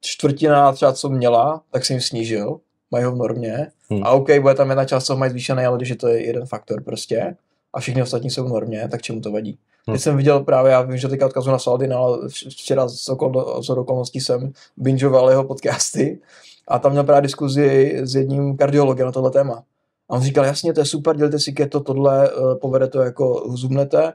[0.00, 2.60] čtvrtina třeba, co měla, tak se jim snížil,
[2.90, 3.66] mají ho v normě.
[3.90, 4.04] Hmm.
[4.04, 6.82] A OK, bude tam jedna část, co mají zvýšený, ale když je to jeden faktor
[6.82, 7.36] prostě
[7.72, 9.58] a všichni ostatní jsou v normě, tak čemu to vadí?
[9.86, 9.94] Hmm.
[9.94, 13.08] Teď jsem viděl právě, já vím, že teďka odkazu na Saladina, ale vč- včera z
[13.08, 16.18] okol, z okolností jsem bingeoval jeho podcasty
[16.68, 19.62] a tam měl právě diskuzi s jedním kardiologem na tohle téma.
[20.08, 23.44] A on říkal, jasně, to je super, dělte si keto, tohle, eh, povede to jako
[23.54, 24.12] zubnete,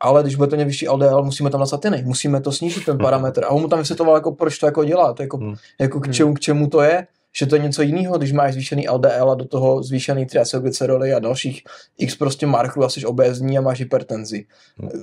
[0.00, 3.44] ale když bude to vyšší LDL, musíme tam nasat jiný, musíme to snížit ten parametr.
[3.44, 5.54] A on mu tam vysvětloval, jako, proč to jako dělá, to jako, Hmm.
[5.80, 6.12] jako k, Hmm.
[6.14, 7.06] čemu, k čemu to je,
[7.36, 11.18] že to je něco jiného, když máš zvýšený LDL a do toho zvýšený triacylglyceroly a
[11.18, 11.62] dalších
[11.98, 14.46] x prostě markerů a jsi obézní a máš hypertenzi.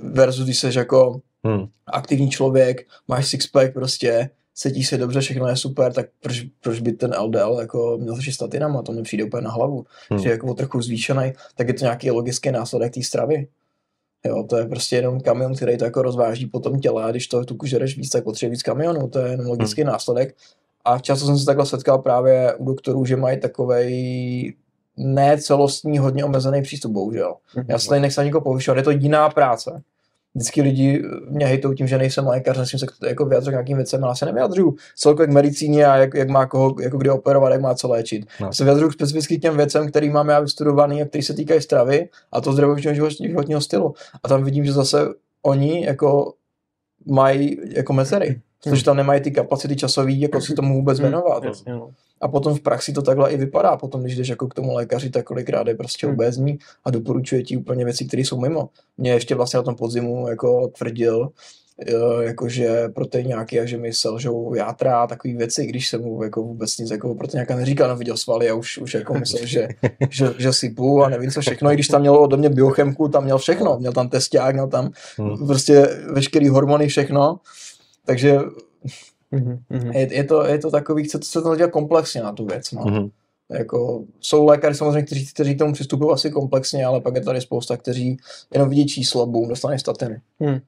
[0.02, 1.66] Versus když jsi jako mhm.
[1.86, 6.92] aktivní člověk, máš sixpack prostě, cítíš se dobře, všechno je super, tak proč, proč by
[6.92, 9.86] ten LDL jako měl řešit statinama, to mi přijde úplně na hlavu.
[10.10, 10.20] Hmm.
[10.20, 13.48] Že je jako o trochu zvýšený, tak je to nějaký logický následek té stravy.
[14.24, 17.26] Jo, to je prostě jenom kamion, který to jako rozváží po tom těle a když
[17.26, 19.92] to tuku žereš víc, tak potřebuje víc kamionů, to je jenom logický Hmm.
[19.92, 20.36] následek.
[20.88, 24.54] A často jsem se takhle setkal právě u doktorů, že mají takovej
[24.96, 27.34] ne celostní, hodně omezený přístup, bohužel.
[27.56, 27.64] Mhm.
[27.68, 29.82] Já se tady nechci nikoho povyšovat, je to jiná práce.
[30.34, 33.76] Vždycky lidi mě hejtou tím, že nejsem lékař, nesmím se k- jako vyjadřovat k nějakým
[33.76, 37.12] věcem, ale já se nevyjadřuju celkově k medicíně a jak, jak má koho, jako kde
[37.12, 38.26] operovat, jak má co léčit.
[38.40, 38.52] No.
[38.52, 42.08] Se vyjadřuju specificky k těm věcem, který mám já vystudovaný a který se týkají stravy
[42.32, 43.94] a to zdravotního život- životního stylu.
[44.22, 44.98] A tam vidím, že zase
[45.42, 46.32] oni jako
[47.06, 48.40] mají jako mezery.
[48.64, 51.44] Protože tam nemají ty kapacity časové, jako si tomu vůbec Hmm, věnovat.
[51.44, 51.90] Jasně, no.
[52.20, 53.76] A potom v praxi to takhle i vypadá.
[53.76, 56.14] Potom, když jdeš jako k tomu lékaři, tak kolikrát je prostě Hmm.
[56.14, 58.68] obézní a doporučuje ti úplně věci, které jsou mimo.
[58.98, 61.28] Mě ještě vlastně na tom podzimu jako tvrdil,
[62.20, 66.78] jakože proteináky a že mi selžou játra a takové věci, když jsem mu jako vůbec
[66.78, 69.68] nic jako proteináka neříkal, no viděl svaly a už, už jako myslel, že,
[70.10, 73.24] že, že sypu a nevím co všechno, i když tam mělo ode mě biochemku, tam
[73.24, 75.46] měl všechno, měl tam testák, měl tam Hmm.
[75.46, 77.40] prostě veškerý hormony, všechno,
[78.04, 78.38] takže
[79.30, 79.92] mhm.
[79.92, 82.72] je, je, to, je to takový, chce to se to dělat komplexně na tu věc.
[82.72, 82.84] No.
[82.84, 83.08] Mhm.
[83.50, 87.40] Jako, jsou lékaři samozřejmě, kteří, kteří k tomu přistupují asi komplexně, ale pak je tady
[87.40, 88.16] spousta, kteří
[88.54, 90.20] jenom vidí číslo, boom, dostane statiny.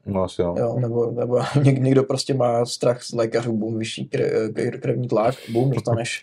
[0.07, 0.55] No asi jo.
[0.59, 5.09] Jo, nebo, nebo něk, někdo prostě má strach z lékařů, boom, vyšší kre, kre, krevní
[5.09, 6.22] tlak, boom, dostaneš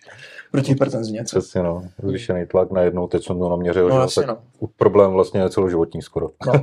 [0.52, 1.40] proti hypertenzi něco.
[1.40, 4.38] Přesně no, zvýšený tlak najednou, teď jsem to naměřil, No že jasně, no.
[4.78, 6.30] problém vlastně je celoživotní skoro.
[6.48, 6.54] no.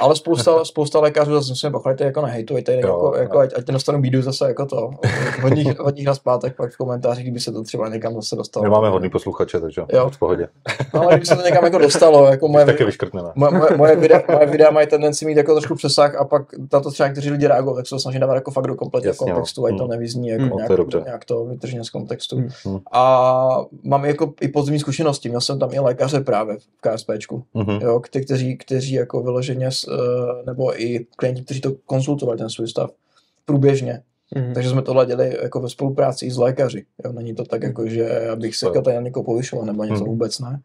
[0.00, 4.00] Ale spousta, spousta lékařů zase musíme bachlit, jako nehejtujte, Jo, jako, jako, ať, ať nedostanu
[4.00, 4.90] bídu zase jako to.
[5.42, 8.64] Hodních, hodních na zpátek pak v komentářích, kdyby se to třeba někam zase dostalo.
[8.64, 10.10] My máme hodný posluchače, takže Jo.
[10.10, 10.48] v pohodě.
[10.94, 13.28] No, ale kdyby se to někam jako dostalo, jako moje, Taky vyškrtneme.
[13.34, 16.90] moje, moje, moje, videa, moje videa mají tendenci mít jako trošku přesah a pak tato
[16.90, 19.26] třeba někteří lidi reagují, tak se to snaží dávat jako fakt do kompletního no.
[19.26, 19.90] kontextu, ať to Hmm.
[19.90, 21.02] nevyzní jako Hmm, to je nějak, dobře.
[21.04, 22.36] nějak to vytrženě z kontextu.
[22.64, 22.78] Hmm.
[23.30, 27.70] A mám jako i podzimní zkušenosti, měl jsem tam i lékaře právě v KSPčku, Mhm.
[27.82, 32.50] jo, kte- kteří, kteří jako vyloženě, s, eh, nebo i klienti, kteří to konzultovali ten
[32.50, 32.90] svůj stav
[33.44, 34.02] průběžně.
[34.34, 34.54] Mhm.
[34.54, 36.84] Takže jsme tohle dělali jako ve spolupráci i s lékaři.
[37.04, 38.82] Jo, není to tak jako, že abych se Super.
[38.82, 40.06] tady na někoho povyšoval nebo něco Hmm.
[40.06, 40.60] vůbec ne.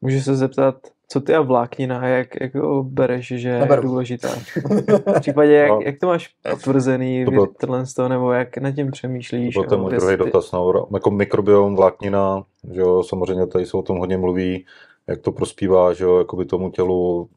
[0.00, 0.74] Můžu se zeptat,
[1.12, 4.28] co ty a vláknina, jak jako bereš, že je důležitá?
[5.16, 5.80] V případě, jak, No.
[5.82, 9.54] jak to máš potvrzený, To tohle z toho, nebo jak nad tím přemýšlíš?
[9.54, 10.52] To byl ten můj druhý ty- dotaz.
[10.52, 14.66] No, jako mikrobiom, vláknina, že jo, samozřejmě tady se o tom hodně mluví.
[15.06, 17.28] jak to prospívá, že jo, jakoby tomu tělu,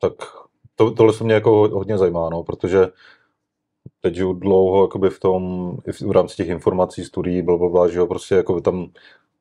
[0.00, 0.12] tak
[0.74, 2.86] to, tohle se mě jako hodně zajímá, no, protože
[4.00, 5.72] teď žiju dlouho jakoby v tom,
[6.06, 8.86] v rámci těch informací, studií, blablabla, že jo, prostě jako tam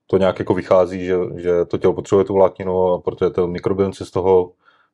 [0.07, 3.93] to nějak jako vychází, že, že to tělo potřebuje tu vlákninu, a protože ten mikrobiom
[3.93, 4.51] se z toho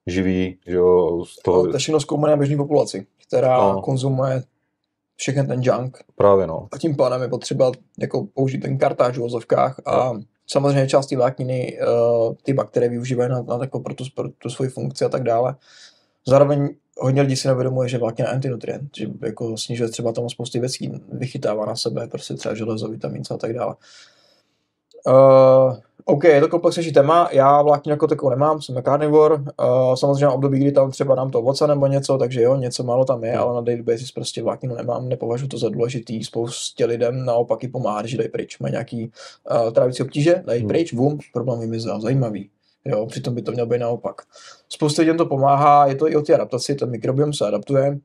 [0.08, 1.68] živí, že jo, z toho...
[1.68, 3.82] To je všechno zkoumané běžné populaci, která no.
[3.82, 4.44] konzumuje
[5.16, 5.98] všechny ten junk.
[6.16, 6.68] Právě no.
[6.72, 10.20] A tím pádem je potřeba jako použít ten kartáž v ozovkách a no.
[10.48, 14.50] samozřejmě část té vlákniny uh, ty bakterie využívají na, na jako pro, tu, pro tu
[14.50, 15.56] svoji funkci a tak dále.
[16.28, 16.70] Zároveň
[17.00, 20.92] hodně lidí si nevědomuje, že vláknina je antinutrient, že jako snižuje třeba tam spousty věcí,
[21.12, 23.76] vychytává na sebe, prostě třeba železo, vitamin a tak dále.
[23.76, 23.82] Uh,
[26.06, 30.60] OK, je to komplexnější téma, já vlákninu jako takovou nemám, jsem carnivore, uh, samozřejmě období,
[30.60, 33.56] kdy tam třeba dám to ovoce nebo něco, takže jo, něco málo tam je, ale
[33.56, 38.08] na daily basis prostě vlákninu nemám, nepovažuji to za důležitý, spoustě lidem naopak i pomáhá,
[38.08, 39.12] že dají pryč, mají nějaký
[39.52, 40.68] uh, trávicí obtíže, dají hmm.
[40.68, 42.50] pryč, bum, problém vymizel, zajímavý.
[42.86, 44.22] Jo, přitom by to mělo být naopak.
[44.70, 48.00] Spousta lidem to pomáhá, je to i o té adaptaci, ten mikrobiom se adaptuje.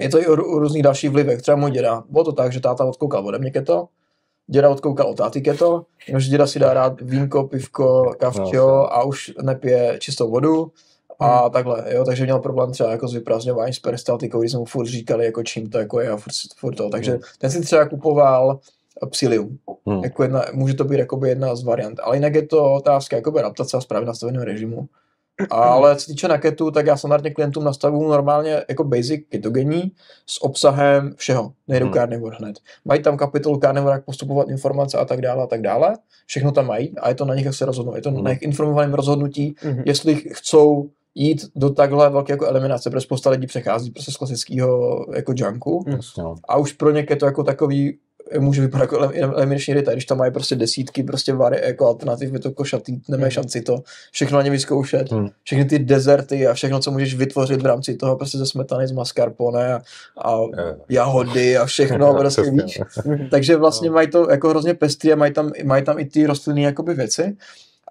[0.00, 1.42] Je to i o, o různých dalších vlivech.
[1.42, 3.88] Třeba můj děda, bylo to tak, že táta odkoukal ode mě keto,
[4.50, 5.84] děda odkoukal od táty keto,
[6.16, 10.72] že děda si dá rád vínko, pivko, kavčo no, a už nepije čistou vodu
[11.18, 11.50] a hmm.
[11.50, 14.86] takhle, jo, takže měl problém třeba jako s vyprázdňováním s peristaltikou, když jsme mu furt
[14.86, 17.20] říkali, jako čím to jako je a furt, furt to, takže hmm.
[17.38, 18.60] ten si třeba kupoval
[19.06, 19.58] psilium.
[19.86, 20.04] Hmm.
[20.04, 22.00] Jako jedna, může to být jakoby jedna z variant.
[22.00, 24.88] Ale jinak je to otázka jakoby adaptace a správně nastaveného režimu.
[25.50, 29.92] Ale co týče naketu, tak já standardně klientům nastavuju normálně jako basic ketogenní
[30.26, 31.52] s obsahem všeho.
[31.68, 31.94] Nejdou hmm.
[31.94, 32.58] carnivore hned.
[32.84, 35.96] Mají tam kapitolu carnivore, jak postupovat informace a tak dále a tak dále.
[36.26, 37.96] Všechno tam mají a je to na nich, jak se rozhodnou.
[37.96, 38.24] Je to hmm.
[38.24, 39.82] na jejich informovaném rozhodnutí, hmm.
[39.86, 45.06] jestli chcou jít do takhle velké jako eliminace, protože spousta lidí přechází prostě z klasického
[45.14, 45.84] jako junku.
[45.86, 46.00] Hmm.
[46.48, 47.98] A už pro ně je to jako takový
[48.38, 52.38] může vypadat jako eliminační rita, když tam mají prostě desítky prostě vary jako alternativ, je
[52.38, 53.30] to košatý, nemáš hmm.
[53.30, 53.82] šanci to
[54.12, 55.28] všechno na ně vyzkoušet, hmm.
[55.42, 58.92] všechny ty dezerty a všechno, co můžeš vytvořit v rámci toho prostě ze smetany, z
[58.92, 59.80] mascarpone a,
[60.24, 60.38] a
[60.88, 62.80] jahody a všechno, prostě víš.
[63.30, 63.94] Takže vlastně no.
[63.94, 67.36] mají to jako hrozně pestrý a mají tam, mají tam i ty rostlinné jakoby věci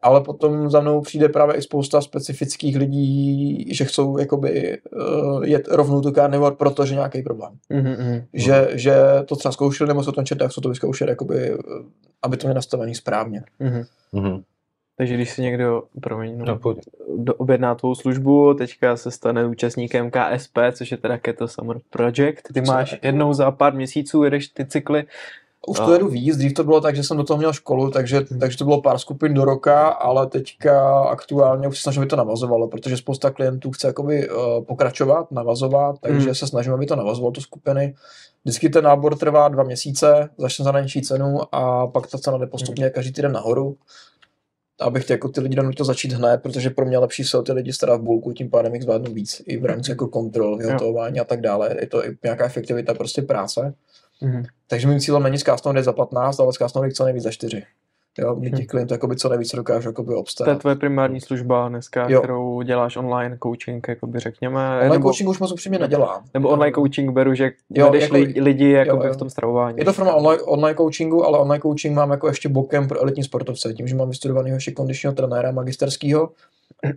[0.01, 5.67] ale potom za mnou přijde právě i spousta specifických lidí, že chcou jakoby uh, jet
[5.67, 7.51] rovnou tu carnivore, protože nějaký problém.
[7.71, 8.23] Mm-hmm.
[8.33, 8.95] Že, že
[9.25, 11.57] to třeba zkoušeli, nebo se to četli, jak se to vyzkoušeli, jakoby, eh,
[12.23, 13.43] aby to mělo nastavený správně.
[13.61, 14.43] Mm-hmm.
[14.97, 16.75] Takže když si někdo, promiň, no, no
[17.17, 22.41] do, objedná tvou službu, teďka se stane účastníkem KSP, což je teda Keto Summer Project,
[22.53, 25.03] ty máš jednou za pár měsíců, jedeš ty cykly,
[25.67, 28.21] už to jedu víc, dřív to bylo tak, že jsem do toho měl školu, takže,
[28.39, 32.15] takže to bylo pár skupin do roka, ale teďka aktuálně už se snažím, aby to
[32.15, 36.35] navazovalo, protože spousta klientů chce jakoby uh, pokračovat, navazovat, takže hmm.
[36.35, 37.95] se snažím, aby to navazovalo tu skupiny.
[38.43, 42.47] Vždycky ten nábor trvá dva měsíce, začne za nejnižší cenu a pak ta cena jde
[42.47, 42.93] postupně hmm.
[42.93, 43.77] každý týden nahoru.
[44.79, 47.73] Abych ty, jako ty lidi donutil začít hned, protože pro mě lepší jsou ty lidi
[47.73, 51.23] starat v bulku, tím pádem jich zvládnu víc i v rámci jako kontrol, vyhotování a
[51.23, 51.75] tak dále.
[51.79, 53.73] Je to i nějaká efektivita prostě práce.
[54.21, 54.43] Mm-hmm.
[54.67, 57.63] Takže mým cílem není zkásnout za 15, ale zkásnout co nejvíc za 4.
[58.19, 60.45] Jo, mě těch klientů jakoby co nejvíc dokážu jakoby obstát.
[60.45, 62.19] To je tvoje primární služba dneska, jo.
[62.19, 64.75] kterou děláš online coaching, jakoby řekněme.
[64.75, 66.23] Online nebo, coaching už moc upřímně nedělám.
[66.33, 69.13] Nebo online coaching beru, že jo, vedeš jako, lidi jakoby jo, jo.
[69.13, 69.77] v tom stravování.
[69.77, 73.23] Je to forma online, online coachingu, ale online coaching mám jako ještě bokem pro elitní
[73.23, 76.29] sportovce, tím, že mám vystudovaného ještě kondičního trenéra magisterského,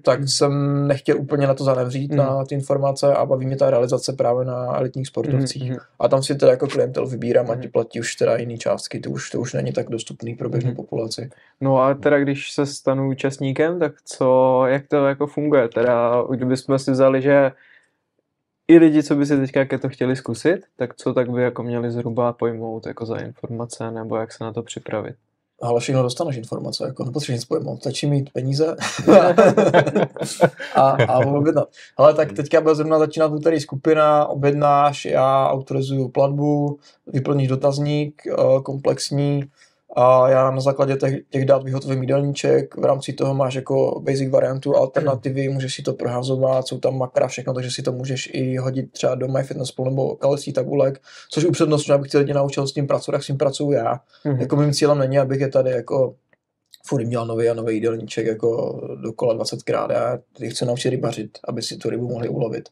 [0.03, 2.17] tak jsem nechtěl úplně na to zanevřít, mm.
[2.17, 5.71] na ty informace a baví mě ta realizace právě na elitních sportovcích.
[5.71, 5.77] Mm.
[5.99, 7.51] A tam si teda jako klientel vybírám mm.
[7.51, 7.73] a ti hmm.
[7.73, 10.77] platí už teda jiný částky, to už, to už není tak dostupný pro běžnou mm.
[10.77, 11.31] populaci.
[11.61, 15.69] No a teda když se stanu účastníkem, tak co, jak to jako funguje?
[15.69, 17.53] Teda kdybychom si vzali, že
[18.69, 21.91] i lidi, co by si teďka to chtěli zkusit, tak co tak by jako měli
[21.91, 25.17] zhruba pojmout jako za informace nebo jak se na to připravit?
[25.63, 28.77] Ale všechno dostaneš informace, jako nepotřebuješ nic pojmout, stačí mít peníze
[30.75, 31.69] a, a objednat.
[31.97, 38.33] Ale tak teďka bude zrovna začínat úterý skupina, objednáš, já autorizuju platbu, vyplníš dotazník eh,
[38.63, 39.45] komplexní,
[39.97, 44.31] a já na základě těch, těch dát vyhotovím jídelníček, v rámci toho máš jako basic
[44.31, 48.57] variantu, alternativy, můžeš si to prohazovat, jsou tam makra, všechno, takže si to můžeš i
[48.57, 51.01] hodit třeba do MyFitnessPal nebo kalesí tabulek,
[51.31, 53.95] což upřednostňuji, abych ty lidi naučil s tím pracovat, jak s tím pracuji já.
[54.25, 54.41] Mm-hmm.
[54.41, 56.15] Jako mým cílem není, abych je tady jako
[56.87, 59.91] furt měl nový a nový jídelníček jako dokola 20krát.
[59.91, 60.19] Já
[60.51, 62.69] chci naučit rybařit, aby si tu rybu mohli ulovit.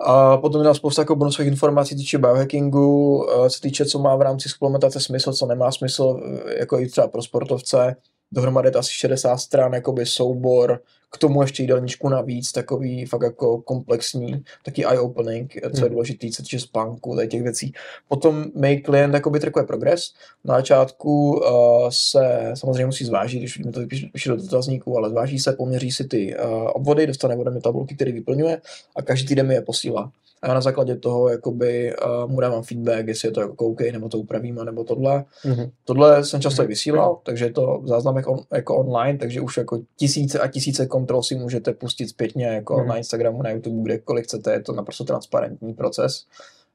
[0.00, 4.16] A potom je tam spousta jako bonusových informací týče biohackingu, eh, co týče, co má
[4.16, 7.96] v rámci suplementace smysl, co nemá smysl, eh, jako i třeba pro sportovce.
[8.32, 10.80] Dohromady je to asi 60 stran, jakoby soubor
[11.14, 15.90] k tomu ještě jídelníčku navíc, takový fakt jako komplexní, taky eye-opening, co je Hmm.
[15.90, 17.72] důležitý, co týče spánku, tady těch věcí.
[18.08, 20.12] Potom mý klient jakoby trackuje progres.
[20.44, 25.10] Na začátku uh, se samozřejmě musí zvážit, když mi to vypíše, píše do dotazníku, ale
[25.10, 28.60] zváží se, poměří si ty uh, obvody, dostane ode mě tabulky, které vyplňuje
[28.96, 30.12] a každý týden mi je posílá.
[30.44, 31.94] A já na základě toho jakoby,
[32.24, 35.24] uh, mu dávám feedback, jestli je to jako OK, nebo to upravíme, nebo tohle.
[35.44, 35.70] Mhm.
[35.84, 39.56] Tohle jsem často i vysílal, takže je to v záznamech on, jako online, takže už
[39.56, 42.88] jako tisíce a tisíce kontrol si můžete pustit zpětně jako Mhm.
[42.88, 46.24] na Instagramu, na YouTube, kdekoliv chcete, je to naprosto transparentní proces.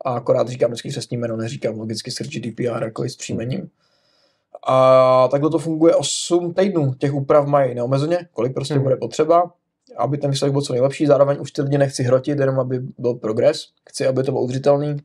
[0.05, 3.69] A akorát říkám vždycky přesný jméno, neříkám logicky skrz GDPR jako i s příjmením.
[4.67, 6.93] A takhle to funguje 8 týdnů.
[6.93, 8.83] Těch úprav mají neomezeně, kolik prostě Mhm.
[8.83, 9.51] bude potřeba,
[9.97, 11.05] aby ten výsledek byl co nejlepší.
[11.05, 13.65] Zároveň už ty lidi nechci hrotit, jenom aby byl progres.
[13.89, 14.97] Chci, aby to bylo udržitelný.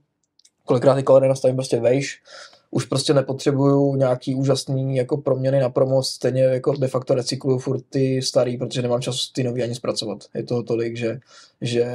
[0.64, 2.22] Kolikrát ty kalorie nastavím prostě vejš.
[2.70, 7.82] Už prostě nepotřebuju nějaký úžasný jako proměny na promo, stejně jako de facto recykluju furt
[7.88, 10.18] ty starý, protože nemám čas ty nový ani zpracovat.
[10.34, 11.18] Je toho tolik, že,
[11.60, 11.86] že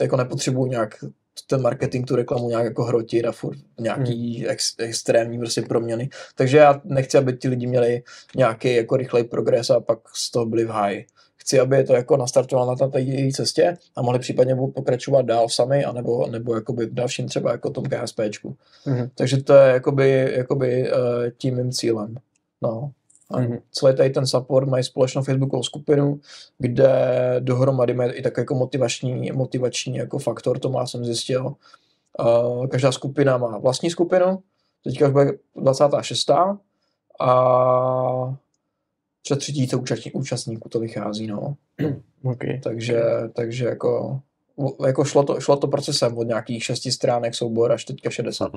[0.00, 1.04] jako nepotřebuju nějak
[1.46, 6.08] ten marketing, tu reklamu nějak jako hrotit a furt nějaký ex, extrémní prostě proměny.
[6.34, 8.02] Takže já nechci, aby ti lidi měli
[8.36, 11.06] nějaký jako rychlej progres a pak z toho byli v háji.
[11.50, 15.48] Chci, aby je to jako nastartovalo na té její cestě a mohli případně pokračovat dál
[15.48, 18.56] sami, anebo, nebo jakoby v dalším třeba jako tom KSPčku.
[18.86, 19.10] Mhm.
[19.14, 20.96] Takže to je jakoby, jakoby uh,
[21.38, 22.16] tím mým cílem.
[22.62, 22.90] No.
[23.30, 23.58] A Mhm.
[23.72, 26.20] celý tady ten support mají společnou facebookovou skupinu,
[26.58, 26.90] kde
[27.38, 31.54] dohromady mají i tak jako motivační, motivační jako faktor, to má jsem zjistil.
[32.20, 34.38] Uh, každá skupina má vlastní skupinu,
[34.84, 36.30] teďka už bude 26.
[37.20, 38.34] a
[39.22, 41.56] před tři tisíce účastní- účastníků to vychází, no.
[42.22, 42.60] Okay.
[42.62, 43.02] Takže,
[43.32, 44.20] takže jako,
[44.86, 48.52] jako šlo, to, šlo to procesem od nějakých šesti stránek soubor až teďka 60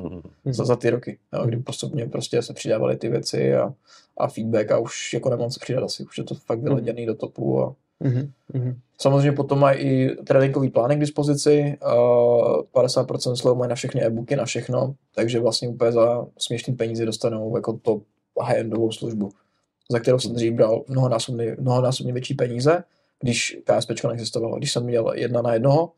[0.46, 3.74] za, za ty roky, jo, kdy postupně prostě se přidávaly ty věci a,
[4.18, 7.16] a feedback a už jako nemám co přidat asi, už je to fakt vyleděný do
[7.16, 8.32] topu a Mhm.
[8.54, 8.80] Mhm.
[9.02, 11.94] samozřejmě potom mají i tréninkový plány k dispozici, a
[12.74, 17.56] 50% slovo mají na všechny e-booky, na všechno, takže vlastně úplně za směšný peníze dostanou
[17.56, 18.02] jako to
[18.42, 19.30] high-endovou službu,
[19.92, 22.84] za kterou jsem dřív bral mnohonásobně, mnohonásobně větší peníze,
[23.20, 24.58] když KSP neexistovalo.
[24.58, 25.92] Když jsem měl jedna na jednoho,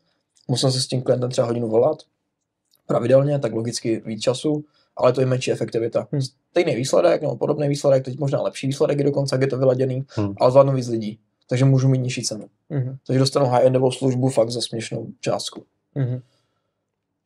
[0.48, 1.98] musel se s tím klientem třeba hodinu volat,
[2.86, 4.64] pravidelně, tak logicky víc času,
[4.96, 6.08] ale to je menší efektivita.
[6.12, 6.22] Hmm.
[6.22, 10.04] Stejný výsledek, nebo podobný výsledek, teď možná lepší výsledek je dokonce, jak je to vyladěný,
[10.16, 10.34] Hmm.
[10.40, 11.18] ale zvládnu víc lidí.
[11.48, 12.46] Takže můžu mít nižší cenu.
[12.70, 12.96] Mhm.
[13.06, 15.64] Takže dostanu high-endovou službu fakt za směšnou částku.
[15.94, 16.20] Mhm.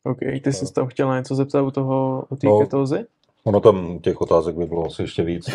[0.03, 2.59] OK, ty jsi tam chtěl něco zeptat u toho, u té No.
[2.59, 3.05] ketózy?
[3.43, 5.49] Ono tam těch otázek by bylo asi ještě víc.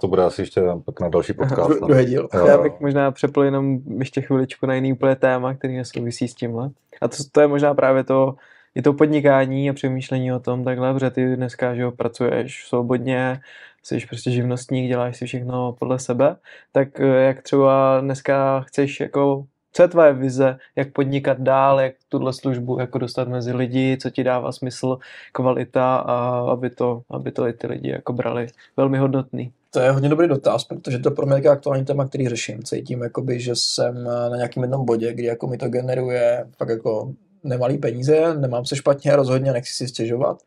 [0.00, 1.70] To, bude asi ještě pak na další podcast.
[1.70, 1.86] Dru-.
[1.86, 2.28] Druhý díl.
[2.46, 6.70] Já bych možná přepl jenom ještě chviličku na jiný úplně téma, který nesouvisí s tímhle.
[7.00, 8.34] A to, to je možná právě to,
[8.74, 13.40] je to podnikání a přemýšlení o tom takhle, protože ty dneska, že jo, pracuješ svobodně,
[13.82, 16.36] jsi prostě živnostník, děláš si všechno podle sebe,
[16.72, 19.44] tak eh, jak třeba dneska chceš jako
[19.76, 24.10] co je tvoje vize, jak podnikat dál, jak tuhle službu jako dostat mezi lidi, co
[24.10, 24.98] ti dává smysl,
[25.32, 28.46] kvalita a aby to, aby to i ty lidi jako brali
[28.76, 29.52] velmi hodnotný.
[29.70, 32.62] To je hodně dobrý dotaz, protože to pro mě je aktuální téma, který řeším.
[32.62, 37.12] Cítím, jakoby, že jsem na nějakém jednom bodě, kdy jako mi to generuje fakt jako
[37.44, 40.38] nemalý peníze, nemám se špatně, rozhodně nechci si stěžovat,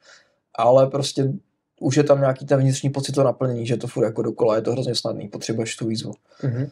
[0.55, 1.31] ale prostě
[1.79, 4.61] už je tam nějaký ten vnitřní pocit to naplnění, že to furt jako dokola, je
[4.61, 6.13] to hrozně snadný, potřebuješ tu výzvu.
[6.43, 6.69] Mhm.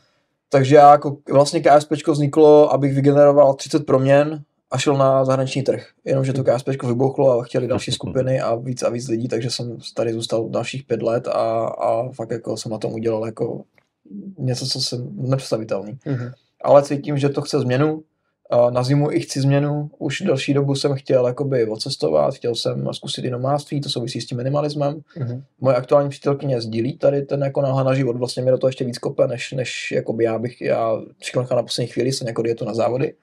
[0.56, 5.88] Takže já jako vlastně KSP vzniklo, abych vygeneroval 30 proměn a šel na zahraniční trh.
[6.06, 9.78] Jenomže to KSP vybouchlo a chtěli další skupiny a víc a víc lidí, takže jsem
[9.96, 13.64] tady zůstal dalších pět let a, a fakt jako jsem na tom udělal jako
[14.38, 15.98] něco, co jsem nepředstavitelný.
[16.06, 16.32] Mhm.
[16.64, 18.04] Ale cítím, že to chce změnu.
[18.70, 19.90] Na zimu i chci změnu.
[19.98, 24.26] Už delší dobu jsem chtěl jakoby odcestovat, chtěl jsem zkusit i nomádství, to souvisí s
[24.26, 25.02] tím minimalismem.
[25.18, 25.44] Mhm.
[25.62, 28.86] Moje aktuální přítelkyně sdílí tady ten jako náhled na život, vlastně mi do toho ještě
[28.86, 32.66] víc kope, než, než jakoby já bych, já všechno na poslední chvíli, jsem jako dietu
[32.66, 33.14] na závody,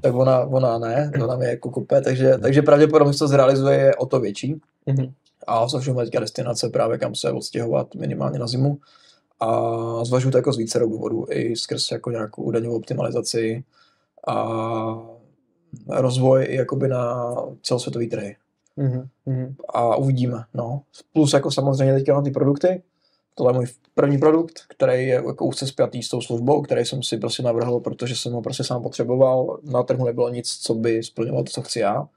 [0.00, 3.96] tak ona, ona ne, ona mě jako kope, takže, takže pravděpodobně se to zrealizuje je
[3.96, 4.60] o to větší.
[4.86, 5.12] Mhm.
[5.46, 8.78] A zvažujeme teďka destinace právě kam se odstěhovat minimálně na zimu.
[9.40, 13.64] A zvažuji to jako z více důvodů, i skrz jako nějakou daňovou optimalizaci
[14.26, 14.98] a
[15.88, 18.36] rozvoj i jakoby na celosvětový trhy
[18.76, 19.08] Mhm.
[19.26, 19.54] Mhm.
[19.68, 20.44] a uvidíme.
[20.54, 20.82] No.
[21.12, 22.82] Plus jako samozřejmě teďka na ty produkty.
[23.34, 27.02] Tohle je můj první produkt, který je jako úzce spjatý s tou službou, který jsem
[27.02, 29.58] si prostě navrhl, protože jsem ho prostě sám potřeboval.
[29.62, 32.08] Na trhu nebylo nic, co by splňovalo to, co chci já.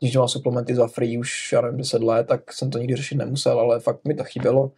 [0.00, 3.14] Když mám suplementy za free už, já nevím, 10 let, tak jsem to nikdy řešit
[3.14, 4.70] nemusel, ale fakt mi to chybělo.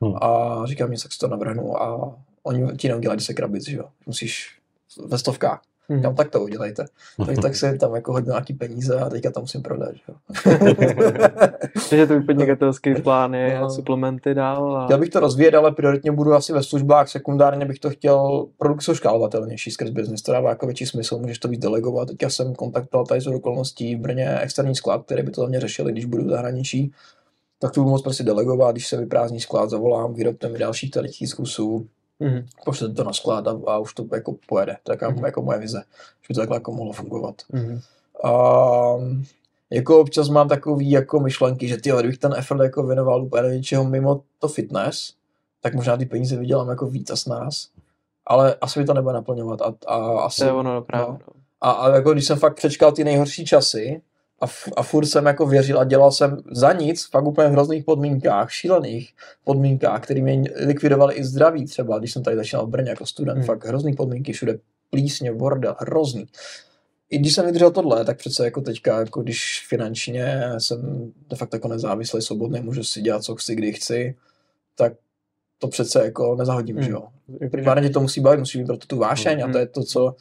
[0.00, 0.14] Hmm.
[0.22, 3.84] A říkám, něco, tak si to navrhnu a oni ti neudělají 10 krabic, že jo.
[4.06, 4.58] Musíš
[5.06, 5.62] ve stovkách.
[5.88, 6.02] Mhm.
[6.02, 6.84] Kam tak to udělejte.
[7.26, 9.94] Tak, tak jsem tam jako hodil nějaký peníze a teďka tam musím prodat.
[9.94, 10.14] že Jo.
[11.90, 13.70] Takže tvůj podnikatelský plán je No.
[13.70, 14.76] suplementy dál.
[14.76, 14.84] A...
[14.84, 18.84] Chtěl bych to rozvíjet, ale prioritně budu asi ve službách, sekundárně bych to chtěl, produkty
[18.84, 22.08] jsou škálovatelnější skrz business, to dává jako větší smysl, můžeš to víc delegovat.
[22.08, 25.60] Teďka jsem kontaktoval tady z okolností v Brně externí sklad, který by to za mě
[25.60, 26.92] řešili, když budu v zahraničí.
[27.58, 31.08] Tak to budu moct prostě delegovat, když se vyprázdní sklad, zavolám, výrobte mi dalších tady
[31.08, 31.86] tisíc kusů,
[32.20, 32.46] Mhm.
[32.64, 34.76] pošlete to na sklad a, a už to jako pojede.
[34.82, 35.24] To je jako, Mhm.
[35.24, 35.78] jako moje vize,
[36.22, 37.34] že by to takhle jako mohlo fungovat.
[37.52, 37.80] Mhm.
[38.24, 38.30] A
[39.70, 43.84] jako občas mám takový jako myšlenky, že ty, kdybych ten effort jako věnoval úplně něčeho
[43.84, 45.12] mimo to fitness,
[45.60, 47.68] tak možná ty peníze vydělám jako víc a s nás.
[48.26, 49.62] Ale asi by to nebude naplňovat.
[49.62, 51.06] A, a, asi, To je ono právě.
[51.06, 51.12] no.
[51.12, 51.32] No.
[51.60, 54.02] a, a, jako když jsem fakt přečkal ty nejhorší časy
[54.40, 57.52] a, f, a furt jsem jako věřil a dělal jsem za nic, fakt úplně v
[57.52, 59.12] hrozných podmínkách, šílených
[59.44, 63.36] podmínkách, které mě likvidovaly i zdraví třeba, když jsem tady začínal v Brně jako student,
[63.38, 63.40] Hmm.
[63.40, 63.46] hmm.
[63.46, 64.58] fakt hrozný podmínky, všude
[64.90, 66.26] plísně, bordel, hrozný.
[67.10, 71.56] I když jsem vydržel tohle, tak přece jako teďka, jako když finančně jsem de facto
[71.56, 74.14] jako nezávislý, svobodný, můžu si dělat, co chci, kdy chci,
[74.74, 74.92] tak
[75.58, 76.84] to přece jako nezahodím, Hmm.
[76.84, 77.02] že jo.
[77.50, 79.52] Primárně to musí bavit, musí mít proto tu vášeň a Mhm.
[79.52, 80.14] to je to, co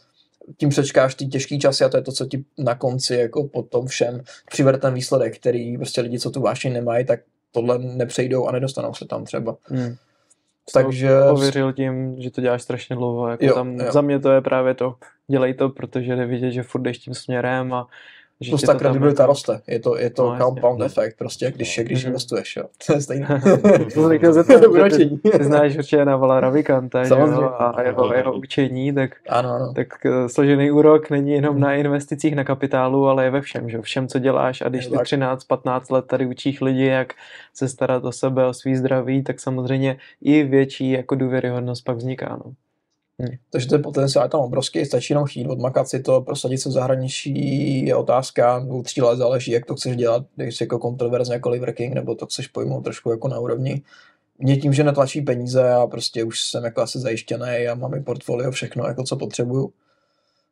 [0.57, 3.63] tím přečkáš ty těžký časy a to je to, co ti na konci jako po
[3.63, 7.19] tom všem přivede ten výsledek, který prostě lidi, co tu vášeň nemají, tak
[7.51, 9.57] tohle nepřejdou a nedostanou se tam třeba.
[9.63, 9.95] Hmm.
[10.73, 13.27] Takže Pověřil tím, že to děláš strašně dlouho.
[13.29, 13.91] Jako Jo, tam, jo.
[13.91, 14.95] Za mě to je právě to,
[15.27, 17.87] dělej to, protože jde vidět, že furt jdeš tím směrem a
[18.41, 19.61] že plus ta to tam kredibilita jako- roste.
[19.67, 20.45] Je to, je to No, jasně.
[20.45, 22.07] compound efekt, prostě, když, když Mhm.
[22.09, 22.63] investuješ, jo.
[22.87, 23.27] To je stejné.
[23.93, 24.61] To jsem chtěl zeptat,
[24.97, 27.45] ty, ty znáš určitě Navala Ravikanta, že jo, Samozřejmě.
[27.45, 29.73] a jeho, jeho učení, tak, Ano, ano.
[29.73, 33.77] tak eh, složený úrok není jenom na investicích, na kapitálu, ale je ve všem, že
[33.77, 35.03] jo, všem, co děláš a když ty tak.
[35.03, 37.13] 13-15 let tady učíš lidi, jak
[37.53, 42.39] se starat o sebe, o svý zdraví, tak samozřejmě i větší jako důvěryhodnost pak vzniká,
[42.45, 42.51] no.
[43.49, 46.71] Takže ten potenciál je tam obrovský, stačí jenom chtít, odmakat si to, prosadit se v
[46.71, 51.33] zahraničí je otázka, dvou, tří let záleží, jak to chceš dělat, když jsi jako kontroverzně
[51.33, 53.81] jako Liver King, nebo to chceš pojmout trošku jako na úrovni.
[54.39, 58.01] Mě tím, že netlačí peníze a prostě už jsem jako asi zajištěný a mám i
[58.01, 59.71] portfolio, všechno, jako co potřebuju.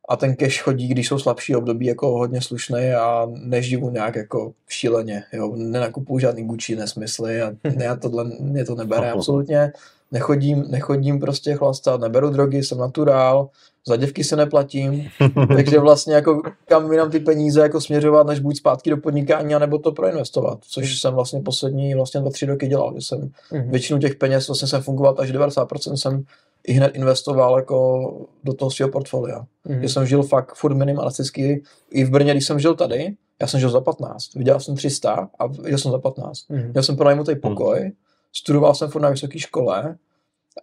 [0.09, 4.53] A ten cash chodí, když jsou slabší období, jako hodně slušný a neživu nějak jako
[4.69, 5.23] šíleně.
[5.33, 5.55] Jo.
[5.55, 9.71] Nenakupuju žádný Gucci nesmysly a ne, já tohle, mě to nebere absolutně
[10.13, 13.49] nechodím, nechodím prostě chlastat, neberu drogy, jsem naturál,
[13.87, 15.09] za děvky se neplatím,
[15.55, 19.77] takže vlastně jako kam vynám ty peníze jako směřovat, než buď zpátky do podnikání, anebo
[19.77, 23.69] to proinvestovat, což jsem vlastně poslední vlastně dva, tři roky dělal, že jsem Mhm.
[23.71, 26.23] většinu těch peněz vlastně jsem fungoval, až 90% jsem
[26.67, 28.11] i hned investoval jako
[28.43, 29.45] do toho svého portfolia.
[29.67, 29.81] Mhm.
[29.81, 31.63] Že jsem žil fakt furt minimalisticky.
[31.91, 34.33] I v Brně, když jsem žil tady, já jsem žil za 15.
[34.35, 36.39] Vydělal jsem 300 a žil jsem za 15.
[36.49, 36.69] Mhm.
[36.71, 37.91] Měl jsem pronajmutý pokoj,
[38.33, 39.97] studoval jsem furt na vysoké škole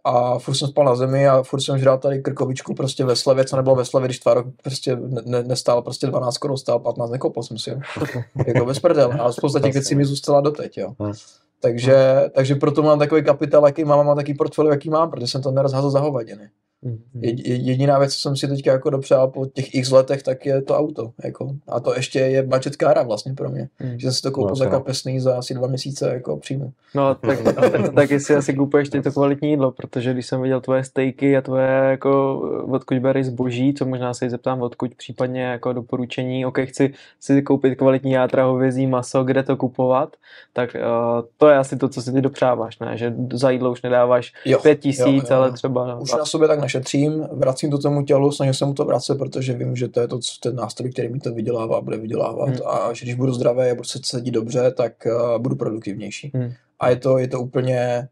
[0.05, 3.44] a furt jsem spal na zemi a furt jsem žral tady krkovičku prostě ve slevě,
[3.44, 7.10] co nebylo ve slevě, když tvár prostě ne, ne, nestál prostě 12 korun, stál 15,
[7.10, 7.80] nekopal jsem si, jo.
[8.47, 9.12] jako bez prdel.
[9.20, 10.94] A spousta těch věcí mi zůstala doteď, jo.
[11.01, 11.12] Hmm.
[11.60, 15.42] Takže, takže proto mám takový kapitál, jaký mám, mám takový portfolio, jaký mám, protože jsem
[15.42, 16.51] to nerozhazl za hovadiny.
[16.82, 16.98] Mhm.
[17.20, 20.47] Je- je- Jediná věc, co jsem si teďka jako dopřál po těch x letech, tak
[20.47, 21.12] je to auto.
[21.24, 21.51] Jako.
[21.69, 23.69] A to ještě je budget kára vlastně pro mě.
[23.81, 23.98] Mhm.
[23.98, 24.70] Že jsem si to koupil No, za no.
[24.70, 26.73] kapesný za asi dva měsíce jako příjmu.
[26.94, 30.61] No tak, tak, taky si asi kupuješ ty to kvalitní jídlo, protože když jsem viděl
[30.61, 32.39] tvoje stejky a tvoje jako
[32.70, 37.74] odkud bereš zboží, co možná se zeptám, odkud případně jako doporučení, ok, chci si koupit
[37.78, 40.16] kvalitní játra, hovězí maso, kde to kupovat,
[40.52, 42.93] tak uh, to je asi to, co si ty dopřáváš, ne?
[42.97, 45.98] Že za jídlo už nedáváš Jo, pět tisíc, jo, jo, ale třeba...
[45.98, 49.55] Už na sobě tak nešetřím, vracím to tomu tělu, snažím se mu to vracet, protože
[49.55, 52.48] vím, že to je to, co- ten nástroj, který mi to vydělává a bude vydělávat.
[52.48, 52.59] Hmm.
[52.66, 56.30] A že když budu zdravý a budu se cítit dobře, tak uh, budu produktivnější.
[56.34, 56.52] Hmm.
[56.80, 58.09] A je to, je to úplně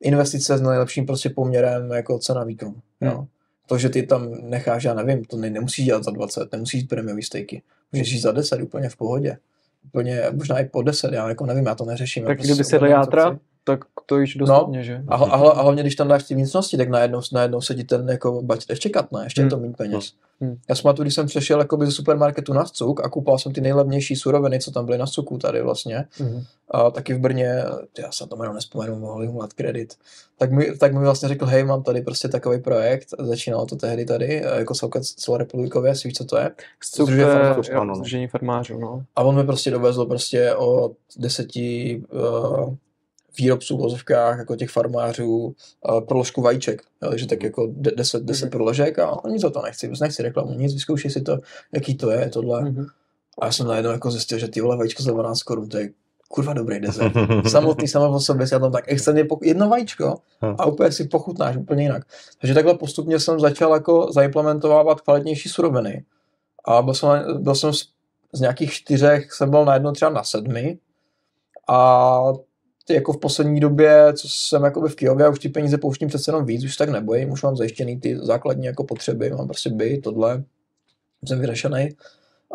[0.00, 2.74] investice s nejlepším prostě poměrem jako cena výkon.
[3.00, 3.10] Hmm.
[3.10, 3.26] Jo.
[3.66, 6.88] To, že ty tam necháš, já nevím, to ne, nemusíš dělat za 20, nemusíš jít
[6.88, 7.62] prémiový stejky.
[7.92, 9.36] Můžeš jít za 10 úplně v pohodě.
[9.84, 12.24] Úplně, možná i po 10, já jako nevím, já to neřeším.
[12.24, 13.51] Tak prostě kdyby jel to játra, chci.
[13.64, 15.02] Tak to již dostupně, že?
[15.08, 17.84] A, a, hla- a hlavně, když tam dáš ty vnitřnosti, tak najednou, najednou se ti
[17.84, 19.62] ten jako budget ještě katne, ještě je to Hmm.
[19.62, 20.12] méně peněz.
[20.40, 20.56] Hmm.
[20.68, 23.60] Já jsem tu, když jsem přešel jakoby ze supermarketu na cuk a kupoval jsem ty
[23.60, 26.44] nejlevnější suroviny, co tam byly na cuku tady vlastně, Mhm.
[26.70, 27.64] a taky v Brně,
[27.98, 29.94] já se to jméno nespomenu, mohli mu dát kredit,
[30.38, 34.04] tak mi, tak mi vlastně řekl, hej, mám tady prostě takový projekt, začínalo to tehdy
[34.04, 36.50] tady, jako celorepublikově, si víš, co to je?
[36.94, 37.94] Združení eh, farmářů, jo, ano, no.
[37.94, 39.04] Združení farmářů, no.
[39.16, 42.74] A on mi prostě dovezl prostě o deseti uh,
[43.38, 46.82] výrobců v vozovkách, jako těch farmářů, uh, proložku vajíček.
[47.02, 48.50] Jo, takže tak jako de- deset, deset Mhm.
[48.50, 51.38] proložek a nic za to nechci, nechci reklamu, nic, vyzkoušej si to,
[51.72, 52.60] jaký to je, tohle.
[52.62, 52.86] Mhm.
[53.40, 55.90] A já jsem najednou jako zjistil, že ty vole vajíčko za 12 korun, to je
[56.28, 57.12] kurva dobrý dezert.
[57.48, 60.14] Samotný samo o sobě si na tom tak extrémně poch- jedno vajíčko
[60.58, 62.02] a úplně si pochutnáš úplně jinak.
[62.40, 66.04] Takže takhle postupně jsem začal jako zaimplementovávat kvalitnější suroviny.
[66.64, 67.08] A byl jsem,
[67.42, 67.84] byl jsem z,
[68.32, 70.78] z nějakých čtyřech, jsem byl najednou třeba na sedmi.
[71.68, 72.20] A
[72.86, 76.30] ty jako v poslední době, co jsem jako v Kijově, už ty peníze pouštím přece
[76.30, 80.00] jenom víc, už tak nebojím, už mám zajištěný ty základní jako potřeby, mám prostě byt,
[80.00, 80.44] tohle,
[81.26, 81.88] jsem vyřešený,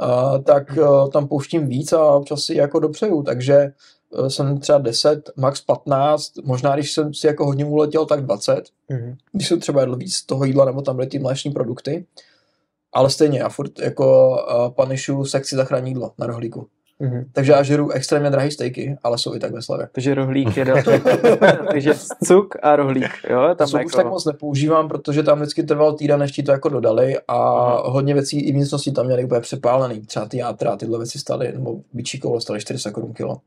[0.01, 3.71] uh, tak uh, tam pouštím víc a občas si jako dopřeju, takže
[4.09, 8.53] uh, jsem třeba 10, max 15, možná když jsem si jako hodně uletěl, tak 20,
[8.91, 9.15] mm-hmm.
[9.31, 12.05] když jsem třeba jedl víc toho jídla, nebo tam byly ty mléční produkty,
[12.93, 16.67] ale stejně, já furt jako uh, panišu sekci zachrání jídlo na rohlíku.
[17.01, 17.25] Mm-hmm.
[17.33, 19.89] Takže já žeru extrémně drahý stejky, ale jsou i tak ve slavě.
[19.91, 20.89] Takže rohlík je další.
[21.71, 21.93] Takže
[22.23, 23.55] cuk a rohlík, jo?
[23.55, 23.87] Tam cuk jako...
[23.87, 27.65] už tak moc nepoužívám, protože tam vždycky trval týden, než ti to jako dodali a
[27.75, 27.91] mm.
[27.91, 30.01] hodně věcí i vnitřnosti tam měly úplně přepálený.
[30.01, 33.37] Třeba ty játra, tyhle věci staly, nebo bičí kolo staly 400 korun kilo.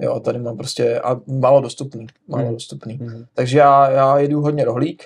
[0.00, 2.52] Jo, tady mám prostě, a málo dostupný, málo mm.
[2.52, 2.98] dostupný.
[3.02, 3.24] Mm.
[3.34, 5.04] Takže já, já jedu hodně rohlík,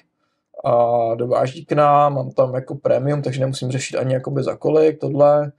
[0.65, 5.01] a dováží k nám, mám tam jako premium, takže nemusím řešit ani jakoby za kolik,
[5.01, 5.53] tohle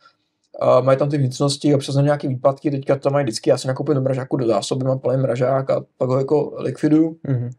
[0.61, 3.67] Uh, mají tam ty vnitřnosti, občas na nějaké výpadky, teďka tam mají vždycky, já si
[3.67, 7.17] nakoupím do mražáku do zásoby, mám plný mražák a pak ho jako likviduju.
[7.27, 7.49] Mm-hmm.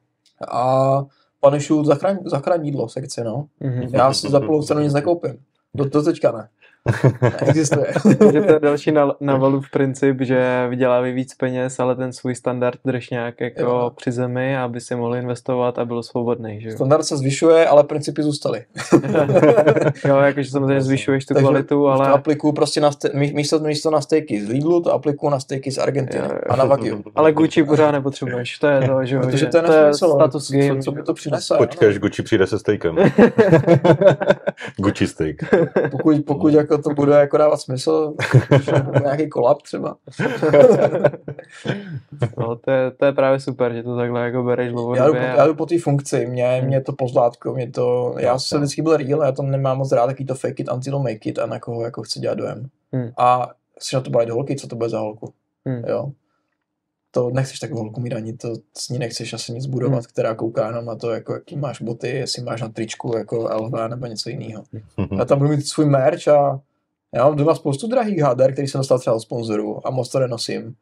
[0.49, 1.05] A
[1.41, 3.47] panišu zachrání, zachrání jídlo sekci, no.
[3.63, 3.91] Mm-hmm.
[3.93, 5.39] Já si za plnou cenu nic nekoupím.
[5.75, 6.49] Do, do teďka ne.
[7.47, 7.87] Existuje.
[8.33, 9.15] že to je další na,
[9.61, 13.93] v princip, že vydělávají víc peněz, ale ten svůj standard drž nějak jako jo.
[13.97, 16.61] při zemi, aby si mohli investovat a bylo svobodný.
[16.61, 16.71] Že?
[16.71, 18.65] Standard se zvyšuje, ale principy zůstaly.
[20.05, 22.07] jo, jakože samozřejmě zvyšuješ tu Takže kvalitu, ale...
[22.07, 25.73] To aplikuju prostě na ste- místo, místo na stejky z Lidlu, to aplikuju na stejky
[25.73, 26.41] z Argentiny jo, jo.
[26.49, 27.05] a na Wagyu.
[27.15, 30.51] ale Gucci pořád nepotřebuješ, to je to, že Protože že to je, to je status
[30.51, 30.77] game.
[30.77, 31.55] Co, co by to přinese?
[31.59, 32.97] Počkej, až Gucci přijde se stejkem.
[34.77, 35.37] Gucci steak.
[35.91, 38.15] Pokud, pokud jako to bude jako dávat smysl,
[39.03, 39.97] nějaký kolab třeba.
[42.39, 45.47] no, to je, to je právě super, že to takhle jako bereš Já jdu, já
[45.47, 46.67] jdu po té funkci, mě, hmm.
[46.67, 50.07] mě to pozlátko, mě to, já jsem vždycky byl real, já to nemám moc rád,
[50.07, 52.67] taký to fake it until make it a na koho jako chci dělat dojem.
[52.93, 53.11] Hmm.
[53.19, 55.33] A si na to bavit holky, co to bude za holku.
[55.67, 55.83] Hmm.
[55.89, 56.11] Jo
[57.11, 60.09] to nechceš takovou holku mít ani, to s ní nechceš asi nic budovat, hmm.
[60.09, 63.73] která kouká jenom na to, jako, jaký máš boty, jestli máš na tričku jako LV
[63.89, 64.65] nebo něco jiného.
[64.97, 65.19] Hmm.
[65.19, 66.61] Já tam budu mít svůj merch a
[67.15, 70.19] já mám doma spoustu drahých hader, který jsem dostal třeba od sponzorů a moc to
[70.19, 70.75] nenosím.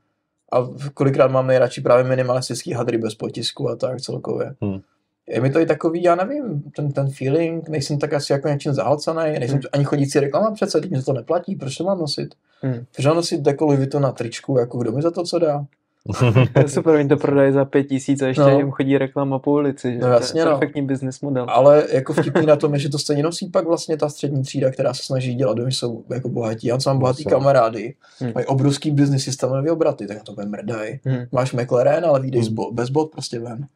[0.52, 4.54] A kolikrát mám nejradši právě minimalistický hadry bez potisku a tak celkově.
[4.62, 4.80] Hmm.
[5.28, 8.72] Je mi to i takový, já nevím, ten, ten feeling, nejsem tak asi jako něčím
[8.72, 9.68] zahlcený, nejsem hmm.
[9.72, 12.34] ani chodící reklama přece, teď mi to neplatí, proč to mám nosit?
[12.60, 12.84] Hmm.
[12.94, 15.66] Proč mám nosit jako Vuitton na tričku, jako kdo mi za to co dá?
[16.66, 18.58] Super, oni to prodají za pět tisíc a ještě no.
[18.58, 19.92] jim chodí reklama po ulici.
[19.92, 19.98] Že?
[19.98, 20.58] No jasně, to je no.
[20.58, 21.46] perfektní business model.
[21.48, 24.70] Ale jako vtipný na tom je, že to stejně nosí pak vlastně ta střední třída,
[24.70, 26.66] která se snaží dělat, oni jsou jako bohatí.
[26.66, 27.30] Já mám bohatý Myslím.
[27.30, 28.32] kamarády, hmm.
[28.34, 30.98] mají obrovský business systémový obraty, tak to bude mrdaj.
[31.04, 31.24] Hmm.
[31.32, 32.56] Máš McLaren, ale výjdeš hmm.
[32.72, 33.66] bez bod prostě ven.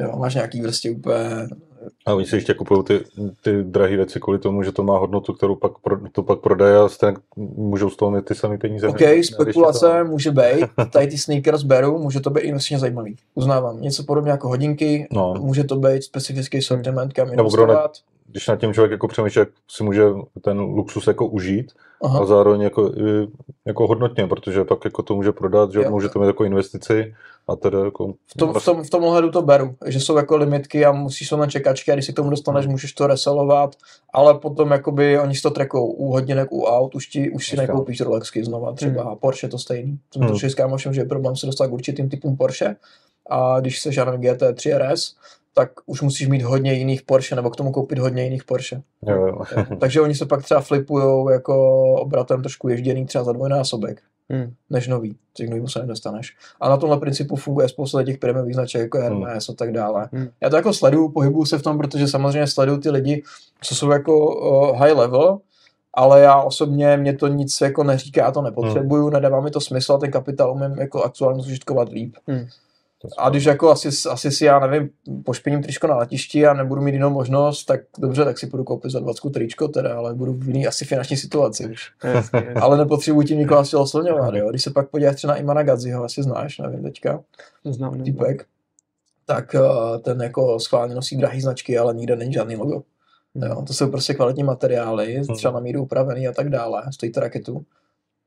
[0.00, 1.48] Jo, máš nějaký prostě úplně
[2.06, 3.00] a oni si ještě kupují ty,
[3.42, 6.76] ty drahé věci kvůli tomu, že to má hodnotu, kterou pak, pro, to pak prodají
[6.76, 8.88] a stejně můžou z toho mít ty samé peníze.
[8.88, 10.10] OK, ne, spekulace to...
[10.10, 13.16] může být, tady ty sneakers beru, může to být investičně zajímavý.
[13.34, 15.34] Uznávám, něco podobně jako hodinky, no.
[15.40, 17.92] může to být specifický sortiment, kam investovat.
[18.26, 20.04] Když na tím člověk jako přemýšlí, jak si může
[20.42, 21.72] ten luxus jako užít,
[22.02, 22.20] Aha.
[22.20, 22.92] a zároveň jako,
[23.66, 27.14] jako hodnotně, protože pak jako to může prodat, že jo, může to mít jako investici
[27.48, 28.14] a teda jako...
[28.26, 31.28] V tom, v, tom, v tom ohledu to beru, že jsou jako limitky a musíš
[31.28, 32.72] to na čekačky a když si k tomu dostaneš, hmm.
[32.72, 33.76] můžeš to reselovat,
[34.12, 37.56] ale potom jakoby oni si to trekou u hodinek, u aut, už, ti, už si
[37.56, 39.16] nekoupíš Rolexky znova, třeba hmm.
[39.16, 39.98] Porsche to stejný.
[40.12, 40.40] Jsem hmm.
[40.40, 42.76] to s kámošem, že je problém se dostat k určitým typům Porsche
[43.30, 45.14] a když se žádný GT3 RS,
[45.54, 48.82] tak už musíš mít hodně jiných Porsche, nebo k tomu koupit hodně jiných Porsche.
[49.06, 49.44] Jo, jo.
[49.80, 51.54] Takže oni se pak třeba flipujou jako
[51.94, 54.02] obratem trošku ježděný třeba za dvojnásobek.
[54.32, 54.52] Hmm.
[54.70, 55.16] než nový.
[55.32, 56.36] Těch nový se nedostaneš.
[56.60, 59.06] A na tomhle principu funguje spousta těch prémiových značek, jako hmm.
[59.06, 59.54] Hermes hmm.
[59.54, 60.08] a tak dále.
[60.12, 60.28] Hmm.
[60.40, 63.22] Já to jako sleduju, pohybuju se v tom, protože samozřejmě sleduju ty lidi,
[63.62, 65.38] co jsou jako uh, high level,
[65.94, 69.12] ale já osobně mě to nic jako neříká, já to nepotřebuju, hmm.
[69.12, 72.16] nedává mi to smysl a ten kapitál umím jako aktuálně zužitkovat líp.
[72.26, 72.46] Hmm.
[73.18, 74.90] A když jako asi, asi si, já nevím,
[75.24, 78.90] pošpiním tričko na letišti a nebudu mít jinou možnost, tak dobře, tak si budu koupit
[78.90, 81.92] za 20 tričko teda, ale budu v jiný asi finanční situaci už.
[82.60, 84.50] ale nepotřebuji tím nikoho asi oslňovat, jo.
[84.50, 87.22] Když se pak podíváš třeba na Imana Gadziho, asi znáš, nevím teďka.
[87.64, 88.46] Znám, Týpek.
[89.26, 92.82] Tak uh, ten jako schválně nosí drahý značky, ale nikde není žádný logo.
[93.34, 93.50] Hmm.
[93.50, 95.36] Jo, to jsou prostě kvalitní materiály, hmm.
[95.36, 97.64] třeba na míru upravený a tak dále, stojí to raketu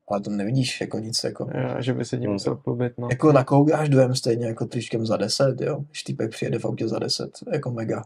[0.08, 1.24] ale to nevidíš jako nic.
[1.24, 2.92] Jako, jo, že by se tím musel chlubit.
[2.98, 3.08] No.
[3.10, 5.80] Jako nakoukáš dojem stejně jako tričkem za 10, jo.
[5.88, 8.04] Když týpek přijede v autě za 10, jako mega.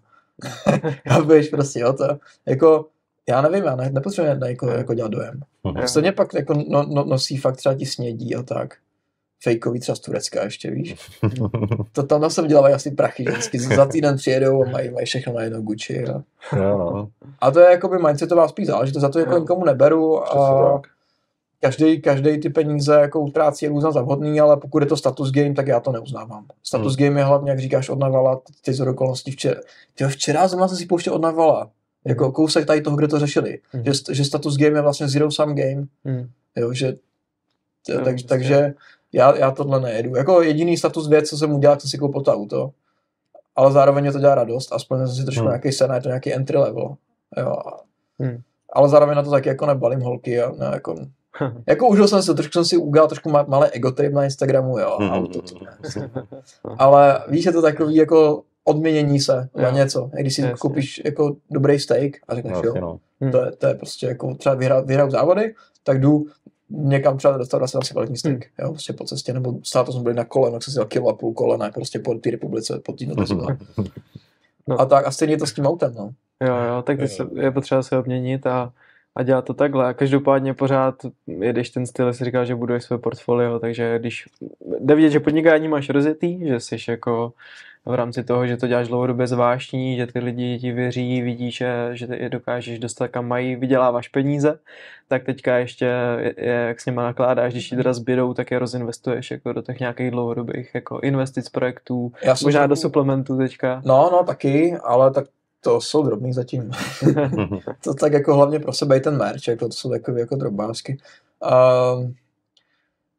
[1.07, 2.19] já víš prostě o to.
[2.47, 2.87] Jako,
[3.29, 5.41] já nevím, já ne, nepotřebuji jako, jako dělat dojem.
[5.65, 5.85] Uh-huh.
[5.85, 8.75] Stejně pak jako no, no, nosí fakt třeba ti snědí a tak.
[9.43, 10.97] fejkový třeba z Turecka ještě, víš.
[11.93, 15.07] to tam na se vydělávají asi prachy, že vždycky za týden přijedou a mají, mají
[15.07, 16.05] všechno na jedno Gucci.
[16.09, 16.23] Jo.
[16.57, 17.09] Jo, no.
[17.41, 19.39] A to je jakoby mindsetová spíš záležitost, za to jako Jo.
[19.41, 20.83] nikomu neberu a.
[21.61, 25.31] každý, každý ty peníze jako utrácí je různě za vhodný, ale pokud je to status
[25.31, 26.47] game, tak já to neuznávám.
[26.63, 27.07] Status Hmm.
[27.07, 29.61] game je hlavně, jak říkáš, od Navala, ty z okolností včera.
[29.95, 31.71] Tyjo, včera zrovna jsem si pouštěl od Navala.
[32.05, 33.59] Jako kousek tady toho, kde to řešili.
[33.73, 33.85] Mhm.
[33.85, 35.87] Že, že status game je vlastně zero sum game.
[36.05, 36.29] Hmm.
[36.57, 36.87] Jo, že,
[37.89, 38.29] Jo, tak, prostě.
[38.29, 38.75] takže
[39.13, 40.17] já, já tohle nejedu.
[40.17, 42.71] Jako jediný status věc, co jsem udělal, jsem si koupil to auto.
[43.57, 45.51] Ale zároveň mě to dělá radost, aspoň jsem si trošku Hmm.
[45.51, 46.97] nějaký sen, je to nějaký entry level.
[47.37, 47.57] Jo.
[48.19, 48.39] Hmm.
[48.73, 50.95] Ale zároveň na to taky jako nebalím holky a ne, jako,
[51.67, 54.79] jako užil jsem si, trošku jsem si udělal trošku ma- malé ego trip na Instagramu,
[54.79, 55.11] jo, Mhm.
[55.11, 56.11] auto, to ne.
[56.79, 59.73] Ale víš, je to takový jako odměnění se za Jo.
[59.75, 60.11] něco.
[60.21, 60.55] Když si Jasně.
[60.59, 62.99] koupíš jako dobrý steak a řekneš, jo, Vlastně, no.
[63.21, 63.33] Hmm.
[63.33, 65.55] to je, to je prostě jako třeba vyhrát, vyhrát závody,
[65.85, 66.27] tak jdu
[66.71, 68.43] někam třeba do restaurace asi kvalitní steak, Hmm.
[68.61, 70.87] jo, prostě po cestě, nebo stát to jsme byli na koleno, tak jsem si dal
[70.87, 73.43] kilo a půl kolena, prostě po té republice, po té noteřině.
[74.67, 74.81] No.
[74.81, 76.11] A tak, a stejně je to s tím autem, no.
[76.47, 78.73] Jo, jo, tak se, je potřeba se obměnit a,
[79.21, 79.87] a dělat to takhle.
[79.87, 80.95] A každopádně pořád
[81.27, 84.29] jedeš ten styl, si říkal, že buduješ své portfolio, takže když
[84.81, 87.33] jde vidět, že podnikání máš rozjetý, že jsi jako
[87.87, 91.91] v rámci toho, že to děláš dlouhodobě zvláštní, že ty lidi ti věří, vidí, že,
[91.93, 94.59] že ty je dokážeš dostat kam mají, vyděláváš peníze,
[95.09, 95.85] tak teďka ještě
[96.37, 99.81] je, jak s nima nakládáš, když ti teda zbydou, tak je rozinvestuješ jako do těch
[99.81, 103.83] nějakých dlouhodobých jako investic projektů, Já možná do suplementů teďka.
[103.85, 105.25] No, no, taky, ale tak
[105.61, 106.71] to jsou drobný zatím.
[107.85, 110.99] to tak jako hlavně pro sebe i ten merch, jako to jsou takové jako drobásky.
[111.43, 112.11] Uh,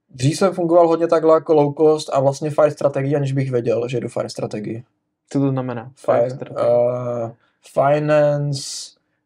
[0.09, 3.87] dřív jsem fungoval hodně takhle jako low cost a vlastně fire strategii, aniž bych věděl,
[3.87, 4.83] že jdu fire strategii.
[5.29, 5.91] Co to znamená?
[5.95, 6.69] Fire, strategie.
[6.69, 7.31] uh,
[7.73, 8.61] finance,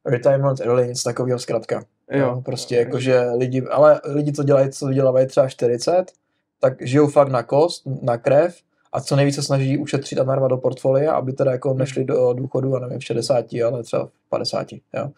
[0.06, 1.84] retirement early, něco takového zkrátka.
[2.12, 2.42] Jo.
[2.46, 6.12] Prostě jako, že lidi, ale lidi, co dělají, co vydělávají třeba 40,
[6.60, 8.56] tak žijou fakt na kost, na krev
[8.96, 12.76] a co nejvíce snaží ušetřit a narvat do portfolia, aby teda jako nešli do důchodu,
[12.76, 15.12] a nevím, v 60, ale třeba v 50, jo.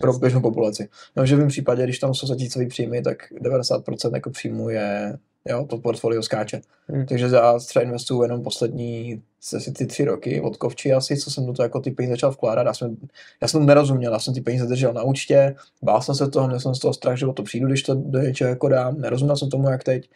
[0.00, 0.88] Pro běžnou populaci.
[1.16, 5.18] No, že v mém případě, když tam jsou zatícový příjmy, tak 90% jako příjmu je,
[5.48, 6.60] jo, to portfolio skáče.
[6.88, 7.06] Hmm.
[7.06, 9.22] Takže já třeba investuju jenom poslední
[9.56, 12.30] asi ty tři roky od Kovči asi, co jsem do toho jako ty peníze začal
[12.30, 12.66] vkládat.
[12.66, 12.96] Já jsem,
[13.42, 16.60] já jsem nerozuměl, já jsem ty peníze držel na účtě, bál jsem se toho, měl
[16.60, 19.36] jsem z toho strach, že o to přijdu, když to do něčeho jako dám, nerozuměl
[19.36, 20.10] jsem tomu, jak teď.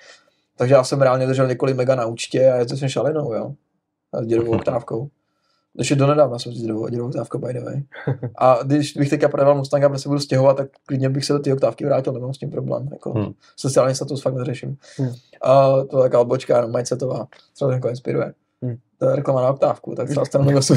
[0.56, 3.52] Takže já jsem reálně držel několik mega na účtě a jezdil jsem šalinou, jo.
[4.12, 5.08] A s dědovou oktávkou.
[5.78, 7.82] Ještě donedávna jsem s dědovou, dědovou oktávkou, by the way.
[8.36, 11.38] A když bych teďka prodával Mustanga, protože se budu stěhovat, tak klidně bych se do
[11.38, 12.88] té oktávky vrátil, nemám s tím problém.
[12.92, 13.32] Jako, Hmm.
[13.56, 14.76] Sociální status fakt neřeším.
[14.98, 15.12] Hmm.
[15.42, 18.32] A to je taková odbočka, no, mindsetová, třeba to jako inspiruje.
[18.62, 18.76] Hmm.
[18.98, 20.74] To je reklama na oktávku, tak třeba stranu jsou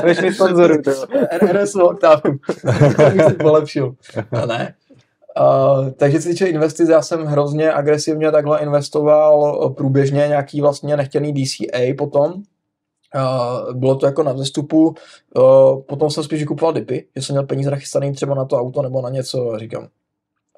[0.00, 1.28] Budeš mít sponzoru, ty vole.
[1.52, 2.28] RS oktávku.
[2.96, 3.94] to bych si polepšil.
[4.42, 4.74] A ne.
[5.40, 10.96] Uh, takže se týče investic, já jsem hrozně agresivně takhle investoval eh, průběžně nějaký vlastně
[10.96, 12.42] nechtěný DCA potom.
[13.14, 17.46] Uh, bylo to jako na vzestupu, uh, potom jsem spíš kupoval dipy, že jsem měl
[17.46, 19.88] peníze nachystaný třeba na to auto nebo na něco říkám,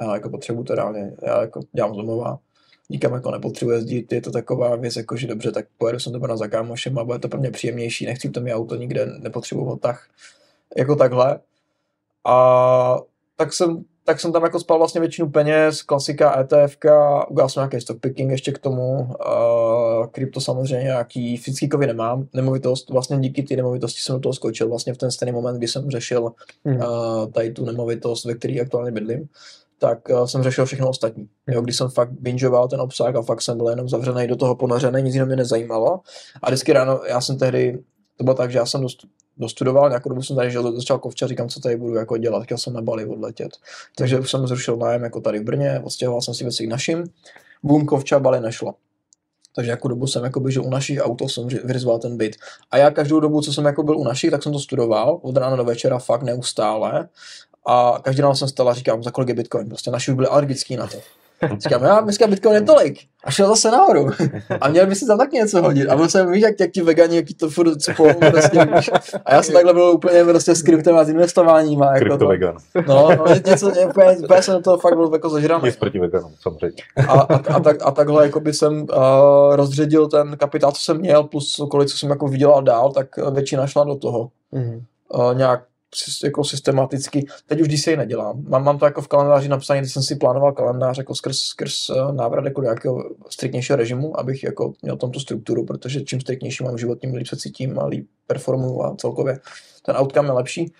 [0.00, 2.38] já jako potřebuji to reálně, já jako dělám z domova,
[2.90, 6.18] nikam jako nepotřebuji jezdit, je to taková věc, jako že dobře, tak pojedu jsem to
[6.18, 9.64] na za kámošem a bude to pro mě příjemnější, nechci to mít auto nikde, nepotřebuji
[9.64, 9.96] ho tak,
[10.76, 11.40] jako takhle.
[12.24, 12.98] A
[13.36, 16.76] tak jsem, tak jsem tam jako spal vlastně většinu peněz, klasika ETF,
[17.30, 22.26] udělal jsem nějaký stock picking ještě k tomu, uh, krypto samozřejmě nějaký fyzický kovy nemám,
[22.34, 25.68] nemovitost, vlastně díky té nemovitosti jsem do toho skočil vlastně v ten stejný moment, kdy
[25.68, 26.32] jsem řešil
[26.64, 26.76] Hmm.
[26.76, 29.28] uh, tady tu nemovitost, ve které aktuálně bydlím,
[29.78, 31.28] tak uh, jsem řešil všechno ostatní.
[31.48, 34.54] Jo, když jsem fakt bingeoval ten obsah a fakt jsem byl jenom zavřený do toho
[34.54, 36.00] ponořený, nic jiného mě nezajímalo.
[36.42, 37.78] A vždycky ráno, já jsem tehdy,
[38.16, 39.06] to bylo tak, že já jsem dost,
[39.38, 42.58] dostudoval, nějakou dobu jsem tady žil, začal kovča, říkám, co tady budu jako dělat, chtěl
[42.58, 43.52] jsem na Bali odletět.
[43.96, 47.04] Takže už jsem zrušil nájem jako tady v Brně, odstěhoval jsem si věci k našim,
[47.62, 48.74] boom, kovča, Bali nešlo.
[49.54, 52.36] Takže jako dobu jsem jako u našich aut, jsem ři- vyřizoval ten byt.
[52.70, 55.36] A já každou dobu, co jsem jako byl u našich, tak jsem to studoval od
[55.36, 57.08] rána do večera fakt neustále.
[57.66, 59.68] A každý ráno jsem stal a říkám, za kolik je Bitcoin.
[59.68, 60.98] Prostě naši už byli alergický na to.
[61.58, 62.98] Říkám, já dneska Bitcoin je tolik.
[63.24, 64.10] A šel zase nahoru.
[64.60, 65.88] A měl by si tam taky něco hodit.
[65.88, 68.90] A byl jsem, víš, jak, jak ti vegani, jaký to furt spolu, prostě, víš.
[69.24, 71.82] A já jsem takhle byl úplně prostě s kryptem a s investováním.
[71.82, 72.56] A jako to, Kryptovegan.
[72.86, 75.64] no, no, něco, úplně, úplně jsem do toho fakt byl jako zažraný.
[75.64, 76.82] Nic proti veganům, samozřejmě.
[77.08, 80.98] A, a, a, tak, a takhle jako by jsem uh, rozředil ten kapitál, co jsem
[80.98, 84.28] měl, plus kolik, co jsem jako vydělal dál, tak eh, většina šla do toho.
[84.52, 84.82] Mhm.
[85.14, 85.62] Uh, nějak
[86.24, 87.26] jako systematicky.
[87.46, 88.44] Teď už ji nedělám.
[88.48, 91.90] Mám, mám to jako v kalendáři napsané, když jsem si plánoval kalendář jako skrz, skrz
[91.90, 96.20] uh, návrat jako do nějakého striktnějšího režimu, abych jako měl tam tu strukturu, protože čím
[96.20, 99.38] striktnější mám život, tím líp se cítím a líp performuju a celkově
[99.82, 100.72] ten outcome je lepší.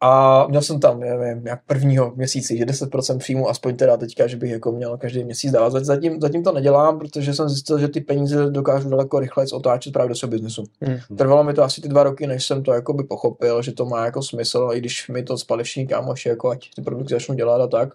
[0.00, 4.36] A měl jsem tam, nevím, jak prvního měsíci, že 10% příjmu, aspoň teda teďka, že
[4.36, 5.84] bych jako měl každý měsíc dávat.
[5.84, 10.08] Zatím, zatím to nedělám, protože jsem zjistil, že ty peníze dokážu daleko rychleji otáčet právě
[10.08, 10.64] do svého biznesu.
[10.80, 11.16] Hmm.
[11.16, 13.86] Trvalo mi to asi ty dva roky, než jsem to jako by pochopil, že to
[13.86, 17.34] má jako smysl, i když mi to spali všichni kámoši, jako ať ty produkty začnou
[17.34, 17.88] dělat a tak.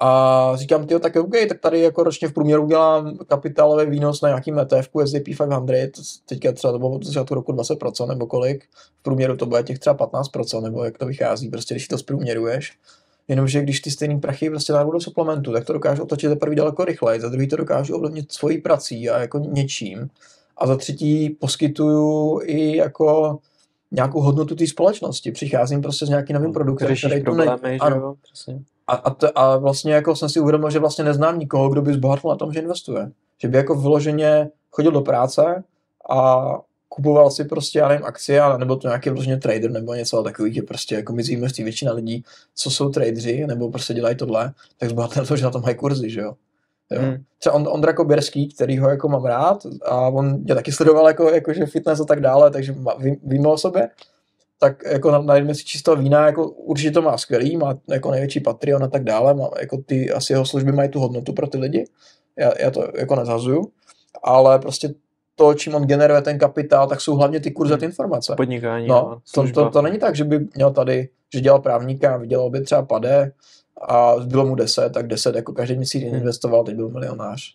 [0.00, 4.28] A říkám, ty tak OK, tak tady jako ročně v průměru udělám kapitálový výnos na
[4.28, 5.92] nějaký ETF S&P 500,
[6.26, 8.64] teďka třeba to bylo od začátku roku 20% nebo kolik,
[9.00, 12.72] v průměru to bude těch třeba 15%, nebo jak to vychází, prostě když to zprůměruješ.
[13.28, 16.84] Jenomže když ty stejný prachy prostě dávají do suplementu, tak to dokážu otočit teprve daleko
[16.84, 20.08] rychleji, za druhý to dokážu ovlivnit svojí prací a jako něčím.
[20.56, 23.38] A za třetí poskytuju i jako
[23.90, 25.32] nějakou hodnotu té společnosti.
[25.32, 27.46] Přicházím prostě s nějakým novým produktem, který tu ne...
[27.80, 28.14] Ano,
[28.86, 31.92] a, a, to, a vlastně jako jsem si uvědomil, že vlastně neznám nikoho, kdo by
[31.92, 33.10] zbohatl na tom, že investuje.
[33.38, 35.64] Že by jako vyloženě chodil do práce
[36.10, 36.48] a
[36.88, 40.62] kupoval si prostě, já nevím, akcie, nebo to nějaký vyloženě trader nebo něco takový, že
[40.62, 45.20] prostě jako mezi množství většina lidí, co jsou tradeři, nebo prostě dělají tohle, tak zbohatli
[45.20, 46.34] na to, že na tom mají kurzy, že jo.
[46.90, 47.00] Jo.
[47.00, 47.16] Hmm.
[47.38, 51.30] Třeba on, Ondra Koberský, který ho jako mám rád a on mě taky sledoval jako,
[51.30, 53.88] jako že fitness a tak dále, takže vím, vím o sobě
[54.62, 58.84] tak jako najdeme si čistého vína, jako určitě to má skvělý, má jako největší Patreon
[58.84, 61.84] a tak dále, má, jako ty, asi jeho služby mají tu hodnotu pro ty lidi,
[62.38, 63.68] já, já to jako nezhazuju,
[64.22, 64.94] ale prostě
[65.34, 67.84] to, čím on generuje ten kapitál, tak jsou hlavně ty kurzy hmm.
[67.84, 68.34] informace.
[68.36, 68.86] Podnikání.
[68.86, 72.60] No, to, to, to, není tak, že by měl tady, že dělal právníka, vydělal by
[72.60, 73.32] třeba pade
[73.88, 76.14] a bylo mu 10, tak 10 jako každý měsíc hmm.
[76.14, 77.54] investoval, teď byl milionář.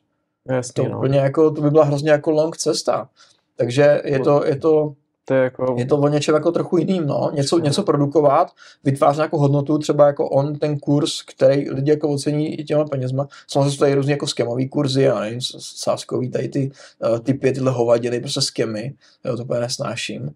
[0.50, 0.98] Jasně, to, no.
[0.98, 3.10] úplně jako, to by byla hrozně jako long cesta.
[3.56, 4.94] Takže je to, je to
[5.28, 5.76] to je, jako...
[5.78, 7.32] je to o něčem jako trochu jiným, no.
[7.34, 8.52] Něco, něco produkovat,
[8.84, 13.28] vytvářet nějakou hodnotu, třeba jako on, ten kurz, který lidi jako ocení i těma penězma.
[13.48, 16.72] Samozřejmě jsou tady různě jako skemový kurzy, a nevím, sáskový, tady ty
[17.12, 18.94] uh, typy, tyhle hovadiny, prostě skemy,
[19.26, 20.30] jo, to úplně nesnáším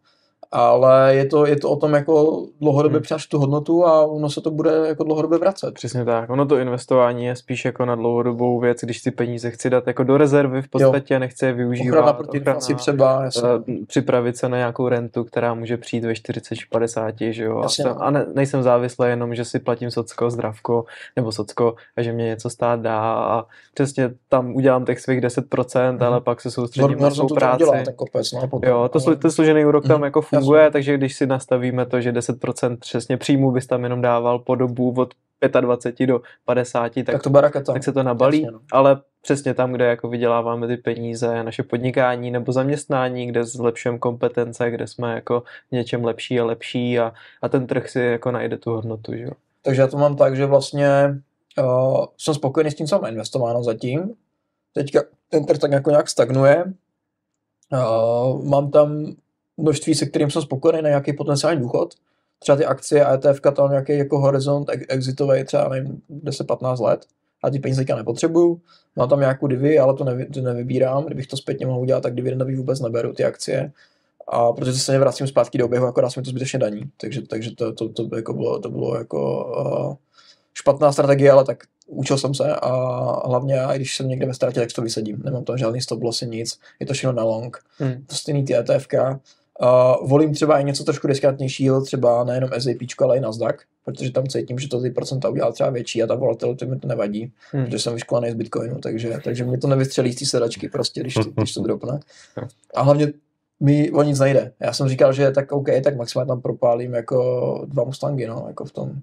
[0.51, 3.03] ale je to, je to o tom jako dlouhodobě hmm.
[3.03, 5.73] přinášet tu hodnotu a ono se to bude jako dlouhodobě vracet.
[5.73, 6.29] Přesně tak.
[6.29, 10.03] Ono to investování je spíš jako na dlouhodobou věc, když ty peníze chci dát jako
[10.03, 11.19] do rezervy v podstatě, jo.
[11.19, 11.97] nechci je využívat.
[11.97, 13.23] Ochrana proti inflaci třeba.
[13.23, 13.49] Jasně.
[13.49, 17.59] Eh, připravit se na nějakou rentu, která může přijít ve 40 50, že jo.
[17.63, 17.85] Jasně.
[17.85, 22.11] A, a ne, nejsem závislý jenom, že si platím socko, zdravko nebo socko a že
[22.11, 26.03] mě něco stát dá a přesně tam udělám těch svých 10%, hmm.
[26.03, 27.57] ale pak se soustředím no, na svou práci.
[27.57, 29.15] Dělá, tak kopec, no, potom, jo, to, ale...
[29.15, 30.03] to složený úrok tam hmm.
[30.03, 34.01] jako funguje funguje, takže když si nastavíme to, že 10% přesně příjmu bys tam jenom
[34.01, 35.13] dával po dobu od
[35.61, 37.73] 25 do 50, tak, tak, to baraketa.
[37.73, 38.59] tak se to nabalí, Jasně, no.
[38.71, 44.71] ale přesně tam, kde jako vyděláváme ty peníze, naše podnikání nebo zaměstnání, kde zlepšujeme kompetence,
[44.71, 48.57] kde jsme jako v něčem lepší a lepší a, a ten trh si jako najde
[48.57, 49.13] tu hodnotu.
[49.15, 49.27] Že?
[49.61, 50.89] Takže já to mám tak, že vlastně
[51.59, 54.13] uh, jsem spokojený s tím, co mám investováno zatím.
[54.73, 56.65] Teďka ten trh tak jako nějak stagnuje.
[57.73, 59.15] Uh, mám tam
[59.61, 61.93] množství, se kterým jsem spokojený na nějaký potenciální důchod.
[62.39, 67.05] Třeba ty akcie a ETF tam nějaký jako horizont exitový třeba nevím, 10-15 let
[67.43, 68.61] a ty peníze teďka nepotřebuju.
[68.95, 71.05] Mám tam nějakou divy, ale to, nevy, to nevybírám.
[71.05, 73.71] Kdybych to zpětně mohl udělat, tak dividendový vůbec neberu ty akcie.
[74.27, 76.81] A protože se vracím zpátky do oběhu, akorát jsme to zbytečně daní.
[76.97, 79.45] Takže, takže to, to, to, jako bylo, to bylo jako
[79.89, 79.95] uh,
[80.53, 82.71] špatná strategie, ale tak učil jsem se a
[83.27, 85.21] hlavně já, když jsem někde ve ztrátě, tak to vysedím.
[85.23, 86.59] Nemám tam žádný stop lossy, nic.
[86.79, 87.57] Je to všechno na long.
[87.77, 88.05] Hmm.
[88.05, 88.93] To stejný ty ETFK.
[89.63, 94.27] Uh, volím třeba i něco trošku riskantnějšího, třeba nejenom SAP, ale i Nasdaq, protože tam
[94.27, 97.65] cítím, že to ty procenta udělá třeba větší a ta volatilita mi to nevadí, hmm.
[97.65, 101.13] protože jsem vyškolený z Bitcoinu, takže, takže mě to nevystřelí z té sedačky prostě, když
[101.13, 101.99] to, když to dropne.
[102.75, 103.13] A hlavně
[103.59, 104.51] mi o nic nejde.
[104.59, 108.65] Já jsem říkal, že tak OK, tak maximálně tam propálím jako dva Mustangy, no, jako
[108.65, 108.93] v tom,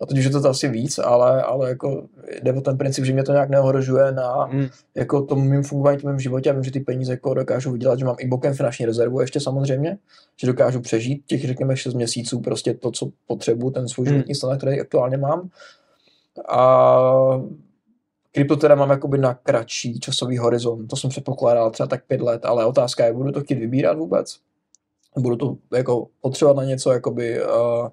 [0.00, 2.06] a teď už je to asi víc, ale, ale jako
[2.42, 4.66] jde o ten princip, že mě to nějak neohrožuje na mm.
[4.94, 6.48] jako tom mým fungování, v mém životě.
[6.48, 9.40] Já vím, že ty peníze jako dokážu vydělat, že mám i bokem finanční rezervu ještě
[9.40, 9.98] samozřejmě,
[10.36, 14.12] že dokážu přežít těch, řekněme, 6 měsíců prostě to, co potřebuji, ten svůj mm.
[14.12, 15.48] životní standard, který aktuálně mám.
[16.48, 17.40] A
[18.32, 22.44] krypto teda mám jakoby na kratší časový horizont, to jsem předpokládal třeba tak pět let,
[22.44, 24.36] ale otázka je, budu to chtít vybírat vůbec?
[25.18, 27.88] Budu to jako potřebovat na něco, jakoby uh,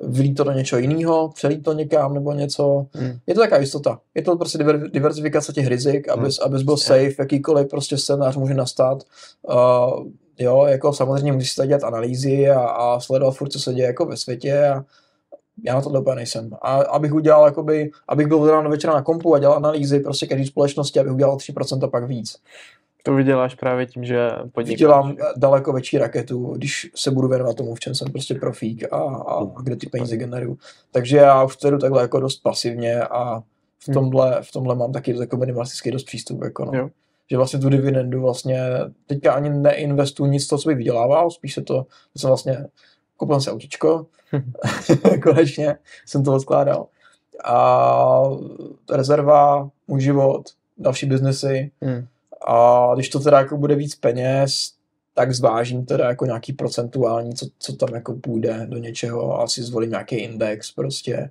[0.00, 2.86] vlít to do něčeho jiného, přelít to někam nebo něco.
[2.92, 3.18] Hmm.
[3.26, 4.00] Je to taková jistota.
[4.14, 6.46] Je to prostě diver, diverzifikace těch rizik, abys, hmm.
[6.46, 9.02] abys byl safe, jakýkoliv prostě scénář může nastat.
[9.42, 10.06] Uh,
[10.38, 14.06] jo, jako samozřejmě musíš si dělat analýzy a, a sledovat furt, co se děje jako
[14.06, 14.84] ve světě a
[15.62, 16.50] já na to úplně nejsem.
[16.62, 20.46] A abych udělal, jakoby, abych byl ráno večera na kompu a dělal analýzy prostě každý
[20.46, 22.36] společnosti, abych udělal 3% a pak víc.
[23.06, 24.68] To vyděláš právě tím, že podnikáš.
[24.68, 28.96] Vydělám daleko větší raketu, když se budu věnovat tomu, v čem jsem prostě profík a,
[28.96, 30.58] a, a kde ty peníze generuju.
[30.90, 33.40] Takže já už to takhle jako dost pasivně a
[33.78, 33.94] v hmm.
[33.94, 36.42] tomhle, v tomhle mám taky jako minimalistický dost přístup.
[36.44, 36.72] Jako no.
[36.74, 36.90] Jo.
[37.30, 38.60] Že vlastně tu dividendu vlastně
[39.06, 41.86] teďka ani neinvestuji nic toho, co bych vydělával, spíš se to,
[42.16, 42.66] jsem vlastně
[43.16, 44.06] koupil jsem si autičko,
[45.22, 45.76] konečně
[46.06, 46.86] jsem to odkládal.
[47.44, 48.22] A
[48.92, 50.42] rezerva, můj život,
[50.78, 51.70] další biznesy.
[51.82, 52.06] Hmm.
[52.46, 54.72] A když to teda jako bude víc peněz,
[55.14, 59.40] tak zvážím teda jako nějaký procentuální, co, co tam jako půjde do něčeho.
[59.40, 61.30] Asi zvolím nějaký index prostě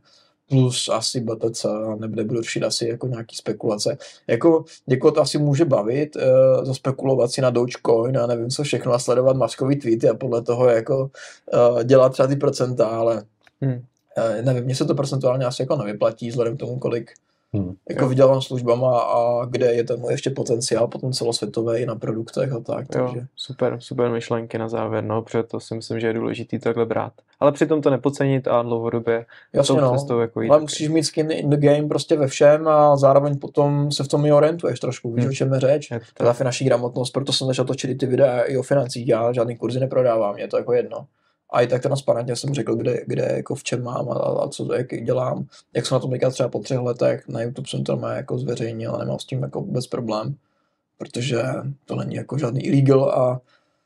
[0.50, 1.66] plus asi BTC,
[2.00, 3.98] nebudu řešit asi jako nějaký spekulace.
[4.28, 8.94] Jako někoho to asi může bavit, uh, zaspekulovat si na Dogecoin a nevím co všechno
[8.94, 11.12] a sledovat maskový tweety a podle toho jako
[11.54, 13.24] uh, dělat třeba ty procenta, ale
[13.62, 13.74] Hmm.
[13.74, 17.12] uh, nevím, mně se to procentuálně asi jako nevyplatí, vzhledem k tomu, kolik
[17.56, 17.76] Hmm.
[17.90, 22.60] jako vydělám službama a kde je ten můj ještě potenciál potom celosvětový na produktech a
[22.60, 26.14] tak, Jo, takže super, super myšlenky na závěr, no, protože to si myslím, že je
[26.14, 27.14] důležitý takhle brát.
[27.40, 30.50] Ale přitom to nepodcenit a dlouhodobě jasně no, cestou jako jít.
[30.50, 34.08] ale musíš mít skin in the game prostě ve všem a zároveň potom se v
[34.08, 35.32] tom i orientuješ trošku, víš, Hmm.
[35.32, 35.92] o čem je řeč.
[35.92, 39.08] Je to ta finanční gramotnost, proto jsem začal točit i ty videa i o financích,
[39.08, 41.06] já žádný kurzy neprodávám, je to jako jedno.
[41.54, 44.74] A i tak transparentně jsem řekl, kde, kde jako v čem mám a, a co
[44.74, 45.46] jak dělám.
[45.76, 48.38] Jak jsem na tom teďka třeba po třech letech, na YouTube jsem to má jako
[48.38, 50.36] zveřejnil, nemám s tím jako vůbec problém,
[50.98, 51.44] protože
[51.86, 53.42] to není jako žádný illegal a,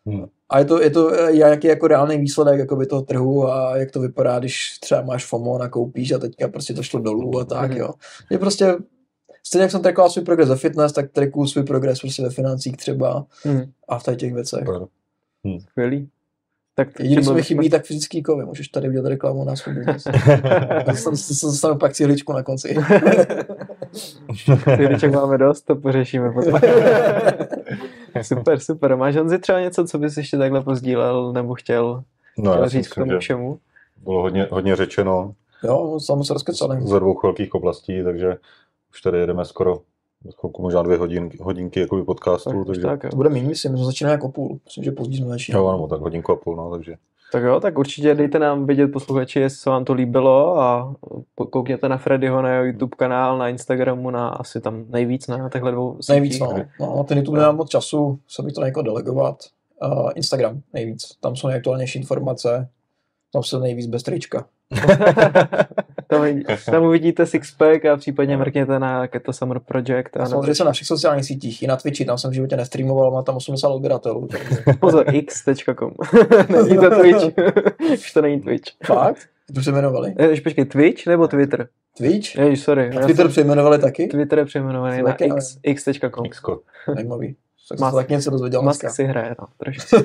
[0.05, 0.25] Hmm.
[0.49, 3.99] a je to, je to jaký jako reálný výsledek jakoby toho trhu a jak to
[3.99, 7.79] vypadá, když třeba máš FOMO, nakoupíš a teďka prostě to šlo dolů a tak, Mhm.
[7.79, 7.89] jo.
[8.29, 8.75] Je prostě,
[9.43, 12.77] stejně jak jsem trackoval svůj progres ve fitness, tak trackuju svůj progres prostě ve financích
[12.77, 14.65] třeba Hmm, a v těch věcech.
[14.67, 14.87] Super.
[15.59, 16.09] skvělý.
[16.79, 18.45] Tak Jediný, co mi chybí, tak fyzický kovy.
[18.45, 20.03] Můžeš tady udělat reklamu na svůj biznes.
[21.43, 22.75] Dostanu, pak cihličku na konci.
[24.75, 26.59] Cihliček máme dost, to pořešíme potom.
[28.21, 28.95] super, super.
[28.95, 32.03] Máš Honzi třeba něco, co bys ještě takhle pozdílel nebo chtěl,
[32.37, 33.59] No, chtěl říct k myslím, tomu že všemu?
[34.03, 35.33] bylo hodně, hodně řečeno
[35.63, 36.77] jo, sám se rozkecali.
[36.81, 38.37] ze dvou velkých oblastí, takže
[38.91, 39.79] už tady jedeme skoro
[40.39, 43.85] chvilku, možná dvě hodinky, hodinky jakoby podcastu, Tak, takže tak, bude méně, myslím, my jsme
[43.85, 44.59] začínali jako půl.
[44.65, 45.65] Myslím, že později jsme začínali.
[45.65, 46.95] jo, nebo tak hodinku a půl, no, takže
[47.31, 50.95] tak jo, tak určitě dejte nám vědět posluchači, jestli se vám to líbilo a
[51.51, 55.71] koukněte na Freddyho na jeho YouTube kanál, na Instagramu, na asi tam nejvíc na těchto
[55.71, 56.47] dvou Nejvíc, sítích.
[56.79, 56.87] no.
[56.87, 56.95] no.
[56.97, 59.43] na ten YouTube nemám moc času, se bych to někoho delegovat.
[59.83, 62.69] Uh, Instagram nejvíc, tam jsou nejaktuálnější informace,
[63.33, 64.45] tam jsou nejvíc bez trička.
[66.07, 66.27] tam,
[66.71, 70.17] tam uvidíte Sixpack a případně mrkněte na Keto Summer Project.
[70.17, 72.57] A A samozřejmě jsem na všech sociálních sítích, i na Twitchi, tam jsem v životě
[72.57, 74.27] nestreamoval, má tam 80 odběratelů.
[74.27, 75.91] takže- Pozor, x.com.
[76.49, 77.37] není to Twitch.
[77.93, 78.71] Už to není Twitch.
[78.85, 79.19] Fakt?
[79.55, 80.13] To přejmenovali.
[80.19, 81.67] Jež, počkej, Twitch nebo Twitter?
[81.97, 82.35] Twitch?
[82.35, 82.85] Jež, sorry.
[82.93, 84.07] já Twitter jsem- přejmenovali taky?
[84.07, 86.29] Twitter je přejmenovaný na x, x.com.
[86.29, 86.59] Xko.
[86.95, 87.35] Zajímavý.
[87.69, 88.89] Tak jsem tak něco dozvěděl dneska.
[88.89, 89.95] si hraje, no, trošku.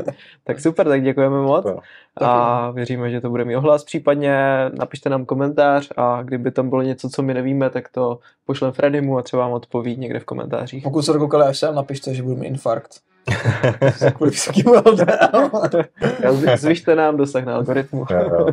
[0.44, 1.66] tak super, tak děkujeme moc.
[1.66, 1.82] Super.
[2.16, 3.84] A věříme, že to bude mít ohlas.
[3.84, 4.36] Případně
[4.78, 9.18] napište nám komentář a kdyby tam bylo něco, co my nevíme, tak to pošlem Freddymu
[9.18, 10.82] a třeba vám odpoví někde v komentářích.
[10.82, 13.00] Pokud se dokoukali až sem, napište, že budu mít infarkt.
[14.16, 14.64] Kvůli vysokým
[16.56, 18.06] Zvyšte nám dosah na algoritmu.
[18.10, 18.46] Jo, jo.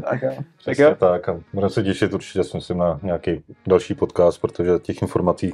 [0.65, 0.95] tak jo.
[0.99, 1.29] Tak.
[1.29, 5.53] A budeme se těšit určitě, si myslím, na nějaký další podcast, protože těch informací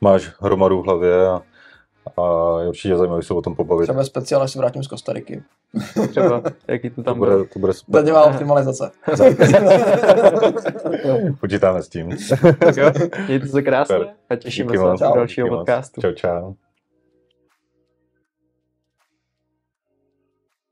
[0.00, 1.42] máš hromadu v hlavě a,
[2.16, 3.86] a je určitě zajímavé se o tom pobavit.
[3.86, 5.42] Třeba speciál, až se vrátím z Kostariky.
[6.10, 7.48] Třeba, jaký to To tam bude, bude.
[7.48, 8.90] to bude Daňová optimalizace.
[11.40, 12.10] Počítáme s tím.
[12.58, 12.90] Tak jo,
[13.26, 14.08] mějte se krásně Super.
[14.30, 16.00] a těšíme Díky se na dalšího Díky podcastu.
[16.00, 16.52] Čau, čau.